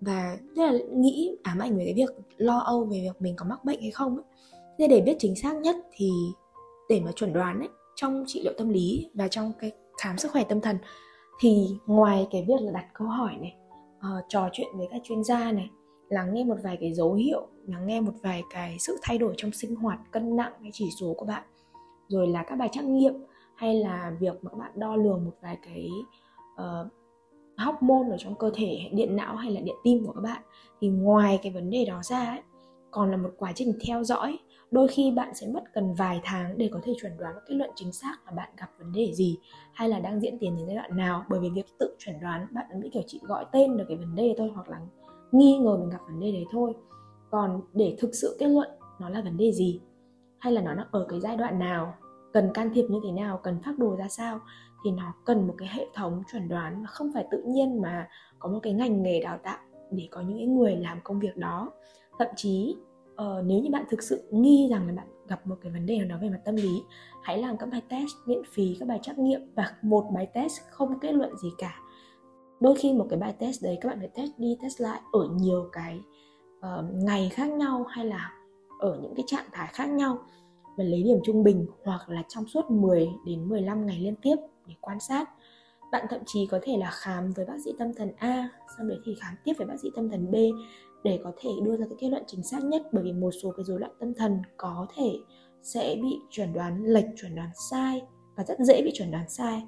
và 0.01 0.39
rất 0.57 0.73
là 0.73 0.79
nghĩ 0.93 1.37
ám 1.43 1.59
ảnh 1.59 1.79
về 1.79 1.85
cái 1.85 1.95
việc 1.95 2.11
lo 2.37 2.59
âu 2.59 2.85
về 2.85 3.01
việc 3.01 3.23
mình 3.23 3.35
có 3.37 3.47
mắc 3.47 3.65
bệnh 3.65 3.81
hay 3.81 3.91
không 3.91 4.17
ấy. 4.17 4.25
Nên 4.79 4.91
để 4.91 5.01
biết 5.01 5.17
chính 5.19 5.37
xác 5.37 5.57
nhất 5.57 5.77
thì 5.93 6.11
để 6.89 7.01
mà 7.01 7.13
chuẩn 7.13 7.33
đoán 7.33 7.59
ấy, 7.59 7.69
trong 7.95 8.25
trị 8.27 8.41
liệu 8.45 8.53
tâm 8.59 8.69
lý 8.69 9.11
và 9.15 9.29
trong 9.29 9.53
cái 9.59 9.73
khám 10.03 10.19
sức 10.19 10.33
khỏe 10.33 10.45
tâm 10.49 10.61
thần 10.61 10.77
thì 11.41 11.69
ngoài 11.87 12.27
cái 12.31 12.45
việc 12.49 12.61
là 12.61 12.73
đặt 12.73 12.87
câu 12.95 13.09
hỏi 13.09 13.37
này 13.41 13.55
uh, 13.99 14.25
trò 14.29 14.49
chuyện 14.53 14.69
với 14.77 14.87
các 14.91 15.01
chuyên 15.05 15.25
gia 15.25 15.53
này 15.53 15.71
lắng 16.09 16.35
nghe 16.35 16.45
một 16.45 16.57
vài 16.63 16.77
cái 16.81 16.95
dấu 16.95 17.15
hiệu 17.15 17.47
lắng 17.67 17.87
nghe 17.87 18.01
một 18.01 18.13
vài 18.23 18.43
cái 18.51 18.77
sự 18.79 18.99
thay 19.03 19.19
đổi 19.19 19.35
trong 19.37 19.53
sinh 19.53 19.75
hoạt 19.75 19.99
cân 20.11 20.37
nặng 20.37 20.53
hay 20.61 20.71
chỉ 20.73 20.89
số 21.01 21.15
của 21.17 21.27
bạn 21.27 21.43
rồi 22.09 22.27
là 22.27 22.43
các 22.43 22.57
bài 22.57 22.69
trắc 22.73 22.85
nghiệm 22.85 23.15
hay 23.57 23.75
là 23.75 24.13
việc 24.21 24.45
mà 24.45 24.51
các 24.51 24.57
bạn 24.59 24.71
đo 24.75 24.97
lường 24.97 25.25
một 25.25 25.33
vài 25.43 25.59
cái 25.63 25.91
uh, 26.55 26.93
hormone 27.59 28.11
ở 28.11 28.17
trong 28.19 28.35
cơ 28.35 28.51
thể 28.55 28.91
điện 28.93 29.17
não 29.17 29.37
hay 29.37 29.51
là 29.51 29.61
điện 29.61 29.77
tim 29.85 30.05
của 30.07 30.13
các 30.13 30.21
bạn 30.21 30.43
thì 30.81 30.89
ngoài 30.89 31.39
cái 31.43 31.53
vấn 31.53 31.71
đề 31.71 31.85
đó 31.85 32.01
ra 32.03 32.25
ấy, 32.25 32.41
còn 32.91 33.11
là 33.11 33.17
một 33.17 33.31
quá 33.37 33.53
trình 33.55 33.73
theo 33.87 34.05
dõi. 34.05 34.39
Đôi 34.71 34.89
khi 34.89 35.11
bạn 35.11 35.35
sẽ 35.35 35.47
mất 35.47 35.65
cần 35.75 35.95
vài 35.95 36.21
tháng 36.25 36.59
để 36.59 36.71
có 36.73 36.81
thể 36.83 36.93
chuẩn 37.01 37.17
đoán 37.19 37.35
kết 37.49 37.55
luận 37.55 37.71
chính 37.75 37.93
xác 37.93 38.17
là 38.27 38.33
bạn 38.33 38.49
gặp 38.57 38.71
vấn 38.79 38.93
đề 38.93 39.13
gì 39.13 39.39
hay 39.73 39.89
là 39.89 40.01
đang 40.01 40.21
diễn 40.21 40.39
tiến 40.39 40.57
đến 40.57 40.67
giai 40.67 40.77
đoạn 40.77 40.97
nào. 40.97 41.25
Bởi 41.29 41.41
vì 41.41 41.51
việc 41.51 41.67
tự 41.79 41.97
chuẩn 41.99 42.21
đoán 42.21 42.47
bạn 42.53 42.67
bị 42.83 42.91
kiểu 42.93 43.03
chị 43.07 43.21
gọi 43.23 43.45
tên 43.53 43.77
được 43.77 43.85
cái 43.89 43.97
vấn 43.97 44.15
đề 44.15 44.35
thôi 44.39 44.51
hoặc 44.55 44.69
là 44.69 44.81
nghi 45.33 45.59
ngờ 45.59 45.77
mình 45.77 45.91
gặp 45.91 45.99
vấn 46.07 46.21
đề 46.21 46.33
đấy 46.33 46.45
thôi. 46.51 46.73
Còn 47.31 47.61
để 47.73 47.97
thực 47.99 48.15
sự 48.15 48.37
kết 48.41 48.49
luận 48.49 48.69
nó 49.01 49.09
là 49.09 49.21
vấn 49.21 49.37
đề 49.37 49.53
gì 49.53 49.81
hay 50.39 50.53
là 50.53 50.63
nó 50.63 50.75
đang 50.75 50.87
ở 50.91 51.07
cái 51.09 51.21
giai 51.21 51.37
đoạn 51.37 51.59
nào 51.59 51.95
cần 52.37 52.51
can 52.55 52.71
thiệp 52.75 52.85
như 52.89 53.01
thế 53.05 53.13
nào 53.13 53.41
cần 53.43 53.59
phác 53.65 53.79
đồ 53.79 53.97
ra 53.97 54.09
sao 54.09 54.41
thì 54.85 54.91
nó 54.91 55.15
cần 55.25 55.47
một 55.47 55.55
cái 55.59 55.69
hệ 55.73 55.87
thống 55.95 56.23
chuẩn 56.33 56.49
đoán 56.49 56.83
và 56.83 56.87
không 56.87 57.11
phải 57.15 57.27
tự 57.31 57.43
nhiên 57.47 57.81
mà 57.81 58.09
có 58.39 58.49
một 58.49 58.59
cái 58.63 58.73
ngành 58.73 59.03
nghề 59.03 59.21
đào 59.21 59.39
tạo 59.43 59.59
để 59.91 60.09
có 60.11 60.21
những 60.21 60.59
người 60.59 60.77
làm 60.77 60.99
công 61.05 61.21
việc 61.21 61.37
đó. 61.37 61.73
Thậm 62.19 62.29
chí 62.37 62.77
uh, 63.13 63.45
nếu 63.45 63.61
như 63.61 63.71
bạn 63.71 63.85
thực 63.91 64.03
sự 64.03 64.29
nghi 64.31 64.69
rằng 64.71 64.87
là 64.87 64.93
bạn 64.93 65.07
gặp 65.29 65.47
một 65.47 65.57
cái 65.63 65.73
vấn 65.73 65.87
đề 65.87 65.99
nào 65.99 66.09
đó 66.09 66.17
về 66.23 66.31
mặt 66.31 66.41
tâm 66.45 66.57
lý 66.57 66.83
hãy 67.23 67.39
làm 67.39 67.57
các 67.57 67.69
bài 67.73 67.83
test 67.89 68.13
miễn 68.27 68.43
phí 68.53 68.77
các 68.81 68.89
bài 68.89 68.99
trắc 69.03 69.19
nghiệm 69.19 69.41
và 69.55 69.75
một 69.83 70.05
bài 70.15 70.27
test 70.35 70.61
không 70.71 71.01
kết 71.01 71.13
luận 71.13 71.37
gì 71.37 71.49
cả. 71.59 71.81
Đôi 72.61 72.75
khi 72.77 72.93
một 72.93 73.07
cái 73.11 73.19
bài 73.19 73.35
test 73.39 73.63
đấy 73.63 73.79
các 73.81 73.89
bạn 73.89 73.99
phải 73.99 74.11
test 74.15 74.31
đi 74.39 74.59
test 74.63 74.81
lại 74.81 75.01
ở 75.13 75.29
nhiều 75.35 75.69
cái 75.73 76.01
uh, 76.59 76.95
ngày 76.95 77.29
khác 77.33 77.51
nhau 77.51 77.85
hay 77.89 78.05
là 78.05 78.33
ở 78.81 78.99
những 79.03 79.15
cái 79.15 79.25
trạng 79.27 79.47
thái 79.53 79.69
khác 79.73 79.87
nhau 79.87 80.19
và 80.77 80.85
lấy 80.85 81.03
điểm 81.03 81.19
trung 81.25 81.45
bình 81.45 81.67
hoặc 81.85 82.09
là 82.09 82.23
trong 82.29 82.47
suốt 82.47 82.71
10 82.71 83.09
đến 83.27 83.49
15 83.49 83.87
ngày 83.87 83.99
liên 83.99 84.15
tiếp 84.23 84.37
để 84.67 84.75
quan 84.81 85.01
sát. 85.01 85.31
Bạn 85.93 86.07
thậm 86.11 86.21
chí 86.27 86.47
có 86.51 86.59
thể 86.63 86.77
là 86.77 86.91
khám 86.91 87.33
với 87.33 87.47
bác 87.47 87.57
sĩ 87.65 87.71
tâm 87.79 87.95
thần 87.95 88.13
A, 88.17 88.49
sau 88.77 88.87
đấy 88.87 88.99
thì 89.05 89.15
khám 89.21 89.35
tiếp 89.45 89.53
với 89.59 89.67
bác 89.67 89.81
sĩ 89.83 89.89
tâm 89.97 90.11
thần 90.11 90.31
B 90.31 90.35
để 91.05 91.21
có 91.25 91.33
thể 91.37 91.51
đưa 91.65 91.77
ra 91.77 91.85
cái 91.85 91.97
kết 91.99 92.09
luận 92.09 92.23
chính 92.27 92.43
xác 92.43 92.65
nhất, 92.65 92.83
bởi 92.93 93.05
vì 93.05 93.13
một 93.13 93.31
số 93.43 93.51
cái 93.57 93.65
rối 93.65 93.81
loạn 93.81 93.93
tâm 94.01 94.15
thần 94.15 94.39
có 94.57 94.87
thể 94.97 95.19
sẽ 95.63 95.97
bị 96.03 96.19
chuẩn 96.31 96.53
đoán 96.53 96.85
lệch, 96.85 97.07
chuẩn 97.17 97.35
đoán 97.35 97.51
sai 97.71 98.03
và 98.37 98.45
rất 98.45 98.59
dễ 98.59 98.83
bị 98.83 98.91
chuẩn 98.95 99.11
đoán 99.11 99.29
sai. 99.29 99.63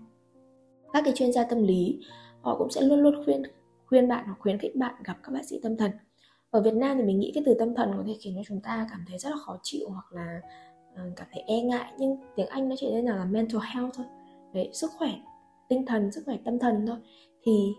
Các 0.92 1.02
cái 1.04 1.12
chuyên 1.16 1.32
gia 1.32 1.44
tâm 1.44 1.62
lý, 1.62 2.00
họ 2.40 2.58
cũng 2.58 2.70
sẽ 2.70 2.80
luôn 2.80 3.00
luôn 3.00 3.24
khuyên 3.24 3.42
khuyên 3.86 4.08
bạn 4.08 4.24
hoặc 4.26 4.36
khuyến 4.38 4.58
khích 4.58 4.76
bạn 4.76 4.94
gặp 5.04 5.16
các 5.22 5.32
bác 5.32 5.44
sĩ 5.44 5.60
tâm 5.62 5.76
thần. 5.76 5.90
Ở 6.50 6.62
Việt 6.62 6.74
Nam 6.74 6.96
thì 6.98 7.04
mình 7.04 7.18
nghĩ 7.18 7.32
cái 7.34 7.42
từ 7.46 7.54
tâm 7.58 7.74
thần 7.74 7.92
có 7.96 8.02
thể 8.06 8.16
khiến 8.20 8.34
cho 8.36 8.42
chúng 8.46 8.60
ta 8.60 8.86
cảm 8.90 9.04
thấy 9.08 9.18
rất 9.18 9.30
là 9.30 9.36
khó 9.46 9.58
chịu 9.62 9.88
hoặc 9.88 10.12
là 10.12 10.40
Ờ, 10.98 11.04
cảm 11.16 11.26
thấy 11.32 11.42
e 11.46 11.60
ngại 11.60 11.92
nhưng 11.98 12.16
tiếng 12.36 12.46
Anh 12.46 12.68
nó 12.68 12.74
chỉ 12.78 12.86
đơn 12.90 13.04
là 13.04 13.24
mental 13.24 13.60
health 13.74 13.94
thôi. 13.94 14.06
Đấy 14.52 14.70
sức 14.72 14.90
khỏe 14.98 15.10
tinh 15.68 15.86
thần 15.86 16.12
sức 16.12 16.22
khỏe 16.26 16.36
tâm 16.44 16.58
thần 16.58 16.86
thôi. 16.86 16.96
Thì 17.42 17.72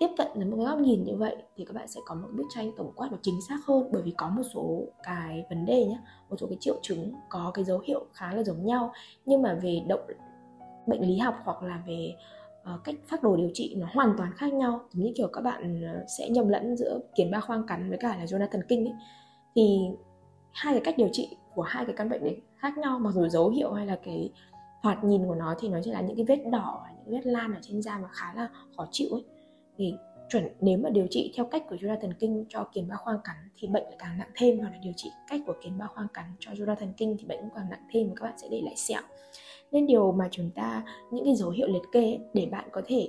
tiếp 0.00 0.08
cận 0.18 0.28
với 0.34 0.44
một 0.44 0.56
cái 0.56 0.66
góc 0.66 0.78
nhìn 0.78 1.04
như 1.04 1.16
vậy 1.16 1.36
thì 1.56 1.64
các 1.64 1.74
bạn 1.74 1.88
sẽ 1.88 2.00
có 2.06 2.14
một 2.14 2.28
bức 2.36 2.46
tranh 2.54 2.70
tổng 2.76 2.92
quát 2.96 3.08
và 3.10 3.18
chính 3.22 3.40
xác 3.48 3.56
hơn 3.66 3.88
bởi 3.92 4.02
vì 4.02 4.14
có 4.16 4.28
một 4.28 4.42
số 4.54 4.82
cái 5.02 5.44
vấn 5.48 5.66
đề 5.66 5.84
nhé 5.84 5.98
một 6.30 6.36
số 6.40 6.46
cái 6.46 6.56
triệu 6.60 6.74
chứng 6.82 7.12
có 7.28 7.50
cái 7.54 7.64
dấu 7.64 7.78
hiệu 7.78 8.06
khá 8.12 8.32
là 8.32 8.42
giống 8.42 8.66
nhau. 8.66 8.92
Nhưng 9.26 9.42
mà 9.42 9.58
về 9.62 9.82
động 9.88 10.06
bệnh 10.86 11.00
lý 11.00 11.18
học 11.18 11.34
hoặc 11.44 11.62
là 11.62 11.82
về 11.86 12.14
uh, 12.62 12.84
cách 12.84 12.94
phác 13.08 13.22
đồ 13.22 13.36
điều 13.36 13.50
trị 13.54 13.74
nó 13.78 13.86
hoàn 13.92 14.14
toàn 14.18 14.32
khác 14.36 14.52
nhau. 14.52 14.80
Giống 14.92 15.04
như 15.04 15.12
kiểu 15.16 15.28
các 15.32 15.40
bạn 15.40 15.82
ờ, 15.94 16.04
sẽ 16.18 16.28
nhầm 16.28 16.48
lẫn 16.48 16.76
giữa 16.76 17.00
kiến 17.16 17.30
ba 17.30 17.40
khoang 17.40 17.66
cắn 17.66 17.88
với 17.88 17.98
cả 17.98 18.16
là 18.16 18.24
Jonathan 18.24 18.48
thần 18.52 18.62
kinh 18.68 18.84
ấy. 18.84 18.94
thì 19.54 19.78
hai 20.52 20.74
cái 20.74 20.80
cách 20.84 20.94
điều 20.98 21.08
trị 21.12 21.36
của 21.54 21.62
hai 21.62 21.84
cái 21.84 21.94
căn 21.96 22.08
bệnh 22.08 22.24
đấy 22.24 22.40
khác 22.56 22.78
nhau 22.78 22.98
mặc 22.98 23.10
dù 23.14 23.28
dấu 23.28 23.48
hiệu 23.48 23.72
hay 23.72 23.86
là 23.86 23.98
cái 24.04 24.30
thoạt 24.82 25.04
nhìn 25.04 25.26
của 25.26 25.34
nó 25.34 25.54
thì 25.58 25.68
nó 25.68 25.78
chỉ 25.84 25.90
là 25.90 26.00
những 26.00 26.16
cái 26.16 26.24
vết 26.24 26.50
đỏ 26.50 26.86
những 27.04 27.14
vết 27.14 27.26
lan 27.26 27.54
ở 27.54 27.58
trên 27.62 27.82
da 27.82 27.98
mà 27.98 28.08
khá 28.12 28.34
là 28.34 28.48
khó 28.76 28.86
chịu 28.90 29.08
ấy. 29.10 29.24
Thì 29.78 29.94
chuẩn 30.28 30.48
nếu 30.60 30.78
mà 30.78 30.90
điều 30.90 31.06
trị 31.10 31.32
theo 31.36 31.46
cách 31.46 31.62
của 31.68 31.76
zona 31.76 32.00
thần 32.00 32.14
kinh 32.14 32.44
cho 32.48 32.64
kiến 32.72 32.88
ba 32.88 32.96
khoang 32.96 33.18
cắn 33.24 33.36
thì 33.56 33.68
bệnh 33.68 33.82
lại 33.82 33.96
càng 33.98 34.18
nặng 34.18 34.30
thêm 34.34 34.58
hoặc 34.58 34.70
là 34.70 34.78
điều 34.82 34.92
trị 34.96 35.10
cách 35.28 35.40
của 35.46 35.54
kiến 35.62 35.78
ba 35.78 35.86
khoang 35.86 36.08
cắn 36.14 36.24
cho 36.40 36.52
zona 36.52 36.74
thần 36.74 36.92
kinh 36.96 37.16
thì 37.18 37.24
bệnh 37.26 37.40
cũng 37.40 37.50
càng 37.54 37.70
nặng 37.70 37.86
thêm 37.92 38.08
và 38.08 38.14
các 38.16 38.24
bạn 38.24 38.38
sẽ 38.38 38.48
để 38.50 38.60
lại 38.64 38.76
sẹo. 38.76 39.02
Nên 39.72 39.86
điều 39.86 40.12
mà 40.12 40.28
chúng 40.30 40.50
ta 40.50 40.84
những 41.10 41.24
cái 41.24 41.34
dấu 41.34 41.50
hiệu 41.50 41.68
liệt 41.68 41.82
kê 41.92 42.00
ấy, 42.00 42.20
để 42.34 42.46
bạn 42.46 42.68
có 42.72 42.82
thể 42.86 43.08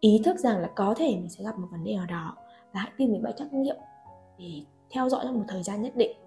ý 0.00 0.20
thức 0.24 0.38
rằng 0.38 0.58
là 0.58 0.70
có 0.74 0.94
thể 0.96 1.06
mình 1.06 1.28
sẽ 1.28 1.44
gặp 1.44 1.58
một 1.58 1.68
vấn 1.70 1.84
đề 1.84 1.94
nào 1.96 2.06
đó 2.06 2.36
và 2.72 2.80
hãy 2.80 2.90
tìm 2.96 3.12
đến 3.12 3.22
bài 3.22 3.32
trắc 3.36 3.52
nghiệm 3.52 3.76
để 4.38 4.62
theo 4.90 5.08
dõi 5.08 5.20
trong 5.24 5.38
một 5.38 5.44
thời 5.48 5.62
gian 5.62 5.82
nhất 5.82 5.96
định 5.96 6.21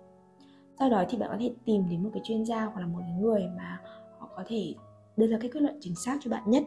sau 0.79 0.89
đó 0.89 1.03
thì 1.09 1.17
bạn 1.17 1.29
có 1.31 1.38
thể 1.39 1.51
tìm 1.65 1.89
đến 1.89 2.03
một 2.03 2.09
cái 2.13 2.21
chuyên 2.25 2.45
gia 2.45 2.65
hoặc 2.65 2.81
là 2.81 2.88
một 2.88 3.01
người 3.19 3.43
mà 3.57 3.81
họ 4.19 4.29
có 4.35 4.43
thể 4.47 4.73
đưa 5.17 5.27
ra 5.27 5.38
cái 5.41 5.49
kết 5.53 5.61
luận 5.61 5.77
chính 5.81 5.95
xác 5.95 6.17
cho 6.21 6.31
bạn 6.31 6.43
nhất 6.45 6.63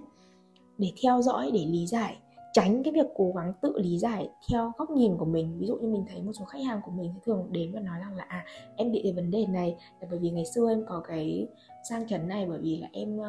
để 0.78 0.92
theo 1.02 1.22
dõi 1.22 1.50
để 1.54 1.66
lý 1.66 1.86
giải 1.86 2.16
tránh 2.52 2.82
cái 2.82 2.92
việc 2.92 3.06
cố 3.16 3.32
gắng 3.36 3.52
tự 3.62 3.78
lý 3.78 3.98
giải 3.98 4.28
theo 4.50 4.72
góc 4.78 4.90
nhìn 4.90 5.16
của 5.18 5.24
mình. 5.24 5.58
Ví 5.58 5.66
dụ 5.66 5.76
như 5.76 5.88
mình 5.88 6.04
thấy 6.08 6.22
một 6.22 6.32
số 6.38 6.44
khách 6.44 6.62
hàng 6.66 6.80
của 6.84 6.90
mình 6.90 7.14
thường 7.24 7.48
đến 7.52 7.72
và 7.74 7.80
nói 7.80 7.98
rằng 8.00 8.16
là 8.16 8.24
à 8.28 8.44
em 8.76 8.92
bị 8.92 9.00
cái 9.02 9.12
vấn 9.12 9.30
đề 9.30 9.46
này 9.46 9.76
là 10.00 10.08
bởi 10.10 10.18
vì 10.18 10.30
ngày 10.30 10.44
xưa 10.54 10.68
em 10.68 10.84
có 10.88 11.02
cái 11.08 11.48
sang 11.88 12.08
chấn 12.08 12.28
này 12.28 12.46
bởi 12.48 12.58
vì 12.58 12.76
là 12.76 12.88
em 12.92 13.16
uh, 13.16 13.24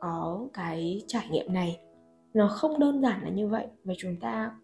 có 0.00 0.48
cái 0.52 1.02
trải 1.06 1.28
nghiệm 1.30 1.52
này. 1.52 1.80
Nó 2.34 2.48
không 2.48 2.78
đơn 2.78 3.02
giản 3.02 3.22
là 3.22 3.30
như 3.30 3.48
vậy 3.48 3.66
và 3.84 3.94
chúng 3.98 4.16
ta 4.20 4.56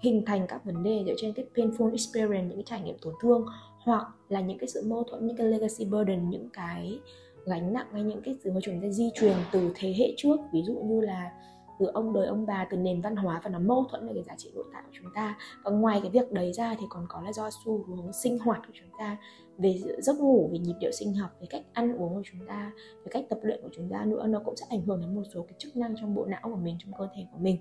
hình 0.00 0.22
thành 0.26 0.46
các 0.48 0.64
vấn 0.64 0.82
đề 0.82 1.02
dựa 1.06 1.14
trên 1.16 1.32
cái 1.32 1.46
painful 1.54 1.90
experience 1.90 2.48
những 2.48 2.56
cái 2.56 2.64
trải 2.66 2.80
nghiệm 2.80 2.96
tổn 3.02 3.14
thương 3.22 3.46
hoặc 3.84 4.06
là 4.28 4.40
những 4.40 4.58
cái 4.58 4.68
sự 4.68 4.82
mâu 4.86 5.04
thuẫn, 5.04 5.26
những 5.26 5.36
cái 5.36 5.46
legacy 5.46 5.84
burden, 5.84 6.30
những 6.30 6.48
cái 6.52 7.00
gánh 7.46 7.72
nặng 7.72 7.86
hay 7.92 8.02
những 8.02 8.22
cái 8.22 8.36
thứ 8.44 8.52
mà 8.52 8.60
chúng 8.62 8.80
ta 8.82 8.88
di 8.88 9.10
truyền 9.14 9.36
từ 9.52 9.72
thế 9.74 9.94
hệ 9.98 10.14
trước. 10.16 10.36
Ví 10.52 10.62
dụ 10.62 10.74
như 10.74 11.00
là 11.00 11.32
từ 11.78 11.86
ông 11.86 12.12
đời 12.12 12.26
ông 12.26 12.46
bà, 12.46 12.66
từ 12.70 12.76
nền 12.76 13.00
văn 13.00 13.16
hóa 13.16 13.40
và 13.44 13.50
nó 13.50 13.58
mâu 13.58 13.84
thuẫn 13.90 14.04
với 14.04 14.14
cái 14.14 14.22
giá 14.22 14.34
trị 14.38 14.50
nội 14.54 14.64
tại 14.72 14.82
của 14.86 14.92
chúng 14.92 15.12
ta. 15.14 15.38
Và 15.64 15.70
ngoài 15.70 16.00
cái 16.02 16.10
việc 16.10 16.32
đấy 16.32 16.52
ra 16.52 16.76
thì 16.80 16.86
còn 16.88 17.06
có 17.08 17.20
là 17.20 17.32
do 17.32 17.50
xu 17.64 17.84
hướng 17.84 18.12
sinh 18.12 18.38
hoạt 18.38 18.60
của 18.66 18.72
chúng 18.74 18.98
ta, 18.98 19.16
về 19.58 19.78
giấc 19.98 20.16
ngủ, 20.20 20.48
về 20.52 20.58
nhịp 20.58 20.74
điệu 20.80 20.92
sinh 20.92 21.14
học, 21.14 21.30
về 21.40 21.46
cách 21.50 21.62
ăn 21.72 21.96
uống 21.96 22.14
của 22.14 22.22
chúng 22.24 22.46
ta, 22.46 22.72
về 23.04 23.06
cách 23.10 23.24
tập 23.28 23.38
luyện 23.42 23.62
của 23.62 23.70
chúng 23.72 23.88
ta 23.88 24.04
nữa. 24.04 24.26
Nó 24.26 24.40
cũng 24.44 24.56
sẽ 24.56 24.66
ảnh 24.70 24.82
hưởng 24.86 25.00
đến 25.00 25.14
một 25.14 25.22
số 25.34 25.42
cái 25.42 25.54
chức 25.58 25.76
năng 25.76 25.94
trong 26.00 26.14
bộ 26.14 26.24
não 26.24 26.40
của 26.42 26.56
mình, 26.56 26.76
trong 26.78 26.92
cơ 26.98 27.08
thể 27.16 27.26
của 27.32 27.38
mình. 27.38 27.56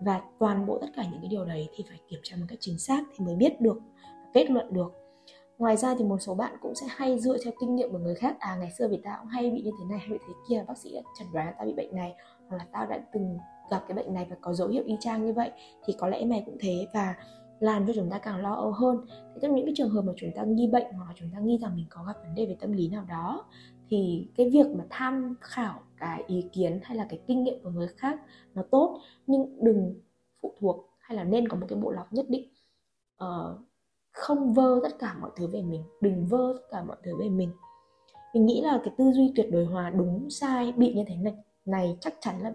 Và 0.00 0.20
toàn 0.38 0.66
bộ 0.66 0.78
tất 0.78 0.88
cả 0.96 1.02
những 1.10 1.20
cái 1.20 1.28
điều 1.28 1.44
đấy 1.44 1.68
thì 1.76 1.84
phải 1.88 2.00
kiểm 2.08 2.20
tra 2.22 2.36
một 2.36 2.46
cách 2.48 2.58
chính 2.60 2.78
xác 2.78 3.04
thì 3.16 3.24
mới 3.24 3.36
biết 3.36 3.60
được, 3.60 3.78
kết 4.34 4.50
luận 4.50 4.72
được 4.72 4.92
ngoài 5.58 5.76
ra 5.76 5.94
thì 5.98 6.04
một 6.04 6.18
số 6.18 6.34
bạn 6.34 6.56
cũng 6.60 6.74
sẽ 6.74 6.86
hay 6.90 7.18
dựa 7.18 7.36
theo 7.44 7.52
kinh 7.60 7.76
nghiệm 7.76 7.92
của 7.92 7.98
người 7.98 8.14
khác. 8.14 8.36
À 8.38 8.56
ngày 8.56 8.70
xưa 8.78 8.88
vì 8.88 9.00
tao 9.04 9.16
cũng 9.20 9.28
hay 9.28 9.50
bị 9.50 9.62
như 9.62 9.70
thế 9.78 9.84
này 9.90 9.98
hay 9.98 10.08
bị 10.08 10.18
thế 10.26 10.32
kia 10.48 10.64
bác 10.68 10.78
sĩ 10.78 10.94
đã 10.94 11.00
chẩn 11.18 11.28
đoán 11.32 11.54
tao 11.58 11.66
bị 11.66 11.72
bệnh 11.72 11.94
này 11.94 12.14
hoặc 12.48 12.56
là 12.56 12.66
tao 12.72 12.86
đã 12.86 13.00
từng 13.12 13.38
gặp 13.70 13.84
cái 13.88 13.94
bệnh 13.94 14.14
này 14.14 14.26
và 14.30 14.36
có 14.40 14.54
dấu 14.54 14.68
hiệu 14.68 14.82
y 14.86 14.96
chang 15.00 15.26
như 15.26 15.32
vậy 15.32 15.50
thì 15.84 15.94
có 15.98 16.08
lẽ 16.08 16.24
mày 16.24 16.42
cũng 16.46 16.56
thế 16.60 16.86
và 16.94 17.14
làm 17.60 17.86
cho 17.86 17.92
chúng 17.92 18.10
ta 18.10 18.18
càng 18.18 18.42
lo 18.42 18.54
âu 18.54 18.72
hơn. 18.72 19.06
Thế 19.08 19.38
trong 19.42 19.54
những 19.54 19.66
cái 19.66 19.74
trường 19.76 19.90
hợp 19.90 20.02
mà 20.02 20.12
chúng 20.16 20.30
ta 20.34 20.42
nghi 20.42 20.66
bệnh 20.66 20.92
hoặc 20.92 21.04
là 21.08 21.14
chúng 21.16 21.30
ta 21.32 21.38
nghi 21.38 21.58
rằng 21.58 21.76
mình 21.76 21.86
có 21.90 22.04
gặp 22.06 22.16
vấn 22.22 22.34
đề 22.34 22.46
về 22.46 22.56
tâm 22.60 22.72
lý 22.72 22.88
nào 22.88 23.04
đó 23.08 23.44
thì 23.90 24.28
cái 24.36 24.50
việc 24.50 24.66
mà 24.78 24.84
tham 24.90 25.34
khảo 25.40 25.80
cái 25.96 26.24
ý 26.26 26.48
kiến 26.52 26.80
hay 26.82 26.96
là 26.96 27.06
cái 27.08 27.20
kinh 27.26 27.44
nghiệm 27.44 27.62
của 27.62 27.70
người 27.70 27.88
khác 27.96 28.20
nó 28.54 28.62
tốt 28.70 29.00
nhưng 29.26 29.64
đừng 29.64 30.00
phụ 30.42 30.54
thuộc 30.60 30.90
hay 30.98 31.16
là 31.16 31.24
nên 31.24 31.48
có 31.48 31.56
một 31.56 31.66
cái 31.68 31.78
bộ 31.78 31.90
lọc 31.90 32.12
nhất 32.12 32.26
định. 32.28 32.52
Uh, 33.24 33.60
không 34.12 34.54
vơ 34.54 34.80
tất 34.82 34.98
cả 34.98 35.14
mọi 35.20 35.30
thứ 35.36 35.46
về 35.46 35.62
mình 35.62 35.84
đừng 36.00 36.26
vơ 36.26 36.52
tất 36.54 36.66
cả 36.70 36.82
mọi 36.82 36.96
thứ 37.04 37.16
về 37.18 37.28
mình. 37.28 37.52
Mình 38.34 38.46
nghĩ 38.46 38.60
là 38.60 38.80
cái 38.84 38.94
tư 38.98 39.12
duy 39.12 39.32
tuyệt 39.36 39.46
đối 39.52 39.64
hòa 39.64 39.90
đúng 39.90 40.30
sai 40.30 40.72
bị 40.76 40.94
như 40.94 41.04
thế 41.08 41.16
này 41.16 41.34
này 41.64 41.96
chắc 42.00 42.14
chắn 42.20 42.40
là 42.40 42.52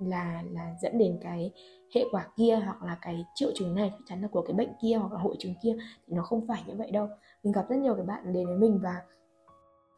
là 0.00 0.42
là 0.50 0.74
dẫn 0.82 0.98
đến 0.98 1.18
cái 1.22 1.52
hệ 1.94 2.04
quả 2.10 2.26
kia 2.36 2.56
hoặc 2.64 2.82
là 2.82 2.98
cái 3.02 3.24
triệu 3.34 3.50
chứng 3.54 3.74
này 3.74 3.90
chắc 3.90 4.04
chắn 4.06 4.22
là 4.22 4.28
của 4.28 4.42
cái 4.42 4.52
bệnh 4.54 4.72
kia 4.82 4.94
hoặc 4.94 5.12
là 5.12 5.18
hội 5.18 5.36
chứng 5.38 5.54
kia 5.62 5.76
thì 6.06 6.16
nó 6.16 6.22
không 6.22 6.46
phải 6.46 6.62
như 6.66 6.74
vậy 6.76 6.90
đâu. 6.90 7.08
Mình 7.42 7.52
gặp 7.52 7.66
rất 7.68 7.76
nhiều 7.76 7.94
cái 7.94 8.04
bạn 8.04 8.32
đến 8.32 8.46
với 8.46 8.56
mình 8.56 8.80
và 8.82 9.02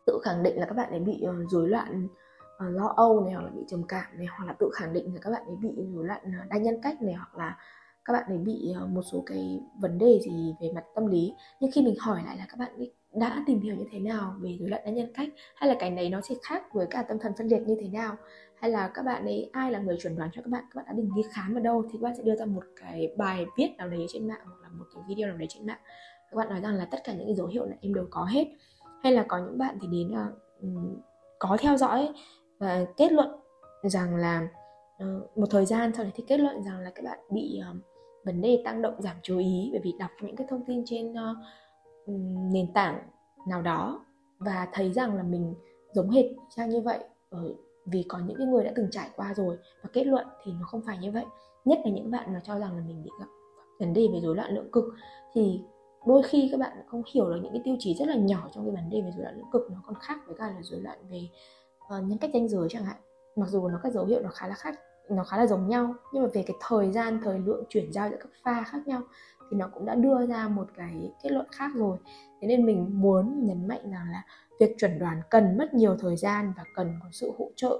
tự 0.06 0.18
khẳng 0.22 0.42
định 0.42 0.60
là 0.60 0.66
các 0.66 0.74
bạn 0.74 0.90
ấy 0.90 1.00
bị 1.00 1.24
uh, 1.28 1.50
rối 1.50 1.68
loạn 1.68 2.06
uh, 2.06 2.74
lo 2.74 2.92
âu 2.96 3.20
này 3.24 3.34
hoặc 3.34 3.42
là 3.42 3.50
bị 3.50 3.64
trầm 3.68 3.82
cảm 3.88 4.18
này 4.18 4.26
hoặc 4.26 4.44
là 4.44 4.54
tự 4.58 4.70
khẳng 4.74 4.92
định 4.92 5.14
là 5.14 5.20
các 5.22 5.30
bạn 5.30 5.42
ấy 5.46 5.56
bị 5.56 5.70
rối 5.94 6.04
loạn 6.04 6.20
ờ, 6.24 6.42
uh, 6.44 6.48
đa 6.48 6.56
nhân 6.56 6.80
cách 6.82 7.02
này 7.02 7.14
hoặc 7.14 7.38
là 7.38 7.56
các 8.04 8.12
bạn 8.12 8.24
ấy 8.28 8.38
bị 8.38 8.72
ờ, 8.74 8.86
một 8.86 9.02
số 9.02 9.22
cái 9.26 9.60
vấn 9.80 9.98
đề 9.98 10.20
gì 10.22 10.54
về 10.60 10.70
mặt 10.74 10.84
tâm 10.94 11.06
lý. 11.06 11.32
Nhưng 11.60 11.70
khi 11.70 11.82
mình 11.82 11.94
hỏi 11.98 12.22
lại 12.26 12.36
là 12.36 12.46
các 12.48 12.58
bạn 12.58 12.76
ấy 12.76 12.92
đã 13.12 13.44
tìm 13.46 13.60
hiểu 13.60 13.76
như 13.76 13.84
thế 13.92 13.98
nào 13.98 14.34
về 14.40 14.56
rối 14.60 14.68
loạn 14.68 14.82
đa 14.84 14.90
nhân 14.90 15.12
cách? 15.14 15.28
Hay 15.56 15.68
là 15.68 15.76
cái 15.78 15.90
này 15.90 16.10
nó 16.10 16.20
sẽ 16.20 16.34
khác 16.42 16.62
với 16.74 16.86
cả 16.86 17.02
tâm 17.02 17.18
thần 17.18 17.32
phân 17.38 17.46
liệt 17.46 17.62
như 17.66 17.76
thế 17.80 17.88
nào? 17.88 18.16
Hay 18.60 18.70
là 18.70 18.88
các 18.94 19.02
bạn 19.02 19.24
ấy 19.24 19.50
ai 19.52 19.72
là 19.72 19.78
người 19.78 19.96
chuẩn 20.02 20.16
đoán 20.16 20.30
cho 20.32 20.42
các 20.42 20.50
bạn 20.50 20.64
các 20.70 20.76
bạn 20.76 20.84
đã 20.86 20.92
định 20.92 21.10
đi 21.16 21.22
khám 21.32 21.54
ở 21.54 21.60
đâu? 21.60 21.82
Thì 21.82 21.90
các 21.92 22.02
bạn 22.02 22.16
sẽ 22.16 22.22
đưa 22.22 22.36
ra 22.36 22.44
một 22.44 22.64
cái 22.80 23.14
bài 23.16 23.46
viết 23.56 23.68
nào 23.78 23.88
đấy 23.88 24.06
trên 24.08 24.28
mạng 24.28 24.40
hoặc 24.44 24.60
là 24.62 24.68
một 24.68 24.84
cái 24.94 25.02
video 25.08 25.28
nào 25.28 25.36
đấy 25.36 25.46
trên 25.50 25.66
mạng. 25.66 25.80
Các 26.30 26.36
bạn 26.36 26.48
nói 26.48 26.60
rằng 26.60 26.74
là 26.74 26.84
tất 26.84 26.98
cả 27.04 27.14
những 27.14 27.26
cái 27.26 27.34
dấu 27.34 27.46
hiệu 27.46 27.66
này 27.66 27.78
em 27.80 27.94
đều 27.94 28.06
có 28.10 28.24
hết. 28.24 28.44
Hay 29.02 29.12
là 29.12 29.24
có 29.28 29.38
những 29.38 29.58
bạn 29.58 29.78
thì 29.80 29.88
đến 29.88 30.12
ờ, 30.12 30.20
là 30.20 30.28
um, 30.60 31.00
có 31.38 31.56
theo 31.60 31.76
dõi 31.76 32.08
và 32.58 32.84
kết 32.96 33.12
luận 33.12 33.30
rằng 33.82 34.16
là 34.16 34.48
uh, 35.04 35.38
một 35.38 35.46
thời 35.50 35.66
gian 35.66 35.92
sau 35.94 36.04
đấy 36.04 36.12
thì 36.16 36.24
kết 36.26 36.40
luận 36.40 36.62
rằng 36.62 36.80
là 36.80 36.90
các 36.94 37.04
bạn 37.04 37.18
bị 37.30 37.60
uh, 37.70 37.91
vấn 38.24 38.40
đề 38.40 38.62
tăng 38.64 38.82
động 38.82 39.02
giảm 39.02 39.16
chú 39.22 39.38
ý 39.38 39.68
bởi 39.72 39.80
vì 39.84 39.94
đọc 39.98 40.10
những 40.22 40.36
cái 40.36 40.46
thông 40.50 40.64
tin 40.66 40.82
trên 40.86 41.12
uh, 41.12 41.36
nền 42.52 42.72
tảng 42.72 42.98
nào 43.48 43.62
đó 43.62 44.04
và 44.38 44.68
thấy 44.72 44.92
rằng 44.92 45.16
là 45.16 45.22
mình 45.22 45.54
giống 45.92 46.10
hệt 46.10 46.24
trang 46.56 46.70
như 46.70 46.80
vậy 46.80 46.98
ở 47.30 47.54
vì 47.86 48.04
có 48.08 48.18
những 48.18 48.36
cái 48.36 48.46
người 48.46 48.64
đã 48.64 48.72
từng 48.76 48.88
trải 48.90 49.10
qua 49.16 49.34
rồi 49.34 49.58
và 49.82 49.90
kết 49.92 50.06
luận 50.06 50.26
thì 50.44 50.52
nó 50.60 50.66
không 50.66 50.82
phải 50.86 50.98
như 50.98 51.10
vậy. 51.10 51.24
Nhất 51.64 51.78
là 51.84 51.90
những 51.90 52.10
bạn 52.10 52.32
mà 52.32 52.40
cho 52.44 52.58
rằng 52.58 52.76
là 52.76 52.82
mình 52.86 53.02
bị 53.04 53.10
gặp 53.20 53.26
vấn 53.78 53.92
đề 53.92 54.08
về 54.12 54.20
rối 54.20 54.36
loạn 54.36 54.54
lượng 54.54 54.70
cực 54.72 54.84
thì 55.34 55.60
đôi 56.06 56.22
khi 56.22 56.48
các 56.52 56.60
bạn 56.60 56.72
không 56.86 57.02
hiểu 57.14 57.30
được 57.30 57.40
những 57.42 57.52
cái 57.52 57.62
tiêu 57.64 57.76
chí 57.78 57.94
rất 57.94 58.08
là 58.08 58.14
nhỏ 58.14 58.48
trong 58.54 58.64
cái 58.64 58.74
vấn 58.74 58.90
đề 58.90 59.00
về 59.00 59.10
rối 59.16 59.22
loạn 59.22 59.36
lượng 59.36 59.50
cực 59.52 59.70
nó 59.70 59.82
còn 59.86 59.94
khác 60.00 60.18
với 60.26 60.36
cả 60.38 60.46
là 60.46 60.62
rối 60.62 60.80
loạn 60.80 60.98
về 61.10 61.28
uh, 61.84 62.04
nhân 62.04 62.18
cách 62.18 62.30
danh 62.34 62.48
giới 62.48 62.68
chẳng 62.70 62.84
hạn. 62.84 62.96
Mặc 63.36 63.48
dù 63.48 63.68
nó 63.68 63.80
các 63.82 63.92
dấu 63.92 64.04
hiệu 64.04 64.20
nó 64.22 64.30
khá 64.30 64.48
là 64.48 64.54
khác 64.54 64.80
nó 65.10 65.24
khá 65.24 65.36
là 65.36 65.46
giống 65.46 65.68
nhau. 65.68 65.94
Nhưng 66.12 66.22
mà 66.22 66.28
về 66.34 66.44
cái 66.46 66.56
thời 66.60 66.92
gian 66.92 67.20
thời 67.24 67.38
lượng 67.38 67.64
chuyển 67.68 67.92
giao 67.92 68.10
giữa 68.10 68.16
các 68.20 68.30
pha 68.44 68.62
khác 68.62 68.78
nhau 68.86 69.02
thì 69.50 69.56
nó 69.56 69.68
cũng 69.74 69.86
đã 69.86 69.94
đưa 69.94 70.26
ra 70.26 70.48
một 70.48 70.66
cái 70.76 71.12
kết 71.22 71.32
luận 71.32 71.46
khác 71.52 71.70
rồi. 71.74 71.98
Thế 72.40 72.48
nên 72.48 72.66
mình 72.66 73.00
muốn 73.00 73.46
nhấn 73.46 73.68
mạnh 73.68 73.90
rằng 73.90 74.06
là 74.12 74.24
việc 74.60 74.74
chuẩn 74.78 74.98
đoán 74.98 75.22
cần 75.30 75.58
mất 75.58 75.74
nhiều 75.74 75.96
thời 76.00 76.16
gian 76.16 76.52
và 76.56 76.64
cần 76.74 76.94
có 77.02 77.08
sự 77.12 77.32
hỗ 77.38 77.50
trợ 77.56 77.78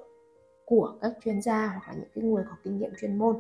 của 0.65 0.95
các 1.01 1.13
chuyên 1.25 1.43
gia 1.43 1.67
hoặc 1.67 1.89
là 1.89 1.95
những 1.95 2.11
cái 2.15 2.25
người 2.25 2.45
có 2.51 2.57
kinh 2.65 2.79
nghiệm 2.79 2.91
chuyên 3.01 3.19
môn. 3.19 3.37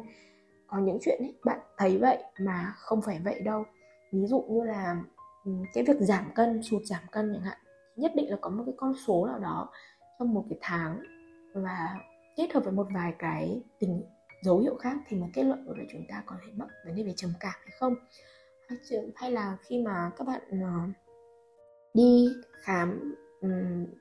Có 0.66 0.78
những 0.78 0.98
chuyện 1.00 1.18
ấy, 1.22 1.34
bạn 1.44 1.58
thấy 1.78 1.98
vậy 1.98 2.18
mà 2.38 2.72
không 2.76 3.02
phải 3.02 3.20
vậy 3.24 3.40
đâu. 3.40 3.64
Ví 4.12 4.26
dụ 4.26 4.44
như 4.48 4.64
là 4.64 5.02
cái 5.74 5.84
việc 5.84 5.96
giảm 6.00 6.24
cân 6.34 6.62
sụt 6.62 6.82
giảm 6.84 7.02
cân 7.10 7.32
chẳng 7.34 7.42
hạn 7.42 7.58
nhất 7.96 8.12
định 8.14 8.30
là 8.30 8.36
có 8.40 8.50
một 8.50 8.62
cái 8.66 8.74
con 8.76 8.94
số 9.06 9.26
nào 9.26 9.38
đó 9.38 9.68
trong 10.18 10.34
một 10.34 10.44
cái 10.50 10.58
tháng 10.60 11.00
và 11.54 11.96
kết 12.36 12.52
hợp 12.52 12.64
với 12.64 12.72
một 12.72 12.86
vài 12.94 13.14
cái 13.18 13.60
tình 13.78 14.02
dấu 14.42 14.58
hiệu 14.58 14.76
khác 14.76 14.96
thì 15.08 15.16
mới 15.16 15.30
kết 15.32 15.42
luận 15.42 15.64
được 15.66 15.74
là 15.78 15.84
chúng 15.92 16.04
ta 16.08 16.22
có 16.26 16.36
thể 16.46 16.52
mắc 16.56 16.68
vấn 16.86 16.96
đề 16.96 17.02
về 17.02 17.12
trầm 17.16 17.32
cảm 17.40 17.54
hay 17.60 17.76
không. 17.78 17.94
Hay 19.14 19.30
là 19.30 19.56
khi 19.62 19.78
mà 19.78 20.10
các 20.16 20.26
bạn 20.26 20.40
ờ, 20.50 20.88
đi 21.94 22.28
khám 22.62 23.14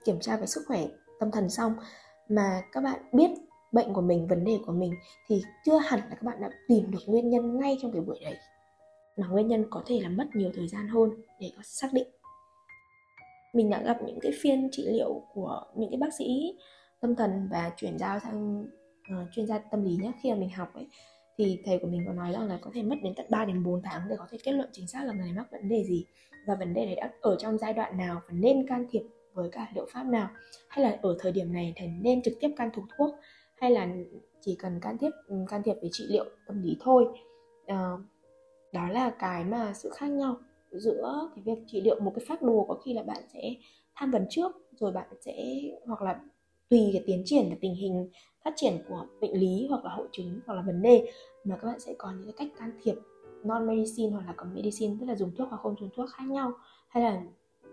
kiểm 0.05 0.19
tra 0.19 0.37
về 0.37 0.45
sức 0.45 0.63
khỏe 0.67 0.87
tâm 1.19 1.31
thần 1.31 1.49
xong 1.49 1.75
mà 2.29 2.61
các 2.71 2.83
bạn 2.83 2.99
biết 3.13 3.29
bệnh 3.71 3.93
của 3.93 4.01
mình, 4.01 4.27
vấn 4.27 4.45
đề 4.45 4.59
của 4.65 4.71
mình 4.71 4.93
thì 5.27 5.43
chưa 5.65 5.77
hẳn 5.77 5.99
là 5.99 6.09
các 6.09 6.23
bạn 6.23 6.41
đã 6.41 6.49
tìm 6.67 6.91
được 6.91 6.99
nguyên 7.05 7.29
nhân 7.29 7.59
ngay 7.59 7.77
trong 7.81 7.91
cái 7.91 8.01
buổi 8.01 8.19
đấy. 8.23 8.37
Mà 9.17 9.27
nguyên 9.27 9.47
nhân 9.47 9.65
có 9.69 9.83
thể 9.85 9.99
là 9.99 10.09
mất 10.09 10.25
nhiều 10.33 10.51
thời 10.55 10.67
gian 10.67 10.87
hơn 10.87 11.09
để 11.39 11.51
có 11.55 11.61
xác 11.65 11.87
định. 11.93 12.07
Mình 13.53 13.69
đã 13.69 13.81
gặp 13.81 13.97
những 14.05 14.19
cái 14.21 14.31
phiên 14.41 14.69
trị 14.71 14.85
liệu 14.87 15.21
của 15.33 15.63
những 15.75 15.89
cái 15.89 15.97
bác 15.97 16.13
sĩ 16.17 16.57
tâm 17.01 17.15
thần 17.15 17.47
và 17.51 17.71
chuyển 17.77 17.97
giao 17.99 18.19
sang 18.19 18.65
uh, 19.11 19.27
chuyên 19.31 19.47
gia 19.47 19.59
tâm 19.59 19.83
lý 19.83 19.95
nhé 19.95 20.11
khi 20.21 20.31
mà 20.31 20.37
mình 20.37 20.49
học 20.49 20.73
ấy 20.73 20.87
thì 21.37 21.61
thầy 21.65 21.79
của 21.79 21.87
mình 21.87 22.03
có 22.07 22.13
nói 22.13 22.31
rằng 22.31 22.47
là 22.47 22.59
có 22.61 22.71
thể 22.73 22.83
mất 22.83 22.95
đến 23.03 23.13
tận 23.15 23.25
3 23.29 23.45
đến 23.45 23.63
4 23.63 23.81
tháng 23.83 24.01
để 24.09 24.15
có 24.19 24.27
thể 24.31 24.37
kết 24.43 24.51
luận 24.51 24.69
chính 24.71 24.87
xác 24.87 25.05
là 25.05 25.13
người 25.13 25.25
này 25.25 25.33
mắc 25.33 25.51
vấn 25.51 25.69
đề 25.69 25.83
gì 25.83 26.05
và 26.47 26.55
vấn 26.55 26.73
đề 26.73 26.85
này 26.85 26.95
đã 26.95 27.11
ở 27.21 27.35
trong 27.39 27.57
giai 27.57 27.73
đoạn 27.73 27.97
nào 27.97 28.21
và 28.27 28.33
nên 28.33 28.67
can 28.67 28.85
thiệp 28.91 29.01
với 29.33 29.49
cả 29.51 29.71
liệu 29.75 29.85
pháp 29.93 30.03
nào. 30.03 30.29
Hay 30.67 30.85
là 30.85 30.99
ở 31.01 31.17
thời 31.19 31.31
điểm 31.31 31.53
này 31.53 31.73
thì 31.75 31.87
nên 31.87 32.21
trực 32.21 32.33
tiếp 32.39 32.49
can 32.57 32.69
thủ 32.73 32.81
thuốc 32.97 33.15
hay 33.57 33.71
là 33.71 33.87
chỉ 34.41 34.55
cần 34.59 34.79
can 34.79 34.97
thiệp 34.97 35.11
ừ, 35.27 35.35
can 35.49 35.63
thiệp 35.63 35.75
về 35.81 35.89
trị 35.91 36.05
liệu 36.09 36.25
tâm 36.47 36.61
lý 36.61 36.77
thôi. 36.81 37.05
À, 37.65 37.91
đó 38.73 38.87
là 38.89 39.09
cái 39.19 39.43
mà 39.43 39.73
sự 39.73 39.89
khác 39.89 40.07
nhau 40.07 40.35
giữa 40.71 41.29
cái 41.35 41.43
việc 41.45 41.63
trị 41.67 41.81
liệu 41.81 41.99
một 41.99 42.11
cái 42.15 42.25
phác 42.27 42.41
đồ 42.41 42.65
có 42.67 42.75
khi 42.85 42.93
là 42.93 43.03
bạn 43.03 43.23
sẽ 43.33 43.41
tham 43.95 44.11
vấn 44.11 44.25
trước 44.29 44.51
rồi 44.71 44.91
bạn 44.91 45.07
sẽ 45.25 45.33
hoặc 45.85 46.01
là 46.01 46.19
tùy 46.71 46.89
cái 46.93 47.03
tiến 47.05 47.21
triển 47.25 47.49
và 47.49 47.55
tình 47.61 47.75
hình 47.75 48.09
phát 48.43 48.53
triển 48.55 48.73
của 48.89 49.05
bệnh 49.21 49.33
lý 49.33 49.67
hoặc 49.69 49.85
là 49.85 49.91
hội 49.91 50.07
chứng 50.11 50.39
hoặc 50.45 50.53
là 50.53 50.61
vấn 50.61 50.81
đề 50.81 51.11
mà 51.43 51.57
các 51.57 51.67
bạn 51.67 51.79
sẽ 51.79 51.93
có 51.97 52.11
những 52.11 52.23
cái 52.23 52.33
cách 52.37 52.59
can 52.59 52.71
thiệp 52.83 52.95
non 53.43 53.67
medicine 53.67 54.11
hoặc 54.11 54.27
là 54.27 54.33
có 54.37 54.45
medicine 54.53 54.95
tức 54.99 55.05
là 55.05 55.15
dùng 55.15 55.31
thuốc 55.35 55.49
hoặc 55.49 55.57
không 55.57 55.75
dùng 55.79 55.89
thuốc 55.95 56.09
khác 56.09 56.23
nhau. 56.29 56.51
Hay 56.87 57.03
là 57.03 57.21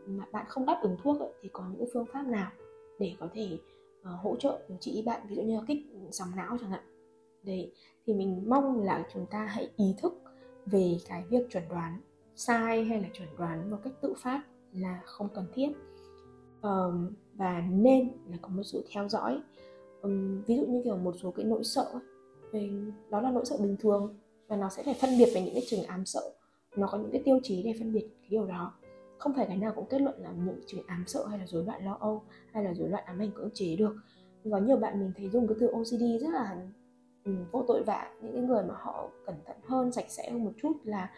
mà 0.06 0.24
bạn 0.32 0.46
không 0.48 0.66
đáp 0.66 0.80
ứng 0.82 0.96
thuốc 1.02 1.20
ấy, 1.20 1.28
thì 1.42 1.48
có 1.52 1.64
những 1.72 1.88
phương 1.92 2.06
pháp 2.12 2.26
nào 2.26 2.50
để 2.98 3.14
có 3.20 3.28
thể 3.34 3.58
uh, 4.00 4.20
hỗ 4.22 4.36
trợ 4.36 4.58
điều 4.68 4.78
trị 4.80 5.02
bạn? 5.06 5.20
Ví 5.28 5.36
dụ 5.36 5.42
như 5.42 5.54
là 5.54 5.62
kích 5.68 5.78
sóng 6.10 6.28
não 6.36 6.56
chẳng 6.60 6.70
hạn. 6.70 6.82
Đấy 7.42 7.72
thì 8.06 8.14
mình 8.14 8.44
mong 8.46 8.82
là 8.82 9.06
chúng 9.14 9.26
ta 9.26 9.44
hãy 9.44 9.70
ý 9.76 9.94
thức 9.98 10.22
về 10.66 10.96
cái 11.08 11.24
việc 11.30 11.50
chuẩn 11.50 11.68
đoán 11.68 12.00
sai 12.36 12.84
hay 12.84 13.00
là 13.00 13.08
chuẩn 13.12 13.28
đoán 13.38 13.70
một 13.70 13.76
cách 13.84 13.92
tự 14.00 14.14
phát 14.18 14.42
là 14.72 15.00
không 15.04 15.28
cần 15.34 15.44
thiết 15.54 15.68
um, 16.62 17.08
và 17.34 17.62
nên 17.70 18.08
là 18.30 18.36
có 18.42 18.48
một 18.48 18.62
sự 18.62 18.84
theo 18.92 19.08
dõi. 19.08 19.40
Um, 20.02 20.42
ví 20.42 20.56
dụ 20.56 20.66
như 20.66 20.80
kiểu 20.84 20.96
một 20.96 21.14
số 21.22 21.30
cái 21.30 21.46
nỗi 21.46 21.64
sợ 21.64 22.00
về 22.52 22.70
đó 23.10 23.20
là 23.20 23.30
nỗi 23.30 23.44
sợ 23.44 23.56
bình 23.62 23.76
thường 23.80 24.14
và 24.48 24.56
nó 24.56 24.68
sẽ 24.68 24.82
phải 24.82 24.94
phân 25.00 25.10
biệt 25.18 25.28
về 25.34 25.42
những 25.42 25.54
cái 25.54 25.64
trường 25.66 25.82
ám 25.82 26.06
sợ. 26.06 26.20
Nó 26.76 26.86
có 26.86 26.98
những 26.98 27.10
cái 27.10 27.22
tiêu 27.24 27.40
chí 27.42 27.62
để 27.62 27.72
phân 27.78 27.92
biệt 27.92 28.08
cái 28.20 28.28
điều 28.30 28.46
đó. 28.46 28.72
Không 29.18 29.34
phải 29.34 29.46
cái 29.46 29.56
nào 29.56 29.72
cũng 29.76 29.86
kết 29.90 30.00
luận 30.00 30.14
là 30.18 30.32
những 30.44 30.60
chứng 30.66 30.82
ám 30.86 31.04
sợ 31.06 31.26
hay 31.26 31.38
là 31.38 31.46
rối 31.46 31.64
loạn 31.64 31.84
lo 31.84 31.96
âu 32.00 32.22
hay 32.52 32.64
là 32.64 32.74
rối 32.74 32.88
loạn 32.88 33.04
ám 33.04 33.18
ảnh 33.18 33.30
cưỡng 33.34 33.50
chế 33.54 33.76
được. 33.76 33.96
Có 34.50 34.58
nhiều 34.58 34.76
bạn 34.76 35.00
mình 35.00 35.12
thấy 35.16 35.28
dùng 35.28 35.46
cái 35.48 35.56
từ 35.60 35.66
OCD 35.66 36.02
rất 36.20 36.30
là 36.32 36.66
um, 37.24 37.44
vô 37.52 37.64
tội 37.68 37.82
vạ 37.82 38.10
những 38.22 38.32
cái 38.32 38.42
người 38.42 38.62
mà 38.62 38.74
họ 38.78 39.10
cẩn 39.26 39.34
thận 39.46 39.56
hơn 39.66 39.92
sạch 39.92 40.06
sẽ 40.08 40.30
hơn 40.30 40.44
một 40.44 40.52
chút 40.62 40.72
là 40.84 41.10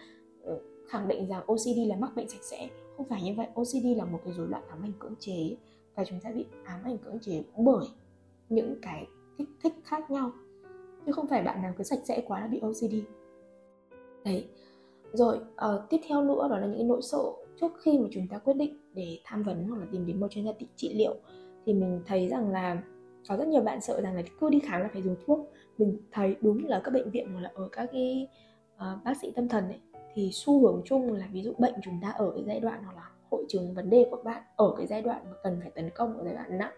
khẳng 0.90 1.08
định 1.08 1.28
rằng 1.28 1.42
OCD 1.46 1.78
là 1.86 1.96
mắc 1.96 2.10
bệnh 2.16 2.28
sạch 2.28 2.42
sẽ. 2.42 2.68
Không 2.96 3.06
phải 3.08 3.22
như 3.22 3.34
vậy 3.36 3.46
OCD 3.54 3.86
là 3.96 4.04
một 4.04 4.18
cái 4.24 4.34
rối 4.34 4.48
loạn 4.48 4.62
ám 4.68 4.82
ảnh 4.82 4.92
cưỡng 4.98 5.14
chế. 5.18 5.56
Và 5.94 6.04
chúng 6.04 6.20
ta 6.20 6.30
bị 6.30 6.46
ám 6.64 6.80
ảnh 6.84 6.98
cưỡng 6.98 7.18
chế 7.20 7.42
bởi 7.56 7.86
những 8.48 8.76
cái 8.82 9.06
kích 9.38 9.48
thích 9.62 9.72
khác 9.84 10.10
nhau. 10.10 10.30
Chứ 11.06 11.12
không 11.12 11.26
phải 11.26 11.42
bạn 11.42 11.62
nào 11.62 11.74
cứ 11.78 11.84
sạch 11.84 11.98
sẽ 12.04 12.22
quá 12.26 12.40
là 12.40 12.46
bị 12.46 12.60
OCD 12.60 12.94
đấy. 14.24 14.48
Rồi 15.12 15.36
uh, 15.36 15.90
tiếp 15.90 16.00
theo 16.08 16.22
nữa 16.22 16.48
đó 16.50 16.58
là 16.58 16.66
những 16.66 16.76
cái 16.76 16.86
nỗi 16.86 17.02
sợ 17.02 17.22
trước 17.60 17.72
khi 17.82 17.98
mà 17.98 18.08
chúng 18.10 18.28
ta 18.28 18.38
quyết 18.38 18.54
định 18.54 18.76
để 18.94 19.18
tham 19.24 19.42
vấn 19.42 19.68
hoặc 19.68 19.78
là 19.78 19.86
tìm 19.92 20.06
đến 20.06 20.20
một 20.20 20.30
chuyên 20.30 20.44
gia 20.44 20.52
trị 20.76 20.94
liệu. 20.94 21.14
Thì 21.66 21.72
mình 21.74 22.02
thấy 22.06 22.28
rằng 22.28 22.50
là 22.50 22.82
có 23.28 23.36
rất 23.36 23.48
nhiều 23.48 23.62
bạn 23.62 23.80
sợ 23.80 24.00
rằng 24.00 24.14
là 24.14 24.22
cứ 24.40 24.50
đi 24.50 24.58
khám 24.58 24.80
là 24.80 24.88
phải 24.92 25.02
dùng 25.02 25.16
thuốc. 25.26 25.52
Mình 25.78 25.98
thấy 26.12 26.36
đúng 26.40 26.66
là 26.66 26.80
các 26.84 26.90
bệnh 26.90 27.10
viện 27.10 27.32
hoặc 27.32 27.40
là 27.40 27.50
ở 27.54 27.68
các 27.72 27.88
cái 27.92 28.28
uh, 28.74 29.04
bác 29.04 29.16
sĩ 29.22 29.32
tâm 29.36 29.48
thần 29.48 29.64
ấy 29.64 29.80
thì 30.14 30.30
xu 30.32 30.60
hướng 30.60 30.82
chung 30.84 31.12
là 31.12 31.28
ví 31.32 31.42
dụ 31.42 31.52
bệnh 31.58 31.74
chúng 31.84 32.00
ta 32.02 32.10
ở 32.10 32.32
cái 32.34 32.44
giai 32.46 32.60
đoạn 32.60 32.82
hoặc 32.84 32.96
là 32.96 33.10
hội 33.30 33.44
chứng 33.48 33.74
vấn 33.74 33.90
đề 33.90 34.06
của 34.10 34.22
bạn 34.24 34.42
ở 34.56 34.74
cái 34.76 34.86
giai 34.86 35.02
đoạn 35.02 35.22
mà 35.24 35.36
cần 35.42 35.58
phải 35.62 35.70
tấn 35.70 35.90
công 35.90 36.18
ở 36.18 36.24
giai 36.24 36.34
đoạn 36.34 36.58
nặng 36.58 36.72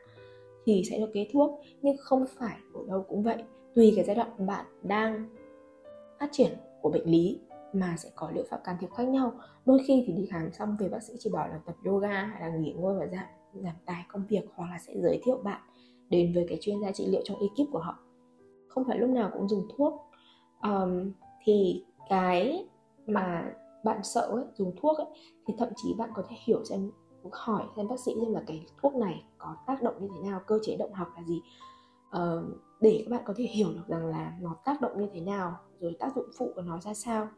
thì 0.66 0.83
sẽ 0.90 0.99
được 0.99 1.11
kế 1.14 1.29
thuốc. 1.33 1.61
Nhưng 1.83 1.97
không 2.01 2.25
phải 2.38 2.57
ở 2.75 2.81
đâu 2.88 3.05
cũng 3.09 3.23
vậy 3.23 3.42
tùy 3.75 3.92
cái 3.97 4.05
giai 4.05 4.16
đoạn 4.16 4.47
bạn 4.47 4.66
đang 4.83 5.29
phát 6.21 6.29
triển 6.33 6.53
của 6.83 6.90
bệnh 6.90 7.11
lý 7.11 7.40
mà 7.73 7.95
sẽ 7.99 8.11
có 8.14 8.31
liệu 8.35 8.45
pháp 8.51 8.61
can 8.64 8.77
thiệp 8.81 8.90
khác 8.97 9.09
nhau. 9.09 9.33
Đôi 9.66 9.81
khi 9.87 10.05
thì 10.07 10.12
đi 10.12 10.27
khám 10.31 10.53
xong 10.53 10.77
về 10.79 10.88
bác 10.88 11.03
sĩ 11.03 11.14
chỉ 11.18 11.31
bảo 11.33 11.49
là 11.49 11.61
tập 11.66 11.75
yoga 11.85 12.23
hay 12.25 12.40
là 12.40 12.57
nghỉ 12.57 12.73
ngơi 12.73 12.99
và 12.99 13.07
giảm 13.07 13.25
giảm 13.55 13.75
tài 13.87 14.05
công 14.09 14.27
việc 14.29 14.45
hoặc 14.55 14.71
là 14.71 14.79
sẽ 14.79 14.92
giới 14.97 15.21
thiệu 15.25 15.37
bạn 15.45 15.61
đến 16.09 16.33
với 16.35 16.47
cái 16.49 16.59
chuyên 16.61 16.81
gia 16.83 16.92
trị 16.92 17.07
liệu 17.07 17.21
trong 17.25 17.38
ekip 17.40 17.73
của 17.73 17.79
họ. 17.79 17.99
Không 18.68 18.85
phải 18.85 18.99
lúc 18.99 19.11
nào 19.11 19.31
cũng 19.33 19.49
dùng 19.49 19.68
thuốc. 19.77 20.11
Um, 20.62 21.12
thì 21.45 21.85
cái 22.09 22.66
mà 23.07 23.53
bạn 23.85 24.01
sợ 24.03 24.21
ấy, 24.21 24.45
dùng 24.55 24.77
thuốc 24.81 24.99
ấy, 24.99 25.07
thì 25.47 25.55
thậm 25.59 25.69
chí 25.77 25.95
bạn 25.99 26.11
có 26.15 26.23
thể 26.29 26.37
hiểu 26.47 26.65
xem 26.65 26.91
hỏi 27.33 27.62
xem 27.77 27.88
bác 27.88 28.01
sĩ 28.01 28.12
xem 28.21 28.35
là 28.35 28.43
cái 28.47 28.67
thuốc 28.83 28.95
này 28.95 29.25
có 29.38 29.57
tác 29.67 29.83
động 29.83 29.95
như 30.01 30.09
thế 30.15 30.31
nào 30.31 30.41
cơ 30.47 30.59
chế 30.62 30.77
động 30.77 30.93
học 30.93 31.09
là 31.17 31.23
gì. 31.23 31.43
Ờ, 32.11 32.45
để 32.81 33.05
các 33.05 33.11
bạn 33.11 33.23
có 33.27 33.35
thể 33.37 33.45
hiểu 33.45 33.69
được 33.73 33.88
rằng 33.88 34.07
là 34.07 34.33
nó 34.41 34.57
tác 34.65 34.81
động 34.81 35.01
như 35.01 35.09
thế 35.15 35.21
nào 35.21 35.57
rồi 35.81 35.97
tác 36.01 36.17
dụng 36.17 36.27
phụ 36.38 36.53
của 36.55 36.62
nó 36.62 36.79
ra 36.81 36.95
sao. 36.95 37.29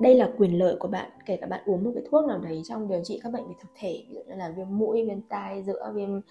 Đây 0.00 0.14
là 0.14 0.32
quyền 0.38 0.58
lợi 0.58 0.76
của 0.80 0.88
bạn 0.88 1.10
kể 1.26 1.36
cả 1.40 1.46
bạn 1.46 1.62
uống 1.66 1.84
một 1.84 1.90
cái 1.94 2.04
thuốc 2.10 2.24
nào 2.24 2.38
đấy 2.38 2.62
trong 2.64 2.88
điều 2.88 3.04
trị 3.04 3.20
các 3.22 3.32
bệnh 3.32 3.48
về 3.48 3.54
thực 3.60 3.68
thể 3.74 4.04
ví 4.08 4.14
dụ 4.14 4.20
như 4.28 4.34
là 4.34 4.54
viêm 4.56 4.78
mũi 4.78 5.06
viêm 5.06 5.20
tai 5.20 5.62
giữa 5.62 5.92
viêm 5.94 6.18
uh, 6.18 6.24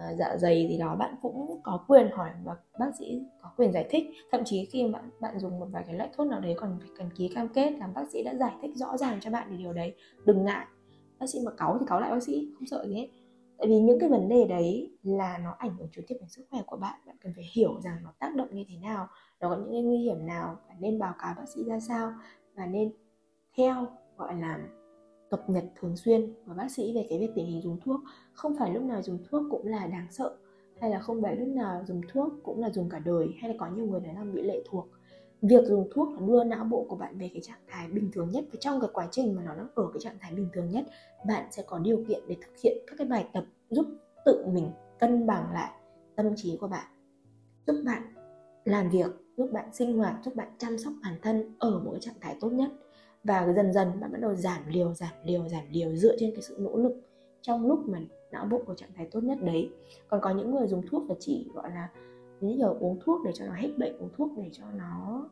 Ờ, 0.00 0.14
dạ 0.18 0.36
dày 0.36 0.66
gì 0.68 0.78
đó, 0.78 0.96
bạn 0.96 1.14
cũng 1.22 1.60
có 1.62 1.84
quyền 1.88 2.10
hỏi 2.12 2.30
và 2.44 2.56
bác 2.78 2.90
sĩ 2.98 3.22
có 3.42 3.50
quyền 3.56 3.72
giải 3.72 3.86
thích. 3.90 4.04
Thậm 4.32 4.40
chí 4.44 4.64
khi 4.64 4.88
bạn 4.92 5.10
bạn 5.20 5.38
dùng 5.38 5.60
một 5.60 5.66
vài 5.70 5.84
cái 5.86 5.96
loại 5.96 6.10
thuốc 6.16 6.26
nào 6.26 6.40
đấy 6.40 6.54
còn 6.56 6.78
phải 6.80 6.88
cần 6.98 7.10
ký 7.16 7.28
cam 7.34 7.48
kết 7.48 7.70
là 7.70 7.86
bác 7.86 8.04
sĩ 8.12 8.22
đã 8.22 8.34
giải 8.34 8.52
thích 8.62 8.70
rõ 8.74 8.96
ràng 8.96 9.18
cho 9.20 9.30
bạn 9.30 9.50
về 9.50 9.56
điều 9.56 9.72
đấy. 9.72 9.94
Đừng 10.24 10.44
ngại. 10.44 10.66
Bác 11.18 11.26
sĩ 11.26 11.38
mà 11.44 11.50
cáu 11.56 11.78
thì 11.80 11.86
cáu 11.88 12.00
lại 12.00 12.10
bác 12.10 12.22
sĩ, 12.22 12.48
không 12.54 12.66
sợ 12.66 12.86
gì 12.88 12.94
hết. 12.94 13.08
Tại 13.58 13.68
vì 13.68 13.80
những 13.80 13.98
cái 14.00 14.08
vấn 14.08 14.28
đề 14.28 14.44
đấy 14.44 14.90
là 15.02 15.38
nó 15.38 15.54
ảnh 15.58 15.76
hưởng 15.78 15.88
trực 15.92 16.04
tiếp 16.08 16.14
đến 16.20 16.28
sức 16.28 16.42
khỏe 16.50 16.62
của 16.66 16.76
bạn. 16.76 17.00
Bạn 17.06 17.16
cần 17.20 17.32
phải 17.36 17.44
hiểu 17.52 17.80
rằng 17.80 17.96
nó 18.02 18.12
tác 18.18 18.34
động 18.36 18.48
như 18.52 18.64
thế 18.68 18.76
nào, 18.82 19.06
nó 19.40 19.48
có 19.48 19.56
những 19.56 19.72
cái 19.72 19.82
nguy 19.82 19.98
hiểm 19.98 20.26
nào 20.26 20.56
và 20.68 20.74
nên 20.80 20.98
báo 20.98 21.14
cáo 21.18 21.34
bác 21.36 21.48
sĩ 21.54 21.64
ra 21.64 21.80
sao 21.80 22.12
và 22.54 22.66
nên 22.66 22.92
theo, 23.56 23.86
gọi 24.16 24.34
là 24.34 24.58
cập 25.30 25.50
nhật 25.50 25.64
thường 25.80 25.96
xuyên 25.96 26.34
của 26.46 26.54
bác 26.54 26.70
sĩ 26.70 26.94
về 26.94 27.06
cái 27.10 27.18
việc 27.18 27.30
tình 27.34 27.46
hình 27.46 27.62
dùng 27.62 27.78
thuốc, 27.84 28.00
không 28.32 28.56
phải 28.58 28.74
lúc 28.74 28.82
nào 28.82 29.02
dùng 29.02 29.18
thuốc 29.30 29.42
cũng 29.50 29.66
là 29.66 29.86
đáng 29.86 30.06
sợ, 30.10 30.36
hay 30.80 30.90
là 30.90 30.98
không 30.98 31.22
phải 31.22 31.36
lúc 31.36 31.48
nào 31.48 31.84
dùng 31.86 32.00
thuốc 32.12 32.32
cũng 32.42 32.60
là 32.60 32.70
dùng 32.70 32.88
cả 32.88 32.98
đời, 32.98 33.28
hay 33.40 33.50
là 33.50 33.56
có 33.58 33.66
nhiều 33.70 33.86
người 33.86 34.00
nói 34.00 34.14
là 34.14 34.24
bị 34.24 34.42
lệ 34.42 34.62
thuộc. 34.70 34.88
Việc 35.42 35.64
dùng 35.66 35.88
thuốc 35.94 36.08
là 36.12 36.26
đưa 36.26 36.44
não 36.44 36.64
bộ 36.64 36.86
của 36.88 36.96
bạn 36.96 37.18
về 37.18 37.30
cái 37.32 37.42
trạng 37.42 37.60
thái 37.68 37.88
bình 37.88 38.10
thường 38.12 38.30
nhất 38.30 38.44
và 38.52 38.58
trong 38.60 38.80
cái 38.80 38.90
quá 38.92 39.08
trình 39.10 39.36
mà 39.36 39.42
nó 39.42 39.54
đang 39.54 39.68
ở 39.74 39.90
cái 39.92 40.00
trạng 40.00 40.16
thái 40.20 40.34
bình 40.34 40.48
thường 40.52 40.70
nhất, 40.70 40.84
bạn 41.26 41.46
sẽ 41.50 41.62
có 41.66 41.78
điều 41.78 42.04
kiện 42.08 42.20
để 42.28 42.36
thực 42.40 42.58
hiện 42.64 42.78
các 42.86 42.94
cái 42.98 43.06
bài 43.06 43.28
tập 43.32 43.44
giúp 43.70 43.86
tự 44.24 44.46
mình 44.46 44.70
cân 44.98 45.26
bằng 45.26 45.52
lại 45.52 45.70
tâm 46.16 46.26
trí 46.36 46.56
của 46.56 46.68
bạn, 46.68 46.86
giúp 47.66 47.82
bạn 47.86 48.02
làm 48.64 48.90
việc, 48.90 49.10
giúp 49.36 49.50
bạn 49.52 49.68
sinh 49.72 49.98
hoạt, 49.98 50.14
giúp 50.24 50.34
bạn 50.36 50.48
chăm 50.58 50.78
sóc 50.78 50.92
bản 51.02 51.14
thân 51.22 51.54
ở 51.58 51.80
một 51.80 51.90
cái 51.90 52.00
trạng 52.00 52.20
thái 52.20 52.36
tốt 52.40 52.50
nhất 52.50 52.70
và 53.24 53.52
dần 53.52 53.72
dần 53.72 54.00
bạn 54.00 54.12
bắt 54.12 54.20
đầu 54.20 54.34
giảm 54.34 54.62
liều 54.68 54.94
giảm 54.94 55.12
liều 55.24 55.48
giảm 55.48 55.64
liều 55.70 55.96
dựa 55.96 56.16
trên 56.18 56.30
cái 56.34 56.42
sự 56.42 56.56
nỗ 56.58 56.76
lực 56.76 57.00
trong 57.42 57.66
lúc 57.66 57.88
mà 57.88 57.98
não 58.30 58.44
bộ 58.44 58.62
của 58.66 58.74
trạng 58.74 58.90
thái 58.96 59.08
tốt 59.10 59.20
nhất 59.20 59.38
đấy. 59.42 59.70
Còn 60.08 60.20
có 60.20 60.30
những 60.30 60.50
người 60.50 60.66
dùng 60.66 60.82
thuốc 60.86 61.02
và 61.08 61.14
chỉ 61.18 61.46
gọi 61.54 61.70
là 61.70 61.88
những 62.40 62.58
giờ 62.58 62.74
uống 62.80 62.98
thuốc 63.04 63.20
để 63.24 63.32
cho 63.34 63.46
nó 63.46 63.52
hết 63.54 63.68
bệnh 63.78 63.98
uống 63.98 64.10
thuốc 64.16 64.30
để 64.36 64.50
cho 64.52 64.64
nó 64.76 65.24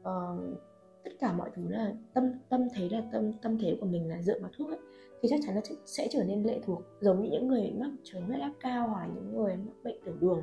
uh, 0.00 0.58
tất 1.04 1.10
cả 1.20 1.32
mọi 1.32 1.50
thứ 1.54 1.68
là 1.68 1.92
tâm 2.14 2.32
tâm 2.48 2.68
thế 2.74 2.88
là 2.88 3.02
tâm 3.12 3.32
tâm 3.32 3.58
thế 3.58 3.76
của 3.80 3.86
mình 3.86 4.08
là 4.08 4.22
dựa 4.22 4.40
vào 4.40 4.50
thuốc 4.58 4.68
ấy 4.68 4.78
thì 5.22 5.28
chắc 5.28 5.40
chắn 5.46 5.54
là 5.54 5.60
sẽ 5.86 6.08
trở 6.10 6.24
nên 6.24 6.42
lệ 6.42 6.60
thuộc. 6.66 6.82
Giống 7.00 7.22
như 7.22 7.30
những 7.30 7.48
người 7.48 7.72
mắc 7.80 7.90
chứng 8.02 8.26
huyết 8.26 8.40
áp 8.40 8.52
cao 8.60 8.88
hoặc 8.88 9.00
là 9.00 9.14
những 9.14 9.36
người 9.36 9.56
mắc 9.56 9.74
bệnh 9.84 9.96
tiểu 10.04 10.14
đường 10.20 10.42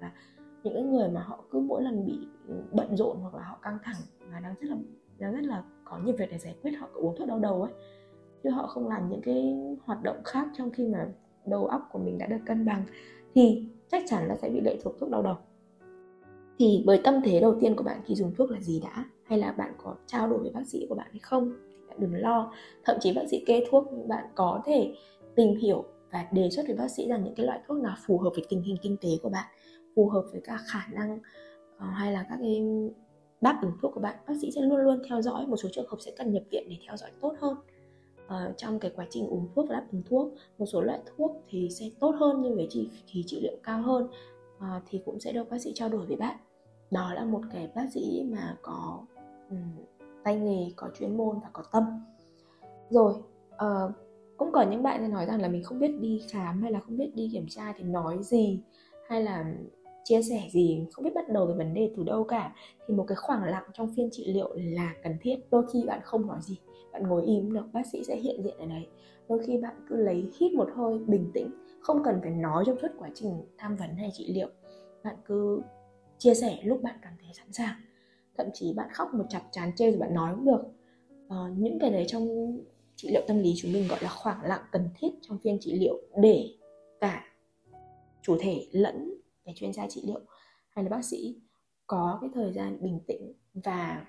là 0.00 0.12
những 0.64 0.92
người 0.92 1.08
mà 1.08 1.22
họ 1.22 1.44
cứ 1.50 1.60
mỗi 1.60 1.82
lần 1.82 2.06
bị 2.06 2.18
ừ, 2.48 2.54
bận 2.72 2.96
rộn 2.96 3.16
hoặc 3.20 3.34
là 3.34 3.42
họ 3.42 3.58
căng 3.62 3.78
thẳng 3.82 4.00
và 4.32 4.40
đang 4.40 4.54
rất 4.60 4.68
là 4.68 4.76
đang 5.18 5.34
rất 5.34 5.42
là 5.42 5.64
có 5.90 5.98
nhiều 6.04 6.14
việc 6.18 6.30
để 6.30 6.38
giải 6.38 6.54
quyết, 6.62 6.70
họ 6.70 6.88
cứ 6.94 7.00
uống 7.00 7.16
thuốc 7.16 7.28
đau 7.28 7.38
đầu 7.38 7.62
ấy. 7.62 7.72
Chứ 8.42 8.50
họ 8.50 8.66
không 8.66 8.88
làm 8.88 9.08
những 9.10 9.20
cái 9.20 9.56
hoạt 9.84 10.02
động 10.02 10.16
khác 10.24 10.48
trong 10.58 10.70
khi 10.70 10.86
mà 10.86 11.06
đầu 11.46 11.66
óc 11.66 11.88
của 11.92 11.98
mình 11.98 12.18
đã 12.18 12.26
được 12.26 12.38
cân 12.46 12.66
bằng, 12.66 12.82
thì 13.34 13.64
chắc 13.90 14.02
chắn 14.08 14.28
là 14.28 14.36
sẽ 14.36 14.48
bị 14.48 14.60
lệ 14.60 14.78
thuộc 14.82 14.94
thuốc 15.00 15.10
đau 15.10 15.22
đầu. 15.22 15.36
Thì 16.58 16.82
bởi 16.86 17.00
tâm 17.04 17.20
thế 17.24 17.40
đầu 17.40 17.56
tiên 17.60 17.76
của 17.76 17.84
bạn 17.84 18.00
khi 18.04 18.14
dùng 18.14 18.34
thuốc 18.34 18.50
là 18.50 18.60
gì 18.60 18.80
đã? 18.80 19.04
Hay 19.24 19.38
là 19.38 19.52
bạn 19.52 19.72
có 19.78 19.94
trao 20.06 20.28
đổi 20.28 20.38
với 20.38 20.50
bác 20.50 20.66
sĩ 20.66 20.86
của 20.88 20.94
bạn 20.94 21.08
hay 21.10 21.18
không? 21.18 21.52
Bạn 21.88 21.96
đừng 22.00 22.14
lo. 22.14 22.52
Thậm 22.84 22.96
chí 23.00 23.12
bác 23.12 23.22
sĩ 23.30 23.44
kê 23.46 23.64
thuốc, 23.70 23.84
bạn 24.08 24.24
có 24.34 24.62
thể 24.66 24.94
tìm 25.36 25.56
hiểu 25.56 25.84
và 26.12 26.26
đề 26.32 26.50
xuất 26.50 26.66
với 26.66 26.76
bác 26.76 26.88
sĩ 26.88 27.08
rằng 27.08 27.24
những 27.24 27.34
cái 27.34 27.46
loại 27.46 27.60
thuốc 27.68 27.76
nào 27.76 27.94
phù 28.06 28.18
hợp 28.18 28.30
với 28.34 28.44
tình 28.48 28.62
hình 28.62 28.76
kinh 28.82 28.96
tế 28.96 29.08
của 29.22 29.28
bạn, 29.28 29.46
phù 29.96 30.08
hợp 30.08 30.24
với 30.32 30.40
cả 30.44 30.58
khả 30.66 30.80
năng 30.92 31.18
ờ, 31.78 31.86
hay 31.86 32.12
là 32.12 32.26
các 32.28 32.38
cái 32.40 32.62
đáp 33.40 33.58
ứng 33.62 33.72
thuốc 33.82 33.94
của 33.94 34.00
bạn 34.00 34.16
bác 34.28 34.34
sĩ 34.40 34.50
sẽ 34.50 34.60
luôn 34.60 34.78
luôn 34.78 35.02
theo 35.08 35.22
dõi 35.22 35.46
một 35.46 35.56
số 35.56 35.68
trường 35.72 35.88
hợp 35.88 35.96
sẽ 36.00 36.12
cần 36.18 36.32
nhập 36.32 36.42
viện 36.50 36.66
để 36.70 36.76
theo 36.86 36.96
dõi 36.96 37.10
tốt 37.20 37.34
hơn. 37.40 37.56
Uh, 38.26 38.56
trong 38.56 38.78
cái 38.78 38.90
quá 38.96 39.06
trình 39.10 39.26
uống 39.26 39.48
thuốc 39.54 39.68
và 39.68 39.74
đáp 39.74 39.86
ứng 39.92 40.02
thuốc 40.08 40.34
một 40.58 40.66
số 40.66 40.80
loại 40.80 41.00
thuốc 41.06 41.44
thì 41.48 41.68
sẽ 41.70 41.90
tốt 42.00 42.14
hơn 42.18 42.40
nhưng 42.42 42.56
với 42.56 42.66
chi 42.70 42.88
phí 43.12 43.22
trị 43.26 43.40
liệu 43.42 43.56
cao 43.62 43.82
hơn 43.82 44.08
uh, 44.56 44.82
thì 44.86 45.00
cũng 45.04 45.20
sẽ 45.20 45.32
được 45.32 45.50
bác 45.50 45.58
sĩ 45.58 45.72
trao 45.74 45.88
đổi 45.88 46.06
với 46.06 46.16
bạn. 46.16 46.36
Đó 46.90 47.14
là 47.14 47.24
một 47.24 47.40
cái 47.52 47.70
bác 47.74 47.86
sĩ 47.94 48.24
mà 48.30 48.56
có 48.62 49.00
um, 49.50 49.58
tay 50.24 50.36
nghề 50.36 50.72
có 50.76 50.88
chuyên 50.98 51.16
môn 51.16 51.38
và 51.40 51.48
có 51.52 51.62
tâm. 51.72 51.84
Rồi 52.90 53.14
uh, 53.54 53.92
cũng 54.36 54.52
có 54.52 54.62
những 54.62 54.82
bạn 54.82 55.10
nói 55.10 55.26
rằng 55.26 55.40
là 55.40 55.48
mình 55.48 55.62
không 55.62 55.78
biết 55.78 56.00
đi 56.00 56.22
khám 56.30 56.62
hay 56.62 56.72
là 56.72 56.80
không 56.80 56.96
biết 56.96 57.10
đi 57.14 57.30
kiểm 57.32 57.46
tra 57.48 57.74
thì 57.78 57.84
nói 57.84 58.18
gì 58.22 58.60
hay 59.08 59.22
là 59.22 59.44
chia 60.08 60.22
sẻ 60.22 60.48
gì 60.50 60.86
không 60.92 61.04
biết 61.04 61.14
bắt 61.14 61.28
đầu 61.28 61.46
về 61.46 61.54
vấn 61.54 61.74
đề 61.74 61.92
từ 61.96 62.02
đâu 62.04 62.24
cả. 62.24 62.54
Thì 62.86 62.94
một 62.94 63.04
cái 63.08 63.16
khoảng 63.16 63.44
lặng 63.44 63.64
trong 63.74 63.94
phiên 63.96 64.08
trị 64.12 64.32
liệu 64.32 64.50
là 64.54 64.94
cần 65.02 65.16
thiết. 65.20 65.36
Đôi 65.50 65.62
khi 65.72 65.84
bạn 65.86 66.00
không 66.04 66.26
nói 66.26 66.38
gì 66.42 66.58
bạn 66.92 67.02
ngồi 67.02 67.22
im 67.26 67.52
được 67.52 67.64
bác 67.72 67.86
sĩ 67.92 68.04
sẽ 68.04 68.16
hiện 68.16 68.42
diện 68.42 68.56
ở 68.58 68.66
đấy. 68.66 68.86
Đôi 69.28 69.38
khi 69.46 69.58
bạn 69.58 69.74
cứ 69.88 69.96
lấy 69.96 70.30
hít 70.40 70.52
một 70.52 70.68
hơi 70.74 70.98
bình 70.98 71.30
tĩnh 71.34 71.50
không 71.80 72.02
cần 72.04 72.18
phải 72.22 72.30
nói 72.30 72.64
trong 72.66 72.78
suốt 72.82 72.88
quá 72.98 73.08
trình 73.14 73.42
tham 73.58 73.76
vấn 73.76 73.96
hay 73.96 74.10
trị 74.12 74.32
liệu. 74.32 74.48
Bạn 75.04 75.16
cứ 75.24 75.62
chia 76.18 76.34
sẻ 76.34 76.58
lúc 76.64 76.82
bạn 76.82 76.94
cảm 77.02 77.12
thấy 77.22 77.34
sẵn 77.34 77.52
sàng. 77.52 77.76
Thậm 78.38 78.46
chí 78.54 78.72
bạn 78.72 78.88
khóc 78.92 79.14
một 79.14 79.24
chặp 79.28 79.42
chán 79.52 79.72
chê 79.76 79.90
rồi 79.90 80.00
bạn 80.00 80.14
nói 80.14 80.34
cũng 80.34 80.44
được. 80.44 80.62
Uh, 81.26 81.58
những 81.58 81.78
cái 81.78 81.90
đấy 81.90 82.04
trong 82.08 82.56
trị 82.96 83.08
liệu 83.12 83.22
tâm 83.28 83.38
lý 83.38 83.54
chúng 83.56 83.72
mình 83.72 83.88
gọi 83.88 83.98
là 84.02 84.08
khoảng 84.08 84.42
lặng 84.42 84.62
cần 84.72 84.88
thiết 84.98 85.08
trong 85.22 85.38
phiên 85.38 85.58
trị 85.60 85.78
liệu 85.78 86.00
để 86.16 86.50
cả 87.00 87.24
chủ 88.22 88.36
thể 88.40 88.66
lẫn 88.72 89.18
cái 89.48 89.54
chuyên 89.54 89.72
gia 89.72 89.86
trị 89.88 90.02
liệu 90.06 90.20
hay 90.68 90.84
là 90.84 90.90
bác 90.90 91.04
sĩ 91.04 91.36
có 91.86 92.18
cái 92.20 92.30
thời 92.34 92.52
gian 92.52 92.78
bình 92.80 93.00
tĩnh 93.06 93.32
và 93.54 94.06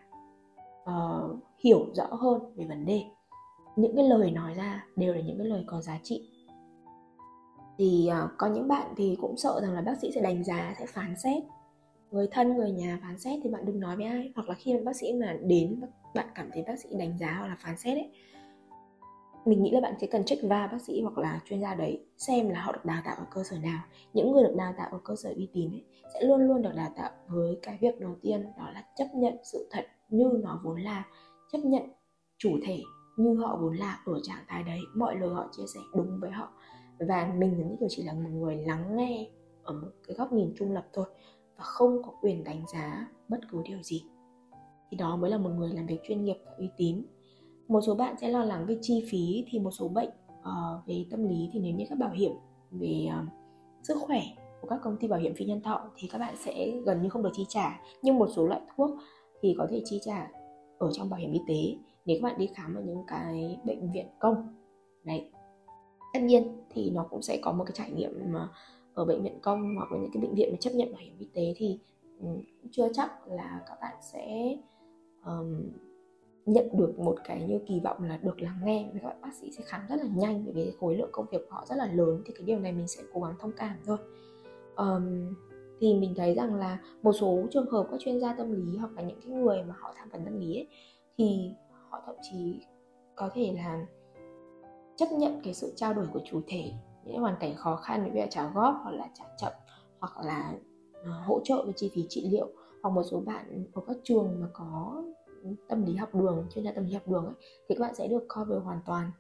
uh, 0.84 1.40
hiểu 1.64 1.86
rõ 1.94 2.06
hơn 2.06 2.56
về 2.56 2.66
vấn 2.66 2.86
đề. 2.86 3.04
Những 3.76 3.96
cái 3.96 4.06
lời 4.06 4.32
nói 4.32 4.54
ra 4.54 4.86
đều 4.96 5.14
là 5.14 5.22
những 5.22 5.38
cái 5.38 5.48
lời 5.48 5.64
có 5.68 5.82
giá 5.82 6.00
trị. 6.04 6.30
Thì 7.78 8.10
uh, 8.12 8.32
có 8.38 8.48
những 8.48 8.68
bạn 8.68 8.94
thì 8.98 9.18
cũng 9.22 9.38
sợ 9.38 9.60
rằng 9.62 9.74
là 9.74 9.82
bác 9.82 10.00
sĩ 10.02 10.12
sẽ 10.16 10.22
đánh 10.22 10.44
giá 10.44 10.76
sẽ 10.80 10.86
phán 10.86 11.16
xét. 11.24 11.44
Người 12.12 12.28
thân 12.32 12.56
người 12.56 12.72
nhà 12.72 13.00
phán 13.02 13.20
xét 13.20 13.40
thì 13.44 13.50
bạn 13.50 13.66
đừng 13.66 13.80
nói 13.80 13.96
với 13.96 14.06
ai. 14.06 14.32
Hoặc 14.36 14.50
là 14.50 14.56
khi 14.56 14.74
mà 14.74 14.80
bác 14.86 14.96
sĩ 14.96 15.14
mà 15.14 15.38
đến 15.42 15.82
bạn 16.16 16.28
cảm 16.36 16.50
thấy 16.54 16.64
bác 16.68 16.80
sĩ 16.80 16.90
đánh 17.00 17.18
giá 17.18 17.36
hoặc 17.40 17.48
là 17.48 17.56
phán 17.60 17.78
xét 17.78 17.98
ấy 17.98 18.12
mình 19.46 19.64
nghĩ 19.64 19.72
là 19.72 19.82
bạn 19.82 19.94
sẽ 20.02 20.08
cần 20.08 20.24
check 20.24 20.44
va 20.44 20.68
bác 20.72 20.82
sĩ 20.82 21.02
hoặc 21.02 21.18
là 21.18 21.42
chuyên 21.46 21.62
gia 21.62 21.76
đấy 21.76 22.06
xem 22.18 22.50
là 22.50 22.62
họ 22.62 22.72
được 22.72 22.86
đào 22.86 23.02
tạo 23.06 23.16
ở 23.16 23.26
cơ 23.32 23.44
sở 23.44 23.58
nào. 23.58 23.84
Những 24.14 24.32
người 24.32 24.44
được 24.44 24.56
đào 24.58 24.74
tạo 24.78 24.90
ở 24.92 25.00
cơ 25.04 25.16
sở 25.16 25.34
uy 25.36 25.50
tín 25.54 25.72
ấy, 25.72 25.84
sẽ 26.14 26.22
luôn 26.24 26.42
luôn 26.42 26.62
được 26.62 26.72
đào 26.76 26.94
tạo 26.98 27.12
với 27.28 27.60
cái 27.62 27.78
việc 27.82 28.00
đầu 28.00 28.16
tiên 28.22 28.44
đó 28.58 28.72
là 28.74 28.84
chấp 28.96 29.08
nhận 29.16 29.34
sự 29.44 29.68
thật 29.72 29.86
như 30.10 30.40
nó 30.44 30.62
vốn 30.64 30.82
là 30.82 31.06
chấp 31.52 31.60
nhận 31.60 31.84
chủ 32.38 32.50
thể 32.64 32.80
như 33.18 33.34
họ 33.34 33.58
vốn 33.62 33.76
là 33.76 34.02
ở 34.06 34.14
trạng 34.24 34.44
thái 34.48 34.64
đấy 34.64 34.80
mọi 34.96 35.16
lời 35.16 35.30
họ 35.30 35.50
chia 35.52 35.68
sẻ 35.74 35.80
đúng 35.96 36.20
với 36.22 36.32
họ. 36.32 36.52
Và 37.00 37.34
mình 37.38 37.56
giống 37.58 37.70
như 37.70 37.76
kiểu 37.80 37.90
chỉ 37.92 38.04
là 38.04 38.14
một 38.14 38.30
người 38.32 38.56
lắng 38.56 38.96
nghe 38.96 39.30
ở 39.64 39.74
một 39.74 39.88
cái 40.08 40.16
góc 40.18 40.34
nhìn 40.34 40.54
trung 40.56 40.72
lập 40.72 40.88
thôi 40.94 41.06
và 41.58 41.64
không 41.64 42.04
có 42.04 42.12
quyền 42.22 42.44
đánh 42.44 42.64
giá 42.74 43.08
bất 43.28 43.40
cứ 43.52 43.62
điều 43.66 43.82
gì. 43.82 44.04
Thì 44.92 44.98
đó 44.98 45.16
mới 45.16 45.32
là 45.32 45.38
một 45.38 45.50
người 45.50 45.70
làm 45.74 45.86
việc 45.86 46.00
chuyên 46.04 46.24
nghiệp 46.24 46.38
và 46.46 46.52
uy 46.58 46.70
tín 46.78 47.06
một 47.70 47.82
số 47.82 47.96
bạn 47.96 48.16
sẽ 48.22 48.30
lo 48.30 48.44
lắng 48.44 48.66
về 48.66 48.78
chi 48.82 49.06
phí 49.10 49.46
thì 49.50 49.60
một 49.60 49.72
số 49.72 49.88
bệnh 49.88 50.10
uh, 50.40 50.88
về 50.88 51.06
tâm 51.12 51.28
lý 51.28 51.50
thì 51.54 51.60
nếu 51.60 51.74
như 51.74 51.86
các 51.90 51.98
bảo 51.98 52.12
hiểm 52.12 52.32
về 52.72 53.08
uh, 53.08 53.28
sức 53.84 53.98
khỏe 54.02 54.22
của 54.62 54.68
các 54.68 54.80
công 54.84 54.98
ty 54.98 55.08
bảo 55.08 55.20
hiểm 55.20 55.34
phi 55.36 55.46
nhân 55.46 55.62
thọ 55.62 55.92
thì 55.96 56.08
các 56.12 56.18
bạn 56.18 56.36
sẽ 56.38 56.72
gần 56.86 57.02
như 57.02 57.10
không 57.10 57.24
được 57.24 57.30
chi 57.34 57.46
trả. 57.50 57.82
Nhưng 58.02 58.20
một 58.20 58.28
số 58.36 58.48
loại 58.48 58.62
thuốc 58.76 58.90
thì 59.42 59.56
có 59.58 59.68
thể 59.70 59.82
chi 59.86 60.00
trả 60.06 60.32
ở 60.78 60.92
trong 60.92 61.10
bảo 61.10 61.20
hiểm 61.20 61.32
y 61.32 61.40
tế 61.48 61.76
nếu 62.06 62.18
các 62.22 62.30
bạn 62.30 62.40
đi 62.40 62.48
khám 62.56 62.76
ở 62.76 62.82
những 62.82 63.04
cái 63.08 63.58
bệnh 63.66 63.92
viện 63.92 64.08
công. 64.20 64.56
Đấy. 65.04 65.32
Tất 66.14 66.20
nhiên 66.20 66.58
thì 66.70 66.90
nó 66.90 67.08
cũng 67.10 67.22
sẽ 67.22 67.40
có 67.42 67.52
một 67.52 67.64
cái 67.64 67.74
trải 67.76 67.92
nghiệm 67.92 68.34
mà 68.34 68.48
ở 68.94 69.06
bệnh 69.06 69.24
viện 69.24 69.40
công 69.42 69.76
hoặc 69.76 69.92
là 69.92 69.98
những 70.00 70.12
cái 70.14 70.22
bệnh 70.22 70.36
viện 70.36 70.50
mà 70.52 70.58
chấp 70.60 70.72
nhận 70.74 70.92
bảo 70.92 71.02
hiểm 71.02 71.16
y 71.20 71.28
tế 71.34 71.54
thì 71.56 71.80
um, 72.22 72.42
chưa 72.72 72.94
chắc 72.94 73.28
là 73.28 73.62
các 73.68 73.78
bạn 73.82 73.96
sẽ 74.02 74.56
um, 75.26 75.70
nhận 76.54 76.70
được 76.78 77.00
một 77.00 77.16
cái 77.26 77.44
như 77.44 77.60
kỳ 77.68 77.80
vọng 77.80 78.04
là 78.04 78.18
được 78.18 78.42
lắng 78.42 78.60
nghe 78.64 78.90
với 78.92 79.02
các 79.04 79.22
bác 79.22 79.34
sĩ 79.42 79.52
sẽ 79.52 79.64
khám 79.68 79.82
rất 79.90 79.96
là 79.96 80.10
nhanh 80.16 80.46
bởi 80.46 80.54
vì 80.54 80.74
khối 80.80 80.98
lượng 80.98 81.10
công 81.12 81.26
việc 81.32 81.38
của 81.50 81.56
họ 81.56 81.66
rất 81.70 81.76
là 81.76 81.86
lớn 81.94 82.22
thì 82.26 82.34
cái 82.38 82.44
điều 82.46 82.60
này 82.60 82.72
mình 82.72 82.88
sẽ 82.88 83.04
cố 83.14 83.22
gắng 83.22 83.36
thông 83.40 83.52
cảm 83.58 83.78
thôi. 83.86 83.98
Um, 84.76 85.34
thì 85.80 85.94
mình 85.94 86.14
thấy 86.18 86.34
rằng 86.34 86.56
là 86.56 86.80
một 87.04 87.14
số 87.14 87.44
trường 87.52 87.70
hợp 87.70 87.88
các 87.92 88.00
chuyên 88.00 88.20
gia 88.20 88.34
tâm 88.34 88.52
lý 88.52 88.78
hoặc 88.78 88.92
là 88.96 89.02
những 89.02 89.20
cái 89.22 89.32
người 89.32 89.64
mà 89.64 89.76
họ 89.80 89.94
tham 89.98 90.10
vấn 90.10 90.26
tâm 90.26 90.40
lý 90.40 90.56
ấy, 90.56 90.68
thì 91.18 91.52
họ 91.90 92.02
thậm 92.06 92.16
chí 92.22 92.62
có 93.16 93.30
thể 93.34 93.54
là 93.56 93.86
chấp 94.96 95.12
nhận 95.12 95.42
cái 95.44 95.54
sự 95.54 95.74
trao 95.76 95.94
đổi 95.94 96.06
của 96.14 96.20
chủ 96.26 96.42
thể 96.48 96.72
những 97.06 97.20
hoàn 97.20 97.36
cảnh 97.40 97.56
khó 97.56 97.76
khăn 97.76 98.06
như 98.06 98.12
việc 98.14 98.28
trả 98.30 98.52
góp 98.56 98.76
hoặc 98.84 98.92
là 98.92 99.10
trả 99.14 99.24
chậm 99.38 99.54
hoặc 100.00 100.26
là 100.26 100.54
ờ, 101.04 101.12
hỗ 101.12 101.40
trợ 101.44 101.64
về 101.68 101.74
chi 101.76 101.92
phí 101.94 102.06
trị 102.10 102.30
liệu. 102.32 102.48
Hoặc 102.84 102.90
một 102.90 103.04
số 103.04 103.20
bạn 103.20 103.66
ở 103.74 103.82
các 103.88 103.98
trường 104.04 104.42
mà 104.42 104.48
có 104.54 105.04
tâm 105.68 105.86
lý 105.86 105.96
học 105.96 106.16
đường 106.16 106.48
chuyên 106.50 106.66
gia 106.66 106.72
tâm 106.72 106.86
lý 106.86 106.94
học 106.94 107.08
đường 107.08 107.26
ấy, 107.26 107.34
thì 107.70 107.76
các 107.76 107.82
bạn 107.82 107.96
sẽ 107.96 108.08
được 108.08 108.28
cover 108.36 108.64
hoàn 108.64 108.80
toàn. 108.86 109.12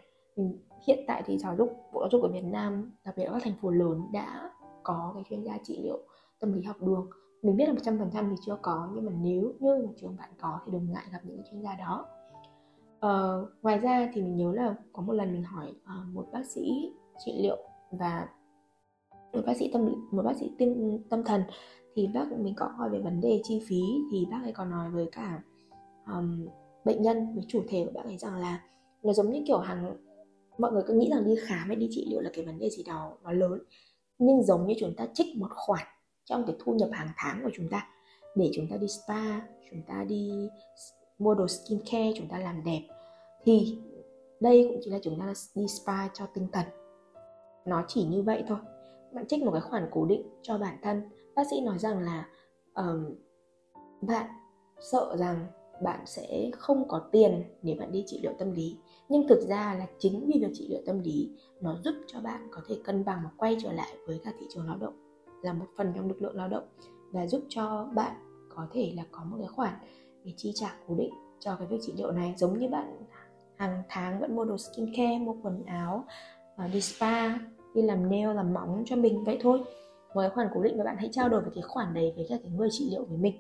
Hiện 0.87 0.99
tại 1.07 1.23
thì 1.25 1.37
giáo 1.37 1.55
dục 1.55 1.69
bộ 1.93 2.01
giáo 2.01 2.09
dục 2.11 2.21
ở 2.21 2.29
Việt 2.29 2.43
Nam 2.43 2.91
đặc 3.05 3.17
biệt 3.17 3.25
là 3.25 3.31
các 3.31 3.41
thành 3.43 3.55
phố 3.61 3.69
lớn 3.69 4.01
đã 4.13 4.51
có 4.83 5.11
cái 5.15 5.23
chuyên 5.29 5.43
gia 5.43 5.57
trị 5.63 5.79
liệu 5.83 5.99
tâm 6.39 6.53
lý 6.53 6.63
học 6.63 6.75
đường. 6.81 7.09
Mình 7.41 7.57
biết 7.57 7.65
là 7.65 7.73
một 7.73 7.79
trăm 7.83 7.99
phần 7.99 8.09
trăm 8.13 8.29
thì 8.29 8.35
chưa 8.45 8.57
có 8.61 8.89
nhưng 8.93 9.05
mà 9.05 9.11
nếu 9.21 9.53
như 9.59 9.83
mà 9.85 9.91
trường 10.01 10.15
bạn 10.17 10.29
có 10.41 10.59
thì 10.65 10.71
đừng 10.71 10.91
ngại 10.91 11.03
gặp 11.11 11.19
những 11.23 11.41
chuyên 11.51 11.61
gia 11.61 11.75
đó. 11.75 12.05
Uh, 13.05 13.49
ngoài 13.61 13.77
ra 13.77 14.09
thì 14.13 14.21
mình 14.21 14.37
nhớ 14.37 14.51
là 14.53 14.75
có 14.93 15.01
một 15.01 15.13
lần 15.13 15.33
mình 15.33 15.43
hỏi 15.43 15.67
uh, 15.69 16.15
một 16.15 16.25
bác 16.31 16.45
sĩ 16.45 16.93
trị 17.25 17.39
liệu 17.41 17.57
và 17.91 18.27
một 19.33 19.41
bác 19.45 19.57
sĩ 19.57 19.69
tâm 19.73 19.93
một 20.11 20.23
bác 20.25 20.35
sĩ 20.35 20.51
tâm 20.59 20.69
tâm 21.09 21.23
thần 21.23 21.41
thì 21.95 22.07
bác 22.13 22.31
mình 22.37 22.53
có 22.57 22.65
hỏi 22.65 22.89
về 22.89 22.99
vấn 22.99 23.21
đề 23.21 23.41
chi 23.43 23.61
phí 23.67 23.81
thì 24.11 24.27
bác 24.31 24.39
ấy 24.43 24.51
còn 24.51 24.69
nói 24.69 24.89
với 24.91 25.09
cả 25.11 25.41
um, 26.11 26.47
bệnh 26.85 27.01
nhân 27.01 27.35
với 27.35 27.43
chủ 27.47 27.63
thể 27.69 27.85
của 27.85 27.91
bạn 27.91 28.05
ấy 28.05 28.17
rằng 28.17 28.35
là 28.35 28.61
nó 29.03 29.13
giống 29.13 29.31
như 29.31 29.43
kiểu 29.47 29.57
hàng 29.57 29.97
mọi 30.57 30.71
người 30.71 30.83
cứ 30.87 30.93
nghĩ 30.93 31.09
rằng 31.11 31.25
đi 31.25 31.35
khám 31.47 31.67
hay 31.67 31.75
đi 31.75 31.87
trị 31.91 32.07
liệu 32.09 32.21
là 32.21 32.29
cái 32.33 32.45
vấn 32.45 32.59
đề 32.59 32.69
gì 32.69 32.83
đó 32.83 33.17
nó 33.23 33.31
lớn 33.31 33.59
nhưng 34.19 34.43
giống 34.43 34.67
như 34.67 34.73
chúng 34.79 34.93
ta 34.95 35.07
trích 35.13 35.35
một 35.35 35.47
khoản 35.51 35.87
trong 36.25 36.45
cái 36.47 36.55
thu 36.59 36.73
nhập 36.73 36.89
hàng 36.91 37.09
tháng 37.17 37.41
của 37.43 37.51
chúng 37.53 37.69
ta 37.69 37.87
để 38.35 38.51
chúng 38.53 38.67
ta 38.67 38.77
đi 38.77 38.87
spa 38.87 39.41
chúng 39.71 39.81
ta 39.87 40.05
đi 40.09 40.49
mua 41.19 41.35
đồ 41.35 41.47
skin 41.47 41.79
care 41.91 42.11
chúng 42.15 42.27
ta 42.27 42.39
làm 42.39 42.63
đẹp 42.63 42.81
thì 43.43 43.79
đây 44.39 44.65
cũng 44.69 44.79
chỉ 44.83 44.91
là 44.91 44.99
chúng 45.01 45.19
ta 45.19 45.33
đi 45.55 45.67
spa 45.67 46.07
cho 46.13 46.25
tinh 46.33 46.47
thần. 46.51 46.65
Nó 47.65 47.83
chỉ 47.87 48.03
như 48.03 48.21
vậy 48.21 48.43
thôi. 48.47 48.57
Bạn 49.11 49.27
trích 49.27 49.43
một 49.43 49.51
cái 49.51 49.61
khoản 49.61 49.89
cố 49.91 50.05
định 50.05 50.23
cho 50.41 50.57
bản 50.57 50.77
thân 50.81 51.01
bác 51.35 51.43
sĩ 51.49 51.61
nói 51.61 51.77
rằng 51.79 51.99
là 51.99 52.27
um, 52.73 53.15
bạn 54.01 54.25
sợ 54.91 55.15
rằng 55.17 55.47
bạn 55.83 55.99
sẽ 56.05 56.51
không 56.57 56.87
có 56.87 56.99
tiền 57.11 57.43
để 57.61 57.75
bạn 57.79 57.91
đi 57.91 58.03
trị 58.07 58.19
liệu 58.23 58.33
tâm 58.39 58.51
lý. 58.51 58.77
Nhưng 59.09 59.27
thực 59.27 59.41
ra 59.47 59.75
là 59.79 59.87
chính 59.99 60.25
vì 60.27 60.39
việc 60.39 60.51
trị 60.53 60.67
liệu 60.69 60.81
tâm 60.85 60.99
lý, 60.99 61.29
nó 61.61 61.77
giúp 61.83 61.95
cho 62.07 62.21
bạn 62.21 62.47
có 62.51 62.61
thể 62.67 62.77
cân 62.83 63.05
bằng 63.05 63.19
và 63.23 63.29
quay 63.37 63.57
trở 63.63 63.71
lại 63.71 63.93
với 64.07 64.19
cả 64.23 64.31
thị 64.39 64.45
trường 64.49 64.67
lao 64.67 64.77
động, 64.77 64.93
là 65.43 65.53
một 65.53 65.65
phần 65.77 65.93
trong 65.95 66.07
lực 66.07 66.21
lượng 66.21 66.35
lao 66.35 66.47
động, 66.47 66.63
và 67.11 67.27
giúp 67.27 67.41
cho 67.49 67.89
bạn 67.95 68.15
có 68.49 68.67
thể 68.71 68.93
là 68.95 69.03
có 69.11 69.23
một 69.23 69.37
cái 69.39 69.47
khoản 69.47 69.73
để 70.23 70.33
chi 70.37 70.51
trả 70.55 70.75
cố 70.87 70.95
định 70.95 71.13
cho 71.39 71.55
cái 71.55 71.67
việc 71.67 71.77
trị 71.81 71.93
liệu 71.97 72.11
này. 72.11 72.33
Giống 72.37 72.59
như 72.59 72.67
bạn 72.67 72.97
hàng 73.55 73.83
tháng 73.89 74.19
vẫn 74.19 74.35
mua 74.35 74.45
đồ 74.45 74.57
skincare, 74.57 75.19
mua 75.19 75.35
quần 75.43 75.65
áo 75.65 76.03
à, 76.55 76.69
đi 76.73 76.81
spa, 76.81 77.37
đi 77.73 77.81
làm 77.81 78.09
nail, 78.09 78.35
làm 78.35 78.53
móng 78.53 78.83
cho 78.85 78.95
mình, 78.95 79.23
vậy 79.23 79.37
thôi. 79.41 79.59
Một 80.13 80.21
cái 80.21 80.29
khoản 80.29 80.47
cố 80.53 80.61
định 80.61 80.77
và 80.77 80.83
bạn 80.83 80.95
hãy 80.99 81.09
trao 81.11 81.29
đổi 81.29 81.41
về 81.41 81.51
cái 81.55 81.61
khoản 81.61 81.93
đấy 81.93 82.13
với 82.15 82.25
các 82.29 82.39
cái 82.43 82.51
người 82.51 82.69
trị 82.71 82.87
liệu 82.91 83.05
với 83.05 83.17
mình 83.17 83.33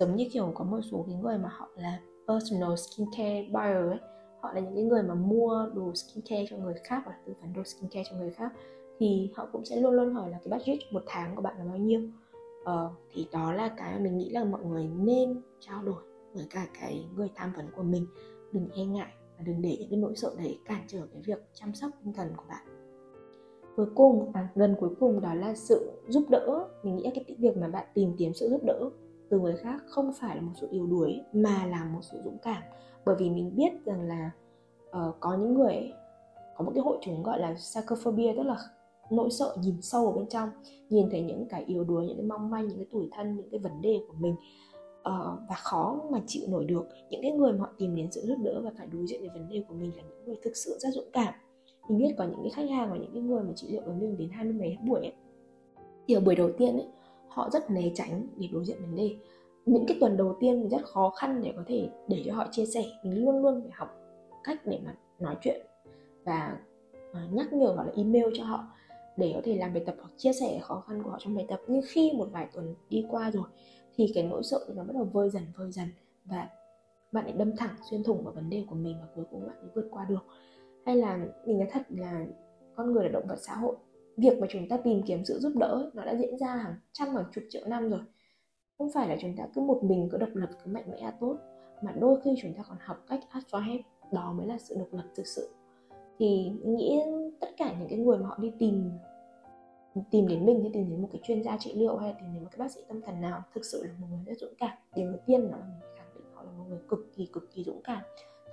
giống 0.00 0.16
như 0.16 0.28
kiểu 0.32 0.52
có 0.54 0.64
một 0.64 0.80
số 0.90 1.04
cái 1.06 1.16
người 1.16 1.38
mà 1.38 1.48
họ 1.48 1.68
là 1.76 2.00
personal 2.28 2.74
skincare 2.76 3.42
buyer 3.42 3.90
ấy 3.90 3.98
họ 4.40 4.52
là 4.52 4.60
những 4.60 4.74
cái 4.74 4.84
người 4.84 5.02
mà 5.02 5.14
mua 5.14 5.70
đồ 5.74 5.92
skincare 5.94 6.46
cho 6.50 6.56
người 6.56 6.74
khác 6.84 7.02
hoặc 7.04 7.16
tư 7.26 7.32
vấn 7.40 7.52
đồ 7.52 7.62
skincare 7.64 8.10
cho 8.10 8.16
người 8.16 8.30
khác 8.30 8.52
thì 8.98 9.30
họ 9.34 9.48
cũng 9.52 9.64
sẽ 9.64 9.76
luôn 9.76 9.94
luôn 9.94 10.14
hỏi 10.14 10.30
là 10.30 10.38
cái 10.44 10.58
budget 10.58 10.78
một 10.90 11.02
tháng 11.06 11.36
của 11.36 11.42
bạn 11.42 11.54
là 11.58 11.64
bao 11.64 11.76
nhiêu. 11.76 12.00
Ờ, 12.64 12.90
thì 13.12 13.28
đó 13.32 13.52
là 13.52 13.68
cái 13.68 13.92
mà 13.94 13.98
mình 13.98 14.18
nghĩ 14.18 14.30
là 14.30 14.44
mọi 14.44 14.64
người 14.64 14.88
nên 14.96 15.40
trao 15.60 15.82
đổi 15.82 16.02
với 16.34 16.46
cả 16.50 16.66
cái 16.80 17.06
người 17.16 17.28
tham 17.34 17.52
vấn 17.56 17.66
của 17.76 17.82
mình. 17.82 18.06
Đừng 18.52 18.68
e 18.74 18.84
ngại 18.84 19.12
và 19.38 19.44
đừng 19.46 19.62
để 19.62 19.76
những 19.80 19.90
cái 19.90 19.98
nỗi 19.98 20.16
sợ 20.16 20.34
đấy 20.38 20.58
cản 20.64 20.84
trở 20.88 21.06
cái 21.12 21.22
việc 21.26 21.38
chăm 21.54 21.74
sóc 21.74 21.90
tinh 22.04 22.12
thần 22.12 22.28
của 22.36 22.44
bạn. 22.48 22.66
Cuối 23.76 23.86
cùng 23.94 24.30
à, 24.34 24.48
gần 24.54 24.76
cuối 24.80 24.90
cùng 25.00 25.20
đó 25.20 25.34
là 25.34 25.54
sự 25.54 25.90
giúp 26.08 26.24
đỡ. 26.30 26.68
Mình 26.82 26.96
nghĩ 26.96 27.04
là 27.04 27.10
cái 27.14 27.36
việc 27.38 27.56
mà 27.56 27.68
bạn 27.68 27.86
tìm 27.94 28.12
kiếm 28.18 28.34
sự 28.34 28.48
giúp 28.48 28.60
đỡ 28.64 28.90
từ 29.30 29.38
người 29.38 29.56
khác 29.56 29.82
không 29.86 30.12
phải 30.20 30.36
là 30.36 30.42
một 30.42 30.52
sự 30.60 30.68
yếu 30.70 30.86
đuối 30.86 31.20
mà 31.32 31.66
là 31.66 31.84
một 31.84 32.00
sự 32.02 32.18
dũng 32.24 32.38
cảm. 32.42 32.62
Bởi 33.04 33.16
vì 33.18 33.30
mình 33.30 33.56
biết 33.56 33.70
rằng 33.84 34.02
là 34.02 34.30
uh, 34.90 35.16
có 35.20 35.36
những 35.36 35.54
người 35.54 35.92
có 36.56 36.64
một 36.64 36.72
cái 36.74 36.82
hội 36.82 36.98
chứng 37.02 37.22
gọi 37.22 37.40
là 37.40 37.54
psychophobia 37.54 38.32
tức 38.36 38.42
là 38.42 38.56
nỗi 39.10 39.30
sợ 39.30 39.56
nhìn 39.60 39.82
sâu 39.82 40.06
ở 40.06 40.12
bên 40.12 40.26
trong 40.26 40.48
nhìn 40.90 41.10
thấy 41.10 41.22
những 41.22 41.46
cái 41.48 41.64
yếu 41.64 41.84
đuối 41.84 42.06
những 42.06 42.16
cái 42.16 42.26
mong 42.26 42.50
manh 42.50 42.68
những 42.68 42.76
cái 42.76 42.86
tủi 42.92 43.08
thân 43.12 43.36
những 43.36 43.50
cái 43.50 43.60
vấn 43.60 43.82
đề 43.82 44.00
của 44.08 44.14
mình 44.18 44.34
uh, 44.98 45.40
và 45.48 45.54
khó 45.54 46.00
mà 46.10 46.20
chịu 46.26 46.42
nổi 46.48 46.64
được. 46.64 46.88
Những 47.10 47.22
cái 47.22 47.30
người 47.32 47.52
mà 47.52 47.58
họ 47.58 47.72
tìm 47.78 47.96
đến 47.96 48.12
sự 48.12 48.20
giúp 48.20 48.38
đỡ 48.42 48.60
và 48.64 48.70
phải 48.78 48.86
đối 48.86 49.06
diện 49.06 49.20
với 49.20 49.28
vấn 49.28 49.48
đề 49.48 49.64
của 49.68 49.74
mình 49.74 49.96
là 49.96 50.02
những 50.02 50.24
người 50.24 50.36
thực 50.42 50.56
sự 50.56 50.76
rất 50.78 50.88
dũng 50.92 51.10
cảm. 51.12 51.34
Mình 51.88 51.98
biết 51.98 52.14
có 52.18 52.24
những 52.24 52.40
cái 52.42 52.50
khách 52.50 52.70
hàng 52.70 52.90
và 52.90 52.96
những 52.96 53.10
cái 53.12 53.22
người 53.22 53.42
mà 53.42 53.52
trị 53.56 53.68
liệu 53.70 53.82
với 53.86 53.94
mình 53.94 54.16
đến 54.18 54.30
hai 54.30 54.44
mươi 54.44 54.52
mấy 54.52 54.78
buổi 54.86 55.00
ấy. 55.00 55.12
Thì 56.06 56.14
ở 56.14 56.20
buổi 56.20 56.34
đầu 56.34 56.50
tiên 56.58 56.76
ấy 56.76 56.88
họ 57.34 57.50
rất 57.50 57.70
né 57.70 57.90
tránh 57.94 58.26
để 58.36 58.48
đối 58.52 58.64
diện 58.64 58.76
vấn 58.80 58.96
đề. 58.96 59.16
Những 59.66 59.86
cái 59.86 59.96
tuần 60.00 60.16
đầu 60.16 60.36
tiên 60.40 60.60
mình 60.60 60.68
rất 60.68 60.84
khó 60.84 61.10
khăn 61.10 61.42
để 61.42 61.52
có 61.56 61.62
thể 61.66 61.88
để 62.08 62.22
cho 62.26 62.34
họ 62.34 62.46
chia 62.50 62.66
sẻ. 62.66 62.84
Mình 63.04 63.24
luôn 63.24 63.42
luôn 63.42 63.60
phải 63.62 63.72
học 63.74 63.88
cách 64.44 64.66
để 64.66 64.80
mà 64.84 64.94
nói 65.18 65.36
chuyện 65.42 65.66
và 66.24 66.58
ờ, 67.12 67.20
nhắc 67.32 67.52
nhở 67.52 67.72
hoặc 67.76 67.84
là 67.84 67.92
email 67.96 68.24
cho 68.34 68.44
họ 68.44 68.66
để 69.16 69.32
có 69.34 69.40
thể 69.44 69.56
làm 69.56 69.74
bài 69.74 69.82
tập 69.86 69.94
hoặc 70.00 70.10
chia 70.16 70.32
sẻ 70.32 70.58
khó 70.62 70.84
khăn 70.88 71.02
của 71.02 71.10
họ 71.10 71.18
trong 71.20 71.34
bài 71.34 71.46
tập. 71.48 71.60
Nhưng 71.66 71.82
khi 71.88 72.12
một 72.12 72.28
vài 72.32 72.48
tuần 72.54 72.74
đi 72.88 73.06
qua 73.10 73.30
rồi 73.30 73.44
thì 73.96 74.12
cái 74.14 74.24
nỗi 74.24 74.42
sợ 74.42 74.66
nó 74.76 74.84
bắt 74.84 74.94
đầu 74.94 75.04
vơi 75.04 75.30
dần 75.30 75.42
vơi 75.56 75.72
dần 75.72 75.88
và 76.24 76.48
bạn 77.12 77.24
ấy 77.24 77.32
đâm 77.32 77.56
thẳng 77.56 77.74
xuyên 77.90 78.02
thủng 78.02 78.24
vào 78.24 78.32
vấn 78.32 78.50
đề 78.50 78.64
của 78.70 78.76
mình 78.76 78.96
và 79.00 79.06
cuối 79.14 79.24
cùng 79.30 79.46
bạn 79.46 79.56
ấy 79.60 79.70
vượt 79.74 79.88
qua 79.90 80.04
được. 80.08 80.24
Hay 80.86 80.96
là 80.96 81.26
mình 81.46 81.58
nói 81.58 81.68
thật 81.72 81.82
là 81.88 82.26
con 82.76 82.92
người 82.92 83.04
là 83.04 83.10
động 83.10 83.26
vật 83.28 83.38
xã 83.40 83.54
hội 83.54 83.76
việc 84.16 84.38
mà 84.40 84.46
chúng 84.50 84.68
ta 84.68 84.76
tìm 84.76 85.02
kiếm 85.02 85.24
sự 85.24 85.38
giúp 85.38 85.52
đỡ 85.56 85.90
nó 85.94 86.04
đã 86.04 86.16
diễn 86.16 86.38
ra 86.38 86.46
hàng 86.46 86.74
trăm 86.92 87.08
hàng 87.08 87.24
chục 87.34 87.44
triệu 87.50 87.62
năm 87.66 87.90
rồi. 87.90 88.00
Không 88.78 88.90
phải 88.92 89.08
là 89.08 89.16
chúng 89.20 89.36
ta 89.36 89.46
cứ 89.54 89.60
một 89.60 89.80
mình, 89.84 90.08
cứ 90.12 90.18
độc 90.18 90.28
lập, 90.34 90.48
cứ 90.64 90.70
mạnh 90.70 90.90
mẽ 90.90 91.12
tốt, 91.20 91.36
mà 91.82 91.92
đôi 91.92 92.20
khi 92.24 92.34
chúng 92.42 92.54
ta 92.54 92.62
còn 92.68 92.78
học 92.80 93.04
cách 93.08 93.20
ask 93.30 93.48
for 93.48 93.60
help 93.60 93.80
đó 94.12 94.32
mới 94.32 94.46
là 94.46 94.58
sự 94.58 94.74
độc 94.78 94.88
lập 94.92 95.04
thực 95.14 95.26
sự. 95.26 95.48
Thì 96.18 96.52
nghĩ 96.64 97.00
tất 97.40 97.48
cả 97.56 97.74
những 97.78 97.88
cái 97.88 97.98
người 97.98 98.18
mà 98.18 98.26
họ 98.26 98.38
đi 98.40 98.52
tìm 98.58 98.90
tìm 100.10 100.28
đến 100.28 100.46
mình 100.46 100.60
hay 100.60 100.70
tìm 100.74 100.90
đến 100.90 101.02
một 101.02 101.08
cái 101.12 101.20
chuyên 101.24 101.42
gia 101.42 101.56
trị 101.56 101.74
liệu 101.74 101.96
hay 101.96 102.08
là 102.08 102.18
tìm 102.20 102.34
đến 102.34 102.42
một 102.42 102.48
cái 102.52 102.58
bác 102.58 102.70
sĩ 102.70 102.80
tâm 102.88 103.00
thần 103.00 103.20
nào, 103.20 103.42
thực 103.54 103.64
sự 103.64 103.84
là 103.84 103.92
một 104.00 104.06
người 104.10 104.20
rất 104.26 104.38
dũng 104.38 104.54
cảm. 104.58 104.78
Điều 104.94 105.10
đầu 105.10 105.20
tiên 105.26 105.50
đó 105.50 105.56
là 105.58 105.64
mình 105.64 105.90
khẳng 105.98 106.14
định 106.14 106.24
họ 106.34 106.42
là 106.42 106.50
một 106.50 106.64
người 106.68 106.78
cực 106.88 107.12
kỳ 107.16 107.26
cực 107.32 107.50
kỳ 107.54 107.64
dũng 107.64 107.80
cảm. 107.84 108.02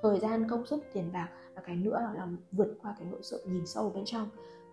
Thời 0.01 0.19
gian, 0.19 0.49
công 0.49 0.65
sức, 0.65 0.83
tiền 0.93 1.11
bạc 1.13 1.29
và 1.55 1.61
cái 1.61 1.75
nữa 1.75 1.99
là 2.15 2.27
vượt 2.51 2.77
qua 2.81 2.95
cái 2.99 3.07
nỗi 3.11 3.19
sợ 3.23 3.37
nhìn 3.47 3.65
sâu 3.65 3.89
bên 3.89 4.05
trong 4.05 4.29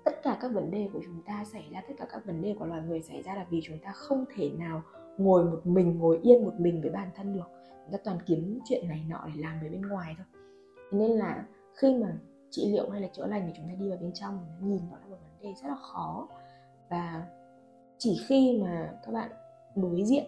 tất 0.09 0.23
cả 0.23 0.39
các 0.41 0.53
vấn 0.53 0.71
đề 0.71 0.89
của 0.93 1.01
chúng 1.05 1.23
ta 1.27 1.45
xảy 1.45 1.69
ra, 1.73 1.83
tất 1.89 1.95
cả 1.99 2.07
các 2.11 2.27
vấn 2.27 2.43
đề 2.43 2.55
của 2.59 2.67
loài 2.67 2.83
người 2.83 3.03
xảy 3.03 3.23
ra 3.23 3.35
là 3.35 3.47
vì 3.51 3.61
chúng 3.65 3.79
ta 3.79 3.93
không 3.93 4.25
thể 4.35 4.51
nào 4.59 4.83
ngồi 5.19 5.45
một 5.45 5.61
mình, 5.65 5.99
ngồi 5.99 6.19
yên 6.23 6.45
một 6.45 6.55
mình 6.59 6.81
với 6.81 6.91
bản 6.91 7.11
thân 7.17 7.35
được. 7.35 7.49
Chúng 7.85 7.93
ta 7.93 7.99
toàn 8.05 8.19
kiếm 8.27 8.59
chuyện 8.65 8.89
này 8.89 9.05
nọ 9.09 9.27
để 9.27 9.43
làm 9.43 9.61
với 9.61 9.69
bên 9.71 9.83
ngoài 9.83 10.15
thôi. 10.17 10.27
Nên 10.93 11.11
là 11.11 11.45
khi 11.75 11.95
mà 11.95 12.19
trị 12.51 12.73
liệu 12.73 12.91
hay 12.91 13.01
là 13.01 13.09
chữa 13.09 13.27
lành 13.27 13.43
thì 13.47 13.53
chúng 13.57 13.69
ta 13.69 13.75
đi 13.79 13.89
vào 13.89 13.99
bên 14.01 14.13
trong 14.15 14.39
mình 14.61 14.71
nhìn 14.71 14.91
nó 14.91 14.97
là 14.97 15.07
một 15.07 15.17
vấn 15.23 15.43
đề 15.43 15.55
rất 15.63 15.69
là 15.69 15.77
khó. 15.77 16.29
Và 16.91 17.27
chỉ 17.99 18.17
khi 18.29 18.61
mà 18.63 18.93
các 19.07 19.13
bạn 19.13 19.31
đối 19.77 20.05
diện 20.05 20.25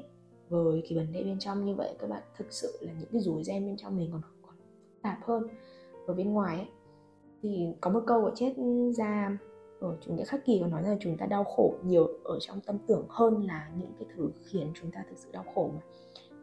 với 0.49 0.83
cái 0.89 0.99
vấn 0.99 1.13
đề 1.13 1.25
bên 1.25 1.39
trong 1.39 1.65
như 1.65 1.75
vậy, 1.75 1.95
các 1.99 2.11
bạn 2.11 2.23
thực 2.37 2.53
sự 2.53 2.79
là 2.81 2.93
những 2.99 3.09
cái 3.13 3.21
rối 3.21 3.45
ren 3.45 3.67
bên 3.67 3.77
trong 3.77 3.97
mình 3.97 4.09
còn 4.13 4.23
còn 4.43 4.55
tạp 5.03 5.19
hơn. 5.23 5.43
Ở 6.07 6.15
bên 6.15 6.33
ngoài 6.33 6.57
ấy, 6.57 6.69
thì 7.43 7.75
có 7.81 7.91
một 7.91 8.03
câu 8.07 8.25
ở 8.25 8.33
chết 8.35 8.55
ra 8.97 9.39
ở 9.81 9.97
chủ 10.01 10.15
nghĩa 10.15 10.25
khắc 10.25 10.45
kỳ 10.45 10.59
có 10.61 10.67
nói 10.67 10.83
rằng 10.83 10.99
chúng 11.01 11.17
ta 11.17 11.27
đau 11.27 11.45
khổ 11.45 11.75
nhiều 11.85 12.09
ở 12.25 12.39
trong 12.41 12.61
tâm 12.61 12.79
tưởng 12.87 13.07
hơn 13.09 13.47
là 13.47 13.71
những 13.79 13.93
cái 13.99 14.09
thứ 14.17 14.31
khiến 14.45 14.73
chúng 14.81 14.91
ta 14.91 15.05
thực 15.09 15.19
sự 15.19 15.29
đau 15.33 15.45
khổ 15.55 15.71
mà. 15.75 15.81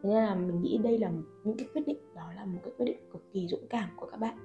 Thế 0.02 0.08
nên 0.08 0.24
là 0.24 0.34
mình 0.34 0.62
nghĩ 0.62 0.78
đây 0.78 0.98
là 0.98 1.12
những 1.44 1.56
cái 1.56 1.68
quyết 1.74 1.82
định 1.86 1.98
đó 2.14 2.32
là 2.36 2.44
một 2.44 2.58
cái 2.64 2.72
quyết 2.78 2.86
định 2.86 2.98
cực 3.12 3.32
kỳ 3.32 3.46
dũng 3.48 3.66
cảm 3.70 3.88
của 3.96 4.06
các 4.06 4.16
bạn. 4.16 4.38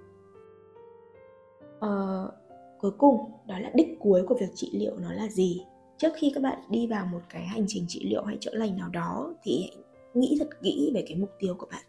Uh, 1.77 2.33
cuối 2.79 2.91
cùng 2.97 3.31
đó 3.47 3.59
là 3.59 3.71
đích 3.75 3.99
cuối 3.99 4.23
của 4.27 4.35
việc 4.35 4.49
trị 4.55 4.69
liệu 4.73 4.97
nó 4.99 5.13
là 5.13 5.27
gì? 5.27 5.61
Trước 5.97 6.13
khi 6.15 6.31
các 6.35 6.43
bạn 6.43 6.59
đi 6.69 6.87
vào 6.87 7.05
một 7.05 7.21
cái 7.29 7.45
hành 7.45 7.65
trình 7.67 7.85
trị 7.87 8.09
liệu 8.09 8.23
hay 8.23 8.37
chữa 8.39 8.53
lành 8.53 8.77
nào 8.77 8.89
đó 8.89 9.33
thì 9.43 9.69
hãy 9.69 9.83
nghĩ 10.13 10.37
thật 10.39 10.49
kỹ 10.61 10.91
về 10.93 11.03
cái 11.07 11.17
mục 11.17 11.29
tiêu 11.39 11.55
của 11.57 11.67
bạn. 11.71 11.83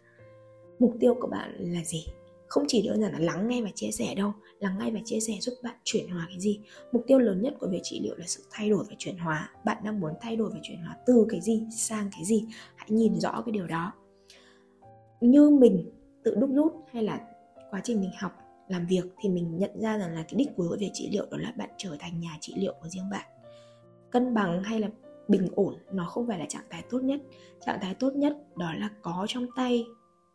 Mục 0.79 0.93
tiêu 0.99 1.15
của 1.21 1.27
bạn 1.27 1.55
là 1.59 1.83
gì? 1.83 2.05
Không 2.55 2.65
chỉ 2.67 2.87
đơn 2.87 3.01
giản 3.01 3.11
là 3.11 3.19
lắng 3.19 3.47
nghe 3.47 3.61
và 3.61 3.69
chia 3.75 3.91
sẻ 3.91 4.15
đâu, 4.15 4.33
lắng 4.59 4.77
nghe 4.79 4.91
và 4.91 4.99
chia 5.05 5.19
sẻ 5.19 5.33
giúp 5.39 5.53
bạn 5.63 5.75
chuyển 5.83 6.09
hóa 6.09 6.25
cái 6.29 6.39
gì. 6.39 6.59
Mục 6.91 7.03
tiêu 7.07 7.19
lớn 7.19 7.41
nhất 7.41 7.53
của 7.59 7.67
việc 7.67 7.79
trị 7.83 7.99
liệu 8.03 8.15
là 8.15 8.25
sự 8.27 8.43
thay 8.51 8.69
đổi 8.69 8.85
và 8.89 8.95
chuyển 8.97 9.17
hóa. 9.17 9.49
Bạn 9.65 9.77
đang 9.83 9.99
muốn 9.99 10.13
thay 10.21 10.35
đổi 10.35 10.49
và 10.53 10.59
chuyển 10.63 10.77
hóa 10.77 10.97
từ 11.05 11.25
cái 11.29 11.41
gì 11.41 11.63
sang 11.71 12.09
cái 12.11 12.25
gì? 12.25 12.45
Hãy 12.75 12.87
nhìn 12.91 13.19
rõ 13.19 13.41
cái 13.45 13.51
điều 13.51 13.67
đó. 13.67 13.93
Như 15.21 15.49
mình 15.49 15.91
tự 16.23 16.35
đúc 16.35 16.49
rút 16.53 16.73
hay 16.91 17.03
là 17.03 17.19
quá 17.71 17.81
trình 17.83 18.01
mình 18.01 18.11
học, 18.19 18.31
làm 18.67 18.87
việc 18.87 19.05
thì 19.21 19.29
mình 19.29 19.57
nhận 19.57 19.81
ra 19.81 19.97
rằng 19.97 20.13
là 20.13 20.23
cái 20.23 20.35
đích 20.35 20.49
cuối 20.55 20.67
của 20.69 20.77
việc 20.79 20.91
trị 20.93 21.09
liệu 21.11 21.25
đó 21.31 21.37
là 21.37 21.53
bạn 21.57 21.69
trở 21.77 21.97
thành 21.99 22.19
nhà 22.19 22.37
trị 22.41 22.53
liệu 22.57 22.73
của 22.81 22.87
riêng 22.87 23.09
bạn. 23.11 23.25
Cân 24.11 24.33
bằng 24.33 24.63
hay 24.63 24.79
là 24.79 24.89
bình 25.27 25.47
ổn 25.55 25.75
nó 25.91 26.05
không 26.05 26.27
phải 26.27 26.39
là 26.39 26.45
trạng 26.49 26.65
thái 26.69 26.83
tốt 26.89 26.99
nhất. 26.99 27.21
Trạng 27.65 27.79
thái 27.81 27.95
tốt 27.95 28.13
nhất 28.15 28.37
đó 28.57 28.73
là 28.73 28.89
có 29.01 29.25
trong 29.27 29.47
tay 29.55 29.85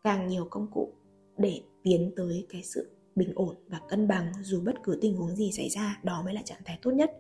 càng 0.03 0.29
nhiều 0.29 0.47
công 0.51 0.71
cụ 0.71 0.95
để 1.41 1.61
tiến 1.83 2.13
tới 2.17 2.47
cái 2.49 2.63
sự 2.63 2.91
bình 3.17 3.33
ổn 3.35 3.57
và 3.69 3.81
cân 3.89 4.09
bằng 4.09 4.33
dù 4.43 4.61
bất 4.65 4.75
cứ 4.83 4.99
tình 5.01 5.17
huống 5.17 5.37
gì 5.37 5.53
xảy 5.53 5.69
ra, 5.69 6.01
đó 6.05 6.23
mới 6.25 6.35
là 6.35 6.43
trạng 6.43 6.61
thái 6.65 6.79
tốt 6.83 6.91
nhất. 6.91 7.11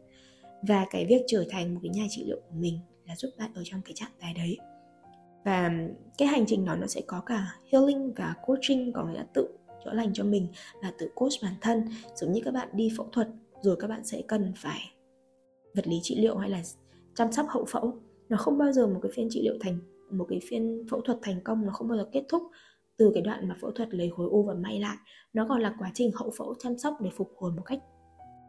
Và 0.62 0.87
cái 0.91 1.07
việc 1.07 1.23
trở 1.27 1.45
thành 1.51 1.75
một 1.75 1.81
cái 1.83 1.91
nhà 1.91 2.07
trị 2.11 2.25
liệu 2.27 2.41
của 2.41 2.55
mình 2.57 2.79
là 3.07 3.16
giúp 3.16 3.31
bạn 3.39 3.51
ở 3.55 3.62
trong 3.64 3.81
cái 3.85 3.93
trạng 3.95 4.12
thái 4.21 4.35
đấy. 4.35 4.59
Và 5.45 5.71
cái 6.18 6.29
hành 6.29 6.45
trình 6.47 6.64
đó 6.64 6.77
nó 6.77 6.87
sẽ 6.87 7.01
có 7.07 7.21
cả 7.21 7.55
healing 7.73 8.12
và 8.12 8.35
coaching, 8.47 8.93
có 8.93 9.05
nghĩa 9.05 9.18
là 9.18 9.27
tự 9.35 9.49
chữa 9.85 9.93
lành 9.93 10.12
cho 10.14 10.25
mình 10.25 10.47
là 10.83 10.93
tự 10.99 11.11
coach 11.14 11.33
bản 11.43 11.55
thân, 11.61 11.85
giống 12.16 12.33
như 12.33 12.41
các 12.45 12.55
bạn 12.55 12.68
đi 12.73 12.93
phẫu 12.97 13.09
thuật, 13.12 13.29
rồi 13.62 13.77
các 13.81 13.89
bạn 13.89 14.05
sẽ 14.05 14.23
cần 14.29 14.53
phải 14.57 14.81
vật 15.75 15.87
lý 15.89 16.01
trị 16.03 16.16
liệu 16.21 16.37
hay 16.37 16.51
là 16.51 16.62
chăm 17.14 17.33
sóc 17.33 17.47
hậu 17.49 17.64
phẫu. 17.64 17.99
Nó 18.29 18.37
không 18.37 18.59
bao 18.59 18.73
giờ 18.73 18.87
một 18.87 19.01
cái 19.03 19.12
phiên 19.14 19.29
trị 19.31 19.43
liệu 19.43 19.55
thành, 19.61 19.79
một 20.11 20.27
cái 20.29 20.41
phiên 20.49 20.87
phẫu 20.91 21.01
thuật 21.01 21.18
thành 21.23 21.41
công, 21.45 21.66
nó 21.66 21.73
không 21.73 21.89
bao 21.89 21.99
giờ 21.99 22.09
kết 22.12 22.23
thúc 22.29 22.43
từ 23.01 23.11
cái 23.14 23.22
đoạn 23.22 23.48
mà 23.48 23.57
phẫu 23.61 23.70
thuật 23.70 23.94
lấy 23.94 24.11
khối 24.16 24.28
u 24.30 24.42
và 24.42 24.55
may 24.55 24.80
lại 24.80 24.96
nó 25.32 25.46
còn 25.48 25.61
là 25.61 25.74
quá 25.78 25.90
trình 25.94 26.11
hậu 26.14 26.30
phẫu 26.38 26.55
chăm 26.59 26.78
sóc 26.78 26.94
để 27.01 27.11
phục 27.16 27.32
hồi 27.36 27.53
một 27.53 27.62
cách 27.66 27.78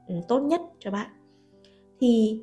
ừ, 0.07 0.15
tốt 0.27 0.39
nhất 0.39 0.61
cho 0.79 0.91
bạn. 0.91 1.09
Thì 2.01 2.41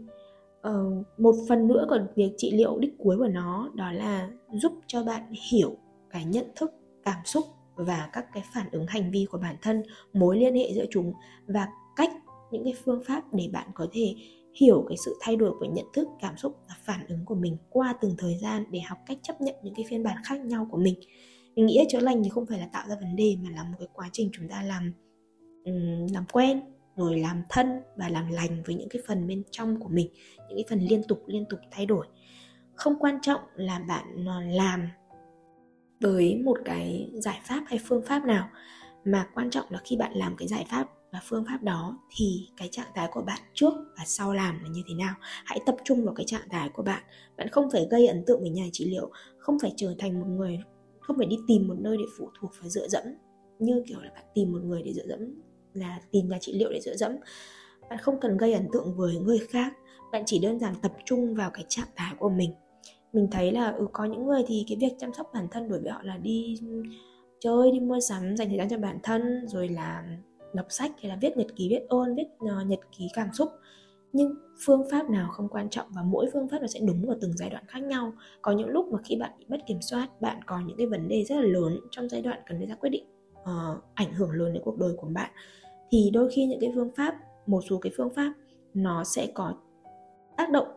uh, 0.68 1.06
một 1.18 1.34
phần 1.48 1.68
nữa 1.68 1.86
còn 1.90 2.06
việc 2.14 2.32
trị 2.36 2.50
liệu 2.50 2.78
đích 2.78 2.94
cuối 2.98 3.18
của 3.18 3.28
nó 3.28 3.70
đó 3.74 3.92
là 3.92 4.30
giúp 4.52 4.72
cho 4.86 5.04
bạn 5.04 5.22
hiểu 5.50 5.76
cái 6.10 6.24
nhận 6.24 6.46
thức 6.56 6.70
cảm 7.04 7.24
xúc 7.24 7.44
và 7.74 8.10
các 8.12 8.26
cái 8.32 8.42
phản 8.54 8.66
ứng 8.72 8.86
hành 8.86 9.10
vi 9.10 9.26
của 9.30 9.38
bản 9.38 9.56
thân 9.62 9.82
mối 10.12 10.38
liên 10.38 10.54
hệ 10.54 10.72
giữa 10.74 10.86
chúng 10.90 11.12
và 11.46 11.68
cách 11.96 12.10
những 12.50 12.64
cái 12.64 12.74
phương 12.84 13.02
pháp 13.06 13.22
để 13.32 13.48
bạn 13.52 13.68
có 13.74 13.86
thể 13.92 14.14
hiểu 14.60 14.84
cái 14.88 14.96
sự 15.04 15.16
thay 15.20 15.36
đổi 15.36 15.52
của 15.60 15.66
nhận 15.66 15.86
thức 15.92 16.08
cảm 16.20 16.36
xúc 16.36 16.56
và 16.68 16.74
phản 16.84 17.06
ứng 17.08 17.24
của 17.24 17.34
mình 17.34 17.56
qua 17.70 17.94
từng 18.00 18.14
thời 18.18 18.38
gian 18.42 18.64
để 18.70 18.80
học 18.80 18.98
cách 19.06 19.18
chấp 19.22 19.40
nhận 19.40 19.54
những 19.62 19.74
cái 19.74 19.84
phiên 19.88 20.02
bản 20.02 20.16
khác 20.24 20.40
nhau 20.40 20.68
của 20.70 20.78
mình 20.78 20.94
mình 21.58 21.66
nghĩ 21.66 21.84
chữa 21.88 22.00
lành 22.00 22.22
thì 22.24 22.30
không 22.30 22.46
phải 22.46 22.58
là 22.58 22.66
tạo 22.72 22.88
ra 22.88 22.96
vấn 23.00 23.16
đề 23.16 23.36
mà 23.42 23.50
là 23.50 23.64
một 23.64 23.76
cái 23.78 23.88
quá 23.92 24.08
trình 24.12 24.30
chúng 24.32 24.48
ta 24.48 24.62
làm 24.62 24.92
làm 26.12 26.24
quen, 26.32 26.60
rồi 26.96 27.18
làm 27.18 27.42
thân 27.48 27.66
và 27.96 28.08
làm 28.08 28.28
lành 28.28 28.62
với 28.66 28.74
những 28.74 28.88
cái 28.88 29.02
phần 29.06 29.26
bên 29.26 29.42
trong 29.50 29.80
của 29.80 29.88
mình, 29.88 30.08
những 30.48 30.56
cái 30.58 30.64
phần 30.70 30.78
liên 30.78 31.02
tục 31.08 31.22
liên 31.26 31.44
tục 31.50 31.60
thay 31.70 31.86
đổi. 31.86 32.06
Không 32.74 32.98
quan 33.00 33.18
trọng 33.22 33.40
là 33.54 33.78
bạn 33.78 34.24
ờ, 34.26 34.40
làm 34.42 34.88
với 36.00 36.42
một 36.44 36.58
cái 36.64 37.10
giải 37.14 37.40
pháp 37.44 37.64
hay 37.66 37.78
phương 37.84 38.02
pháp 38.06 38.24
nào, 38.24 38.48
mà 39.04 39.28
quan 39.34 39.50
trọng 39.50 39.66
là 39.70 39.78
khi 39.84 39.96
bạn 39.96 40.12
làm 40.14 40.36
cái 40.36 40.48
giải 40.48 40.66
pháp 40.70 40.88
và 41.12 41.20
phương 41.24 41.44
pháp 41.48 41.62
đó 41.62 41.98
thì 42.16 42.48
cái 42.56 42.68
trạng 42.72 42.92
thái 42.94 43.08
của 43.12 43.22
bạn 43.22 43.40
trước 43.54 43.74
và 43.98 44.04
sau 44.06 44.32
làm 44.32 44.62
là 44.62 44.68
như 44.68 44.82
thế 44.88 44.94
nào. 44.94 45.14
Hãy 45.44 45.60
tập 45.66 45.76
trung 45.84 46.04
vào 46.04 46.14
cái 46.14 46.26
trạng 46.26 46.48
thái 46.50 46.68
của 46.68 46.82
bạn. 46.82 47.02
Bạn 47.36 47.48
không 47.48 47.70
phải 47.70 47.86
gây 47.90 48.06
ấn 48.06 48.24
tượng 48.26 48.40
với 48.40 48.50
nhà 48.50 48.64
trị 48.72 48.90
liệu, 48.90 49.10
không 49.38 49.58
phải 49.58 49.72
trở 49.76 49.94
thành 49.98 50.20
một 50.20 50.26
người 50.26 50.58
không 51.08 51.16
phải 51.16 51.26
đi 51.26 51.36
tìm 51.46 51.68
một 51.68 51.76
nơi 51.78 51.96
để 51.96 52.04
phụ 52.18 52.30
thuộc 52.40 52.50
và 52.62 52.68
dựa 52.68 52.88
dẫm 52.88 53.02
như 53.58 53.82
kiểu 53.86 54.00
là 54.00 54.10
bạn 54.14 54.24
tìm 54.34 54.52
một 54.52 54.58
người 54.64 54.82
để 54.82 54.92
dựa 54.92 55.06
dẫm 55.08 55.20
là 55.74 56.00
tìm 56.10 56.28
nhà 56.28 56.38
trị 56.40 56.52
liệu 56.58 56.72
để 56.72 56.80
dựa 56.80 56.96
dẫm. 56.96 57.12
Bạn 57.90 57.98
không 57.98 58.20
cần 58.20 58.36
gây 58.36 58.52
ấn 58.52 58.68
tượng 58.72 58.94
với 58.96 59.16
người 59.16 59.38
khác 59.38 59.72
bạn 60.12 60.22
chỉ 60.26 60.38
đơn 60.38 60.58
giản 60.58 60.74
tập 60.82 60.92
trung 61.04 61.34
vào 61.34 61.50
cái 61.50 61.64
trạng 61.68 61.88
thái 61.96 62.14
của 62.18 62.28
mình. 62.28 62.50
Mình 63.12 63.28
thấy 63.30 63.52
là 63.52 63.70
ừ, 63.70 63.86
có 63.92 64.04
những 64.04 64.26
người 64.26 64.42
thì 64.46 64.64
cái 64.68 64.78
việc 64.80 64.96
chăm 64.98 65.12
sóc 65.12 65.30
bản 65.34 65.48
thân 65.50 65.68
đối 65.68 65.80
với 65.80 65.90
họ 65.90 66.02
là 66.02 66.16
đi 66.16 66.56
chơi 67.40 67.72
đi 67.72 67.80
mua 67.80 68.00
sắm 68.00 68.36
dành 68.36 68.48
thời 68.48 68.58
gian 68.58 68.68
cho 68.68 68.78
bản 68.78 68.98
thân 69.02 69.46
rồi 69.46 69.68
là 69.68 70.04
đọc 70.54 70.66
sách 70.68 70.92
hay 71.02 71.08
là 71.08 71.18
viết 71.20 71.36
nhật 71.36 71.46
ký 71.56 71.68
viết 71.70 71.80
ôn 71.88 72.14
viết 72.14 72.26
uh, 72.44 72.66
nhật 72.66 72.80
ký 72.98 73.08
cảm 73.14 73.28
xúc. 73.32 73.48
Nhưng 74.12 74.34
phương 74.66 74.82
pháp 74.90 75.10
nào 75.10 75.28
không 75.30 75.48
quan 75.48 75.68
trọng 75.70 75.86
và 75.90 76.02
mỗi 76.02 76.30
phương 76.32 76.48
pháp 76.48 76.58
nó 76.60 76.66
sẽ 76.66 76.80
đúng 76.80 77.08
ở 77.08 77.18
từng 77.20 77.32
giai 77.36 77.50
đoạn 77.50 77.64
khác 77.68 77.82
nhau. 77.82 78.12
Có 78.42 78.52
những 78.52 78.68
lúc 78.68 78.86
mà 78.92 78.98
khi 79.04 79.16
bạn 79.16 79.30
bị 79.38 79.44
mất 79.48 79.58
kiểm 79.66 79.82
soát 79.82 80.20
bạn 80.20 80.40
có 80.46 80.60
những 80.66 80.76
cái 80.76 80.86
vấn 80.86 81.08
đề 81.08 81.24
rất 81.24 81.36
là 81.36 81.42
lớn 81.42 81.80
trong 81.90 82.08
giai 82.08 82.22
đoạn 82.22 82.40
cần 82.46 82.60
đưa 82.60 82.66
ra 82.66 82.74
quyết 82.74 82.90
định 82.90 83.04
uh, 83.40 83.84
ảnh 83.94 84.12
hưởng 84.12 84.30
lớn 84.30 84.52
đến 84.52 84.62
cuộc 84.64 84.78
đời 84.78 84.92
của 84.96 85.08
bạn. 85.08 85.30
Thì 85.90 86.10
đôi 86.12 86.30
khi 86.30 86.46
những 86.46 86.60
cái 86.60 86.72
phương 86.74 86.90
pháp 86.96 87.14
một 87.46 87.60
số 87.70 87.78
cái 87.78 87.92
phương 87.96 88.10
pháp 88.14 88.32
nó 88.74 89.04
sẽ 89.04 89.28
có 89.34 89.54
tác 90.36 90.50
động 90.50 90.68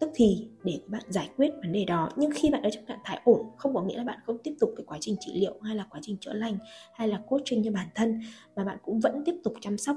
tức 0.00 0.10
thì 0.14 0.48
để 0.64 0.80
bạn 0.86 1.02
giải 1.08 1.28
quyết 1.36 1.50
vấn 1.62 1.72
đề 1.72 1.84
đó. 1.84 2.08
Nhưng 2.16 2.30
khi 2.34 2.50
bạn 2.50 2.62
ở 2.62 2.70
trong 2.70 2.84
trạng 2.84 3.00
thái 3.04 3.20
ổn 3.24 3.50
không 3.56 3.74
có 3.74 3.82
nghĩa 3.82 3.96
là 3.96 4.04
bạn 4.04 4.18
không 4.26 4.38
tiếp 4.38 4.54
tục 4.60 4.70
cái 4.76 4.84
quá 4.86 4.98
trình 5.00 5.16
trị 5.20 5.32
liệu 5.34 5.54
hay 5.62 5.76
là 5.76 5.86
quá 5.90 6.00
trình 6.02 6.16
chữa 6.20 6.32
lành 6.32 6.58
hay 6.94 7.08
là 7.08 7.20
coaching 7.28 7.64
cho 7.64 7.70
bản 7.70 7.88
thân 7.94 8.20
mà 8.56 8.64
bạn 8.64 8.78
cũng 8.82 9.00
vẫn 9.00 9.22
tiếp 9.24 9.34
tục 9.44 9.54
chăm 9.60 9.78
sóc 9.78 9.96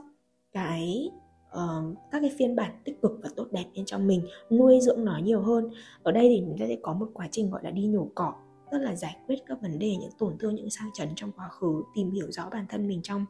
cái 0.52 1.10
uh, 1.54 1.98
các 2.12 2.20
cái 2.20 2.32
phiên 2.38 2.56
bản 2.56 2.72
tích 2.84 3.02
cực 3.02 3.12
và 3.24 3.30
tốt 3.36 3.48
đẹp 3.52 3.66
bên 3.76 3.86
trong 3.86 4.08
mình 4.08 4.22
nuôi 4.52 4.80
dưỡng 4.82 5.06
nó 5.06 5.18
nhiều 5.24 5.42
hơn. 5.42 5.70
Ở 6.04 6.12
đây 6.12 6.30
thì 6.30 6.44
chúng 6.46 6.58
ta 6.60 6.66
sẽ 6.68 6.78
có 6.82 6.94
một 6.94 7.08
quá 7.14 7.28
trình 7.32 7.52
gọi 7.52 7.62
là 7.64 7.72
đi 7.72 7.86
nhổ 7.86 8.08
cỏ 8.16 8.34
tức 8.72 8.80
là 8.80 8.96
giải 8.96 9.16
quyết 9.28 9.40
các 9.46 9.62
vấn 9.62 9.80
đề 9.80 9.96
những 9.96 10.12
tổn 10.20 10.38
thương 10.40 10.56
những 10.56 10.70
sang 10.70 10.90
chấn 10.94 11.10
trong 11.16 11.32
quá 11.32 11.50
khứ 11.50 11.84
tìm 11.96 12.12
hiểu 12.12 12.32
rõ 12.32 12.50
bản 12.52 12.66
thân 12.70 12.88
mình 12.88 13.02
trong 13.02 13.26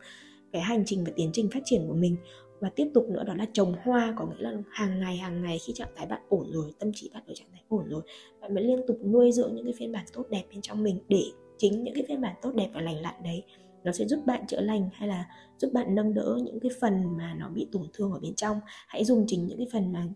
cái 0.51 0.61
hành 0.61 0.83
trình 0.85 1.03
và 1.03 1.11
tiến 1.15 1.29
trình 1.33 1.49
phát 1.53 1.59
triển 1.65 1.87
của 1.87 1.95
mình. 1.95 2.17
Và 2.59 2.69
tiếp 2.69 2.87
tục 2.93 3.09
nữa 3.09 3.23
đó 3.23 3.33
là 3.33 3.45
trồng 3.53 3.73
hoa 3.83 4.13
có 4.17 4.25
nghĩa 4.25 4.41
là 4.41 4.53
hàng 4.69 4.99
ngày 4.99 5.17
hàng 5.17 5.43
ngày 5.43 5.57
khi 5.67 5.73
trạng 5.73 5.87
thái 5.95 6.05
bạn 6.05 6.21
ổn 6.29 6.51
rồi 6.51 6.73
tâm 6.79 6.91
trí 6.93 7.09
bạn 7.13 7.23
ở 7.27 7.33
trạng 7.33 7.47
thái 7.51 7.61
ổn 7.69 7.89
rồi 7.89 8.01
bạn 8.41 8.55
mới 8.55 8.63
liên 8.63 8.79
tục 8.87 8.97
nuôi 9.05 9.31
dưỡng 9.31 9.55
những 9.55 9.65
cái 9.65 9.73
phiên 9.77 9.91
bản 9.91 10.05
tốt 10.13 10.23
đẹp 10.29 10.43
bên 10.49 10.61
trong 10.61 10.83
mình 10.83 10.99
để 11.07 11.23
chính 11.57 11.83
những 11.83 11.95
cái 11.95 12.03
phiên 12.07 12.21
bản 12.21 12.35
tốt 12.41 12.51
đẹp 12.55 12.69
và 12.73 12.81
lành 12.81 13.01
lặn 13.01 13.15
đấy 13.23 13.43
nó 13.83 13.91
sẽ 13.91 14.07
giúp 14.07 14.19
bạn 14.25 14.47
chữa 14.47 14.61
lành 14.61 14.89
hay 14.93 15.07
là 15.07 15.25
giúp 15.57 15.71
bạn 15.73 15.95
nâng 15.95 16.13
đỡ 16.13 16.37
những 16.43 16.59
cái 16.59 16.71
phần 16.81 17.17
mà 17.17 17.35
nó 17.39 17.49
bị 17.49 17.67
tổn 17.71 17.87
thương 17.93 18.11
ở 18.11 18.19
bên 18.19 18.35
trong. 18.35 18.59
Hãy 18.87 19.05
dùng 19.05 19.25
chính 19.27 19.47
những 19.47 19.57
cái 19.57 19.67
phần 19.73 19.91
mà 19.91 20.07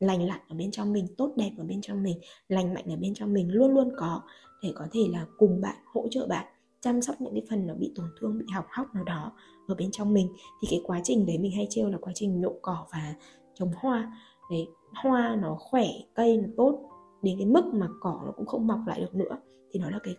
lành 0.00 0.26
lặn 0.26 0.40
ở 0.48 0.54
bên 0.54 0.70
trong 0.70 0.92
mình, 0.92 1.06
tốt 1.16 1.32
đẹp 1.36 1.50
ở 1.58 1.64
bên 1.64 1.80
trong 1.80 2.02
mình, 2.02 2.20
lành 2.48 2.74
mạnh 2.74 2.84
ở 2.86 2.96
bên 2.96 3.14
trong 3.14 3.32
mình 3.32 3.52
luôn 3.52 3.74
luôn 3.74 3.92
có 3.96 4.22
để 4.62 4.72
có 4.74 4.86
thể 4.92 5.00
là 5.12 5.26
cùng 5.38 5.60
bạn, 5.60 5.76
hỗ 5.94 6.08
trợ 6.10 6.26
bạn 6.26 6.46
chăm 6.80 7.02
sóc 7.02 7.20
những 7.20 7.34
cái 7.34 7.42
phần 7.50 7.66
nó 7.66 7.74
bị 7.74 7.92
tổn 7.94 8.06
thương, 8.20 8.38
bị 8.38 8.44
học 8.54 8.66
hóc 8.70 8.94
nào 8.94 9.04
đó 9.04 9.32
ở 9.68 9.74
bên 9.74 9.90
trong 9.90 10.12
mình. 10.12 10.28
Thì 10.62 10.68
cái 10.70 10.80
quá 10.84 11.00
trình 11.04 11.26
đấy 11.26 11.38
mình 11.38 11.52
hay 11.52 11.66
trêu 11.70 11.88
là 11.88 11.98
quá 12.00 12.12
trình 12.16 12.40
nhổ 12.40 12.52
cỏ 12.62 12.86
và 12.92 13.14
trồng 13.54 13.72
hoa. 13.76 14.16
Đấy, 14.50 14.68
hoa 14.94 15.36
nó 15.42 15.56
khỏe, 15.60 15.86
cây 16.14 16.36
nó 16.36 16.48
tốt, 16.56 16.90
đến 17.22 17.38
cái 17.38 17.46
mức 17.46 17.64
mà 17.72 17.88
cỏ 18.00 18.22
nó 18.26 18.32
cũng 18.36 18.46
không 18.46 18.66
mọc 18.66 18.78
lại 18.86 19.00
được 19.00 19.14
nữa. 19.14 19.38
Thì 19.72 19.80
nó 19.80 19.90
là 19.90 19.98
cái 20.02 20.16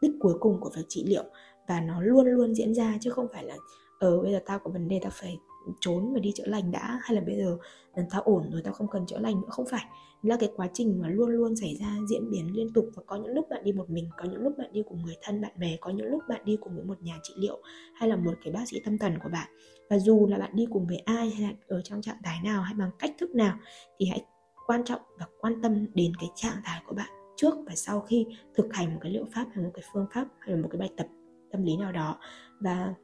đích 0.00 0.12
cuối 0.20 0.34
cùng 0.40 0.60
của 0.60 0.70
việc 0.76 0.84
trị 0.88 1.04
liệu 1.06 1.24
và 1.68 1.80
nó 1.80 2.00
luôn 2.00 2.26
luôn 2.26 2.54
diễn 2.54 2.74
ra 2.74 2.94
chứ 3.00 3.10
không 3.10 3.26
phải 3.32 3.44
là 3.44 3.56
ờ 3.98 4.22
bây 4.22 4.32
giờ 4.32 4.40
tao 4.46 4.58
có 4.58 4.70
vấn 4.70 4.88
đề 4.88 5.00
tao 5.02 5.10
phải 5.14 5.38
trốn 5.80 6.12
và 6.14 6.20
đi 6.20 6.32
chữa 6.34 6.46
lành 6.46 6.70
đã, 6.70 7.00
hay 7.02 7.14
là 7.14 7.20
bây 7.26 7.36
giờ 7.36 7.56
lần 7.94 8.06
tao 8.10 8.22
ổn 8.22 8.50
rồi 8.50 8.62
tao 8.64 8.74
không 8.74 8.88
cần 8.90 9.06
chữa 9.06 9.18
lành 9.18 9.40
nữa. 9.40 9.48
Không 9.50 9.66
phải. 9.70 9.84
Là 10.22 10.36
cái 10.36 10.50
quá 10.56 10.68
trình 10.72 11.00
mà 11.02 11.08
luôn 11.08 11.30
luôn 11.30 11.56
xảy 11.56 11.76
ra, 11.80 11.96
diễn 12.08 12.30
biến 12.30 12.56
liên 12.56 12.72
tục. 12.72 12.86
Và 12.94 13.02
có 13.06 13.16
những 13.16 13.34
lúc 13.34 13.48
bạn 13.50 13.64
đi 13.64 13.72
một 13.72 13.90
mình, 13.90 14.08
có 14.16 14.24
những 14.24 14.42
lúc 14.42 14.52
bạn 14.58 14.72
đi 14.72 14.82
cùng 14.88 15.02
người 15.02 15.16
thân, 15.22 15.40
bạn 15.40 15.52
bè, 15.56 15.76
có 15.80 15.90
những 15.90 16.06
lúc 16.06 16.22
bạn 16.28 16.40
đi 16.44 16.56
cùng 16.60 16.74
với 16.74 16.84
một 16.84 17.02
nhà 17.02 17.18
trị 17.22 17.34
liệu 17.36 17.62
hay 17.94 18.08
là 18.08 18.16
một 18.16 18.34
cái 18.44 18.52
bác 18.52 18.68
sĩ 18.68 18.80
tâm 18.84 18.98
thần 18.98 19.18
của 19.22 19.28
bạn. 19.28 19.48
Và 19.90 19.98
dù 19.98 20.26
là 20.30 20.38
bạn 20.38 20.50
đi 20.54 20.66
cùng 20.72 20.86
với 20.86 20.98
ai 20.98 21.30
hay 21.30 21.42
là 21.42 21.54
ở 21.68 21.80
trong 21.82 22.02
trạng 22.02 22.18
thái 22.24 22.38
nào 22.44 22.62
hay 22.62 22.74
bằng 22.74 22.90
cách 22.98 23.10
thức 23.18 23.30
nào, 23.30 23.58
thì 23.98 24.06
hãy 24.06 24.24
quan 24.66 24.84
trọng 24.84 25.00
và 25.18 25.26
quan 25.40 25.62
tâm 25.62 25.86
đến 25.94 26.12
cái 26.20 26.30
trạng 26.34 26.60
thái 26.64 26.82
của 26.86 26.94
bạn 26.94 27.08
trước 27.36 27.54
và 27.66 27.74
sau 27.74 28.00
khi 28.00 28.26
thực 28.54 28.66
hành 28.72 28.94
một 28.94 28.98
cái 29.02 29.12
liệu 29.12 29.24
pháp 29.34 29.46
hay 29.54 29.64
một 29.64 29.70
cái 29.74 29.84
phương 29.92 30.06
pháp 30.14 30.26
hay 30.38 30.56
là 30.56 30.62
một 30.62 30.68
cái 30.72 30.78
bài 30.78 30.90
tập 30.96 31.06
tâm 31.52 31.64
lý 31.64 31.76
nào 31.76 31.92
đó 31.92 32.18
và 32.60 32.94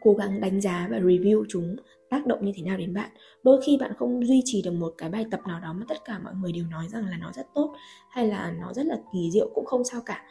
cố 0.00 0.14
gắng 0.14 0.40
đánh 0.40 0.60
giá 0.60 0.88
và 0.90 0.98
review 0.98 1.44
chúng 1.48 1.76
tác 2.10 2.26
động 2.26 2.44
như 2.44 2.52
thế 2.56 2.62
nào 2.62 2.76
đến 2.76 2.94
bạn. 2.94 3.10
Đôi 3.42 3.60
khi 3.66 3.78
bạn 3.80 3.92
không 3.98 4.26
duy 4.26 4.42
trì 4.44 4.62
được 4.62 4.72
một 4.72 4.94
cái 4.98 5.10
bài 5.10 5.24
tập 5.30 5.40
nào 5.48 5.60
đó 5.60 5.72
mà 5.72 5.84
tất 5.88 5.98
cả 6.04 6.18
mọi 6.18 6.34
người 6.34 6.52
đều 6.52 6.64
nói 6.70 6.88
rằng 6.88 7.06
là 7.06 7.16
nó 7.20 7.32
rất 7.32 7.46
tốt 7.54 7.74
hay 8.10 8.26
là 8.28 8.54
nó 8.60 8.72
rất 8.72 8.86
là 8.86 8.96
kỳ 9.12 9.30
diệu 9.32 9.50
cũng 9.54 9.66
không 9.66 9.84
sao 9.84 10.00
cả. 10.06 10.24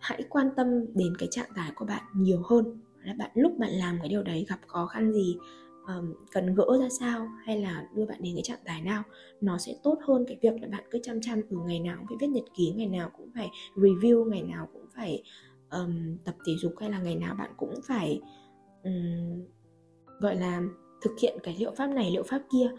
Hãy 0.00 0.22
quan 0.28 0.50
tâm 0.56 0.66
đến 0.94 1.16
cái 1.18 1.28
trạng 1.30 1.50
thái 1.56 1.70
của 1.74 1.84
bạn 1.84 2.02
nhiều 2.14 2.42
hơn 2.44 2.80
là 3.04 3.14
bạn 3.18 3.30
lúc 3.34 3.58
bạn 3.58 3.70
làm 3.70 3.98
cái 3.98 4.08
điều 4.08 4.22
đấy 4.22 4.46
gặp 4.48 4.58
khó 4.66 4.86
khăn 4.86 5.12
gì 5.12 5.36
um, 5.86 6.14
cần 6.32 6.54
gỡ 6.54 6.78
ra 6.80 6.88
sao 7.00 7.28
hay 7.44 7.60
là 7.62 7.88
đưa 7.94 8.06
bạn 8.06 8.18
đến 8.22 8.34
cái 8.34 8.42
trạng 8.42 8.58
thái 8.64 8.82
nào 8.82 9.02
nó 9.40 9.58
sẽ 9.58 9.74
tốt 9.82 9.98
hơn 10.02 10.24
cái 10.28 10.38
việc 10.42 10.62
là 10.62 10.68
bạn 10.68 10.84
cứ 10.90 10.98
chăm 11.02 11.20
chăm 11.20 11.40
từ 11.50 11.56
ngày 11.66 11.80
nào 11.80 11.96
cũng 11.98 12.06
phải 12.08 12.16
viết 12.20 12.34
nhật 12.34 12.44
ký 12.56 12.72
ngày 12.76 12.86
nào 12.86 13.10
cũng 13.16 13.30
phải 13.34 13.50
review 13.74 14.24
ngày 14.24 14.42
nào 14.42 14.68
cũng 14.72 14.86
phải 14.96 15.22
um, 15.80 16.16
tập 16.24 16.34
thể 16.46 16.52
dục 16.58 16.74
hay 16.80 16.90
là 16.90 16.98
ngày 16.98 17.16
nào 17.16 17.34
bạn 17.34 17.50
cũng 17.56 17.74
phải 17.88 18.20
um, 18.84 19.44
gọi 20.20 20.36
là 20.36 20.62
thực 21.02 21.12
hiện 21.20 21.38
cái 21.42 21.56
liệu 21.58 21.72
pháp 21.76 21.86
này 21.86 22.10
liệu 22.10 22.22
pháp 22.22 22.42
kia. 22.52 22.70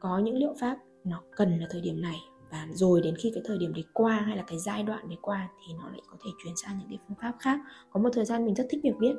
Có 0.00 0.18
những 0.18 0.36
liệu 0.36 0.54
pháp 0.60 0.78
nó 1.04 1.22
cần 1.36 1.58
là 1.58 1.66
thời 1.70 1.80
điểm 1.80 2.00
này 2.00 2.16
và 2.50 2.68
rồi 2.70 3.00
đến 3.00 3.16
khi 3.16 3.30
cái 3.34 3.42
thời 3.46 3.58
điểm 3.58 3.72
đấy 3.74 3.84
qua 3.92 4.16
hay 4.16 4.36
là 4.36 4.42
cái 4.46 4.58
giai 4.58 4.82
đoạn 4.82 5.08
đấy 5.08 5.18
qua 5.22 5.48
thì 5.66 5.74
nó 5.74 5.88
lại 5.88 6.00
có 6.10 6.16
thể 6.24 6.30
chuyển 6.44 6.56
sang 6.56 6.78
những 6.78 6.88
cái 6.88 6.98
phương 7.08 7.16
pháp 7.20 7.32
khác. 7.38 7.60
Có 7.90 8.00
một 8.00 8.10
thời 8.12 8.24
gian 8.24 8.44
mình 8.44 8.54
rất 8.54 8.66
thích 8.70 8.80
việc 8.82 8.94
viết 9.00 9.14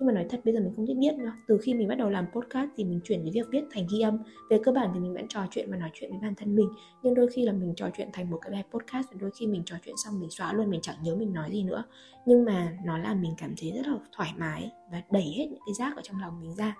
nhưng 0.00 0.06
mà 0.06 0.12
nói 0.12 0.26
thật, 0.28 0.40
bây 0.44 0.54
giờ 0.54 0.60
mình 0.60 0.72
không 0.76 0.86
thích 0.86 0.96
viết 1.00 1.14
nữa. 1.18 1.32
Từ 1.46 1.58
khi 1.62 1.74
mình 1.74 1.88
bắt 1.88 1.94
đầu 1.94 2.10
làm 2.10 2.26
podcast 2.32 2.70
thì 2.76 2.84
mình 2.84 3.00
chuyển 3.04 3.22
cái 3.22 3.30
việc 3.34 3.46
viết 3.50 3.64
thành 3.70 3.86
ghi 3.92 4.00
âm. 4.00 4.18
Về 4.50 4.60
cơ 4.64 4.72
bản 4.72 4.90
thì 4.94 5.00
mình 5.00 5.14
vẫn 5.14 5.28
trò 5.28 5.40
chuyện 5.50 5.70
và 5.70 5.76
nói 5.76 5.90
chuyện 5.94 6.10
với 6.10 6.20
bản 6.22 6.34
thân 6.34 6.56
mình. 6.56 6.68
Nhưng 7.02 7.14
đôi 7.14 7.28
khi 7.28 7.44
là 7.44 7.52
mình 7.52 7.74
trò 7.76 7.90
chuyện 7.96 8.08
thành 8.12 8.30
một 8.30 8.38
cái 8.42 8.52
bài 8.52 8.64
podcast 8.70 9.06
và 9.12 9.18
đôi 9.20 9.30
khi 9.40 9.46
mình 9.46 9.62
trò 9.66 9.76
chuyện 9.84 9.94
xong 10.04 10.20
mình 10.20 10.30
xóa 10.30 10.52
luôn, 10.52 10.70
mình 10.70 10.80
chẳng 10.80 10.96
nhớ 11.02 11.16
mình 11.16 11.32
nói 11.32 11.50
gì 11.52 11.62
nữa. 11.62 11.84
Nhưng 12.26 12.44
mà 12.44 12.78
nó 12.84 12.98
làm 12.98 13.22
mình 13.22 13.32
cảm 13.38 13.54
thấy 13.60 13.72
rất 13.72 13.86
là 13.86 13.98
thoải 14.12 14.32
mái 14.38 14.70
và 14.92 15.02
đẩy 15.10 15.34
hết 15.36 15.46
những 15.50 15.60
cái 15.66 15.74
rác 15.78 15.96
ở 15.96 16.02
trong 16.02 16.20
lòng 16.20 16.40
mình 16.40 16.54
ra. 16.54 16.76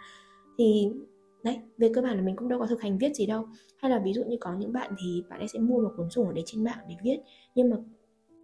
Thì, 0.59 0.91
đấy, 1.45 1.59
về 1.79 1.91
cơ 1.95 2.03
bản 2.03 2.17
là 2.17 2.23
mình 2.23 2.37
cũng 2.37 2.49
đâu 2.49 2.59
có 2.59 2.67
thực 2.67 2.83
hành 2.83 2.99
viết 2.99 3.17
gì 3.17 3.27
đâu. 3.27 3.47
Hay 3.77 3.91
là 3.91 3.99
ví 3.99 4.13
dụ 4.13 4.25
như 4.25 4.37
có 4.41 4.55
những 4.55 4.73
bạn 4.73 4.95
thì 5.03 5.23
bạn 5.31 5.39
ấy 5.39 5.49
sẽ 5.49 5.59
mua 5.59 5.81
một 5.81 5.91
cuốn 5.97 6.11
sổ 6.11 6.25
ở 6.25 6.33
đấy 6.33 6.45
trên 6.47 6.65
mạng 6.65 6.79
để 6.89 6.95
viết. 7.03 7.19
Nhưng 7.55 7.71
mà 7.71 7.77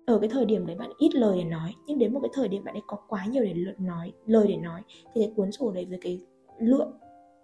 ở 0.07 0.19
cái 0.19 0.29
thời 0.29 0.45
điểm 0.45 0.67
đấy 0.67 0.77
bạn 0.77 0.91
ít 0.99 1.15
lời 1.15 1.39
để 1.39 1.45
nói, 1.45 1.75
nhưng 1.87 1.99
đến 1.99 2.15
một 2.15 2.21
cái 2.23 2.31
thời 2.35 2.49
điểm 2.49 2.65
bạn 2.65 2.75
ấy 2.75 2.83
có 2.87 2.97
quá 3.09 3.27
nhiều 3.27 3.45
để 3.45 3.55
luận 3.55 3.77
nói, 3.79 4.13
lời 4.27 4.47
để 4.49 4.57
nói, 4.57 4.83
thì 5.15 5.21
cái 5.21 5.33
cuốn 5.37 5.53
sổ 5.53 5.73
đấy 5.73 5.85
với 5.85 5.99
cái 6.03 6.21
lượng 6.61 6.91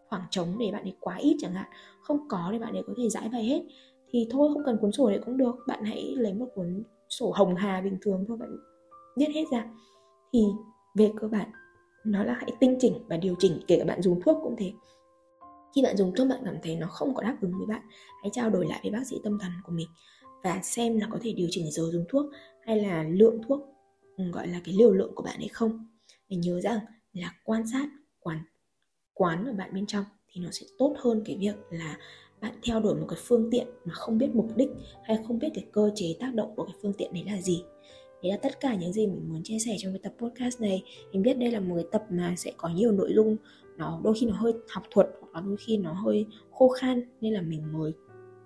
khoảng 0.09 0.23
trống 0.31 0.59
để 0.59 0.71
bạn 0.73 0.83
ấy 0.83 0.97
quá 1.01 1.17
ít 1.17 1.37
chẳng 1.41 1.53
hạn, 1.53 1.71
không 2.03 2.29
có 2.29 2.49
để 2.53 2.59
bạn 2.59 2.73
ấy 2.73 2.83
có 2.87 2.93
thể 2.97 3.09
giải 3.09 3.29
bày 3.33 3.45
hết. 3.45 3.63
Thì 4.11 4.27
thôi, 4.31 4.51
không 4.55 4.63
cần 4.65 4.79
cuốn 4.81 4.93
sổ 4.93 5.11
đấy 5.11 5.21
cũng 5.27 5.37
được, 5.37 5.57
bạn 5.69 5.85
hãy 5.85 6.15
lấy 6.17 6.35
một 6.35 6.47
cuốn 6.55 6.83
sổ 7.09 7.33
hồng 7.35 7.55
hà 7.55 7.81
bình 7.81 7.99
thường 8.03 8.25
thôi, 8.29 8.37
bạn 8.37 8.57
viết 9.17 9.29
hết 9.35 9.45
ra. 9.53 9.67
Thì 10.33 10.41
về 10.95 11.13
cơ 11.17 11.29
bản, 11.29 11.49
nó 12.05 12.25
là 12.25 12.33
hãy 12.33 12.53
tinh 12.61 12.77
chỉnh 12.81 12.95
và 13.09 13.17
điều 13.17 13.35
chỉnh, 13.39 13.61
kể 13.67 13.79
cả 13.79 13.85
bạn 13.85 14.03
dùng 14.03 14.21
thuốc 14.21 14.39
cũng 14.43 14.57
thế. 14.59 14.73
Khi 15.75 15.83
bạn 15.83 15.97
dùng 15.97 16.13
thuốc, 16.17 16.29
bạn 16.29 16.41
cảm 16.45 16.57
thấy 16.63 16.77
nó 16.77 16.87
không 16.87 17.15
có 17.15 17.23
đáp 17.23 17.37
ứng 17.41 17.53
với 17.59 17.67
bạn, 17.67 17.83
hãy 18.23 18.31
trao 18.33 18.51
đổi 18.51 18.67
lại 18.67 18.81
với 18.83 18.91
bác 18.91 19.07
sĩ 19.07 19.21
tâm 19.25 19.39
thần 19.39 19.51
của 19.65 19.73
mình 19.73 19.89
và 20.43 20.61
xem 20.63 20.99
là 20.99 21.07
có 21.11 21.19
thể 21.23 21.33
điều 21.33 21.49
chỉnh 21.51 21.71
giờ 21.71 21.83
dùng 21.93 22.05
thuốc 22.09 22.27
hay 22.67 22.81
là 22.81 23.03
lượng 23.03 23.41
thuốc 23.49 23.61
ừ, 24.17 24.25
gọi 24.33 24.49
là 24.49 24.61
cái 24.65 24.75
liều 24.79 24.93
lượng 24.93 25.13
của 25.15 25.23
bạn 25.23 25.37
hay 25.39 25.49
không. 25.49 25.87
Mình 26.29 26.41
nhớ 26.41 26.61
rằng 26.61 26.79
là 27.13 27.35
quan 27.45 27.63
sát 27.73 27.89
quán 28.21 28.39
quán 29.15 29.47
ở 29.47 29.53
bạn 29.53 29.75
bên 29.75 29.87
trong 29.87 30.05
thì 30.29 30.41
nó 30.41 30.51
sẽ 30.51 30.67
tốt 30.79 30.95
hơn 30.99 31.23
cái 31.25 31.37
việc 31.41 31.55
là 31.71 31.97
bạn 32.41 32.55
theo 32.63 32.81
đuổi 32.81 32.95
một 32.95 33.07
cái 33.09 33.19
phương 33.23 33.49
tiện 33.51 33.67
mà 33.85 33.95
không 33.95 34.19
biết 34.19 34.31
mục 34.35 34.49
đích 34.57 34.69
hay 35.05 35.19
không 35.27 35.39
biết 35.39 35.49
cái 35.55 35.65
cơ 35.73 35.91
chế 35.95 36.17
tác 36.21 36.35
động 36.35 36.53
của 36.57 36.65
cái 36.65 36.75
phương 36.83 36.93
tiện 36.93 37.13
đấy 37.13 37.25
là 37.27 37.41
gì. 37.41 37.63
Đấy 38.23 38.33
là 38.33 38.39
tất 38.43 38.61
cả 38.61 38.75
những 38.75 38.93
gì 38.93 39.07
mình 39.07 39.29
muốn 39.29 39.43
chia 39.43 39.59
sẻ 39.59 39.77
trong 39.79 39.93
cái 39.93 40.01
tập 40.03 40.13
podcast 40.19 40.61
này. 40.61 40.83
Mình 41.13 41.23
biết 41.23 41.35
đây 41.35 41.51
là 41.51 41.61
một 41.61 41.75
cái 41.75 41.87
tập 41.93 42.03
mà 42.11 42.35
sẽ 42.37 42.53
có 42.57 42.69
nhiều 42.69 42.93
nội 42.93 43.13
dung 43.15 43.37
Nó 43.77 44.01
đôi 44.05 44.15
khi 44.21 44.27
nó 44.27 44.35
hơi 44.35 44.53
học 44.69 44.83
thuật 44.91 45.11
hoặc 45.21 45.35
là 45.35 45.41
đôi 45.41 45.57
khi 45.57 45.77
nó 45.77 45.93
hơi 45.93 46.27
khô 46.51 46.69
khan 46.69 47.03
Nên 47.21 47.33
là 47.33 47.43
mình 47.43 47.73
mới 47.73 47.93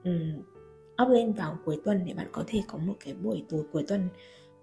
um, 0.04 0.42
up 1.02 1.08
lên 1.08 1.32
vào 1.32 1.58
cuối 1.64 1.80
tuần 1.84 2.02
để 2.06 2.14
bạn 2.14 2.26
có 2.32 2.44
thể 2.46 2.62
có 2.68 2.78
một 2.78 2.94
cái 3.04 3.14
buổi 3.14 3.44
tối 3.48 3.64
cuối 3.72 3.84
tuần 3.88 4.08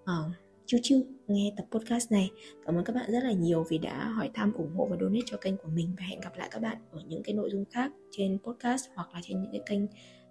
ờ, 0.05 0.25
uh, 0.29 0.35
chiêu 0.65 0.79
chiêu 0.83 0.99
nghe 1.27 1.53
tập 1.57 1.65
podcast 1.71 2.11
này. 2.11 2.31
Cảm 2.65 2.75
ơn 2.75 2.83
các 2.83 2.95
bạn 2.95 3.11
rất 3.11 3.23
là 3.23 3.31
nhiều 3.31 3.65
vì 3.69 3.77
đã 3.77 4.07
hỏi 4.07 4.29
thăm 4.33 4.53
ủng 4.53 4.75
hộ 4.75 4.87
và 4.91 4.97
donate 5.01 5.21
cho 5.25 5.37
kênh 5.37 5.57
của 5.57 5.69
mình 5.69 5.95
Và 5.97 6.03
hẹn 6.05 6.19
gặp 6.19 6.37
lại 6.37 6.47
các 6.51 6.61
bạn 6.61 6.77
ở 6.91 7.01
những 7.07 7.23
cái 7.23 7.35
nội 7.35 7.49
dung 7.51 7.65
khác 7.71 7.91
trên 8.11 8.37
podcast 8.43 8.85
hoặc 8.95 9.13
là 9.13 9.19
trên 9.23 9.41
những 9.41 9.51
cái 9.51 9.61
kênh 9.65 9.81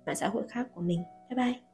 mạng 0.06 0.16
xã 0.16 0.28
hội 0.28 0.42
khác 0.48 0.68
của 0.74 0.80
mình. 0.80 1.02
Bye 1.30 1.44
bye! 1.44 1.71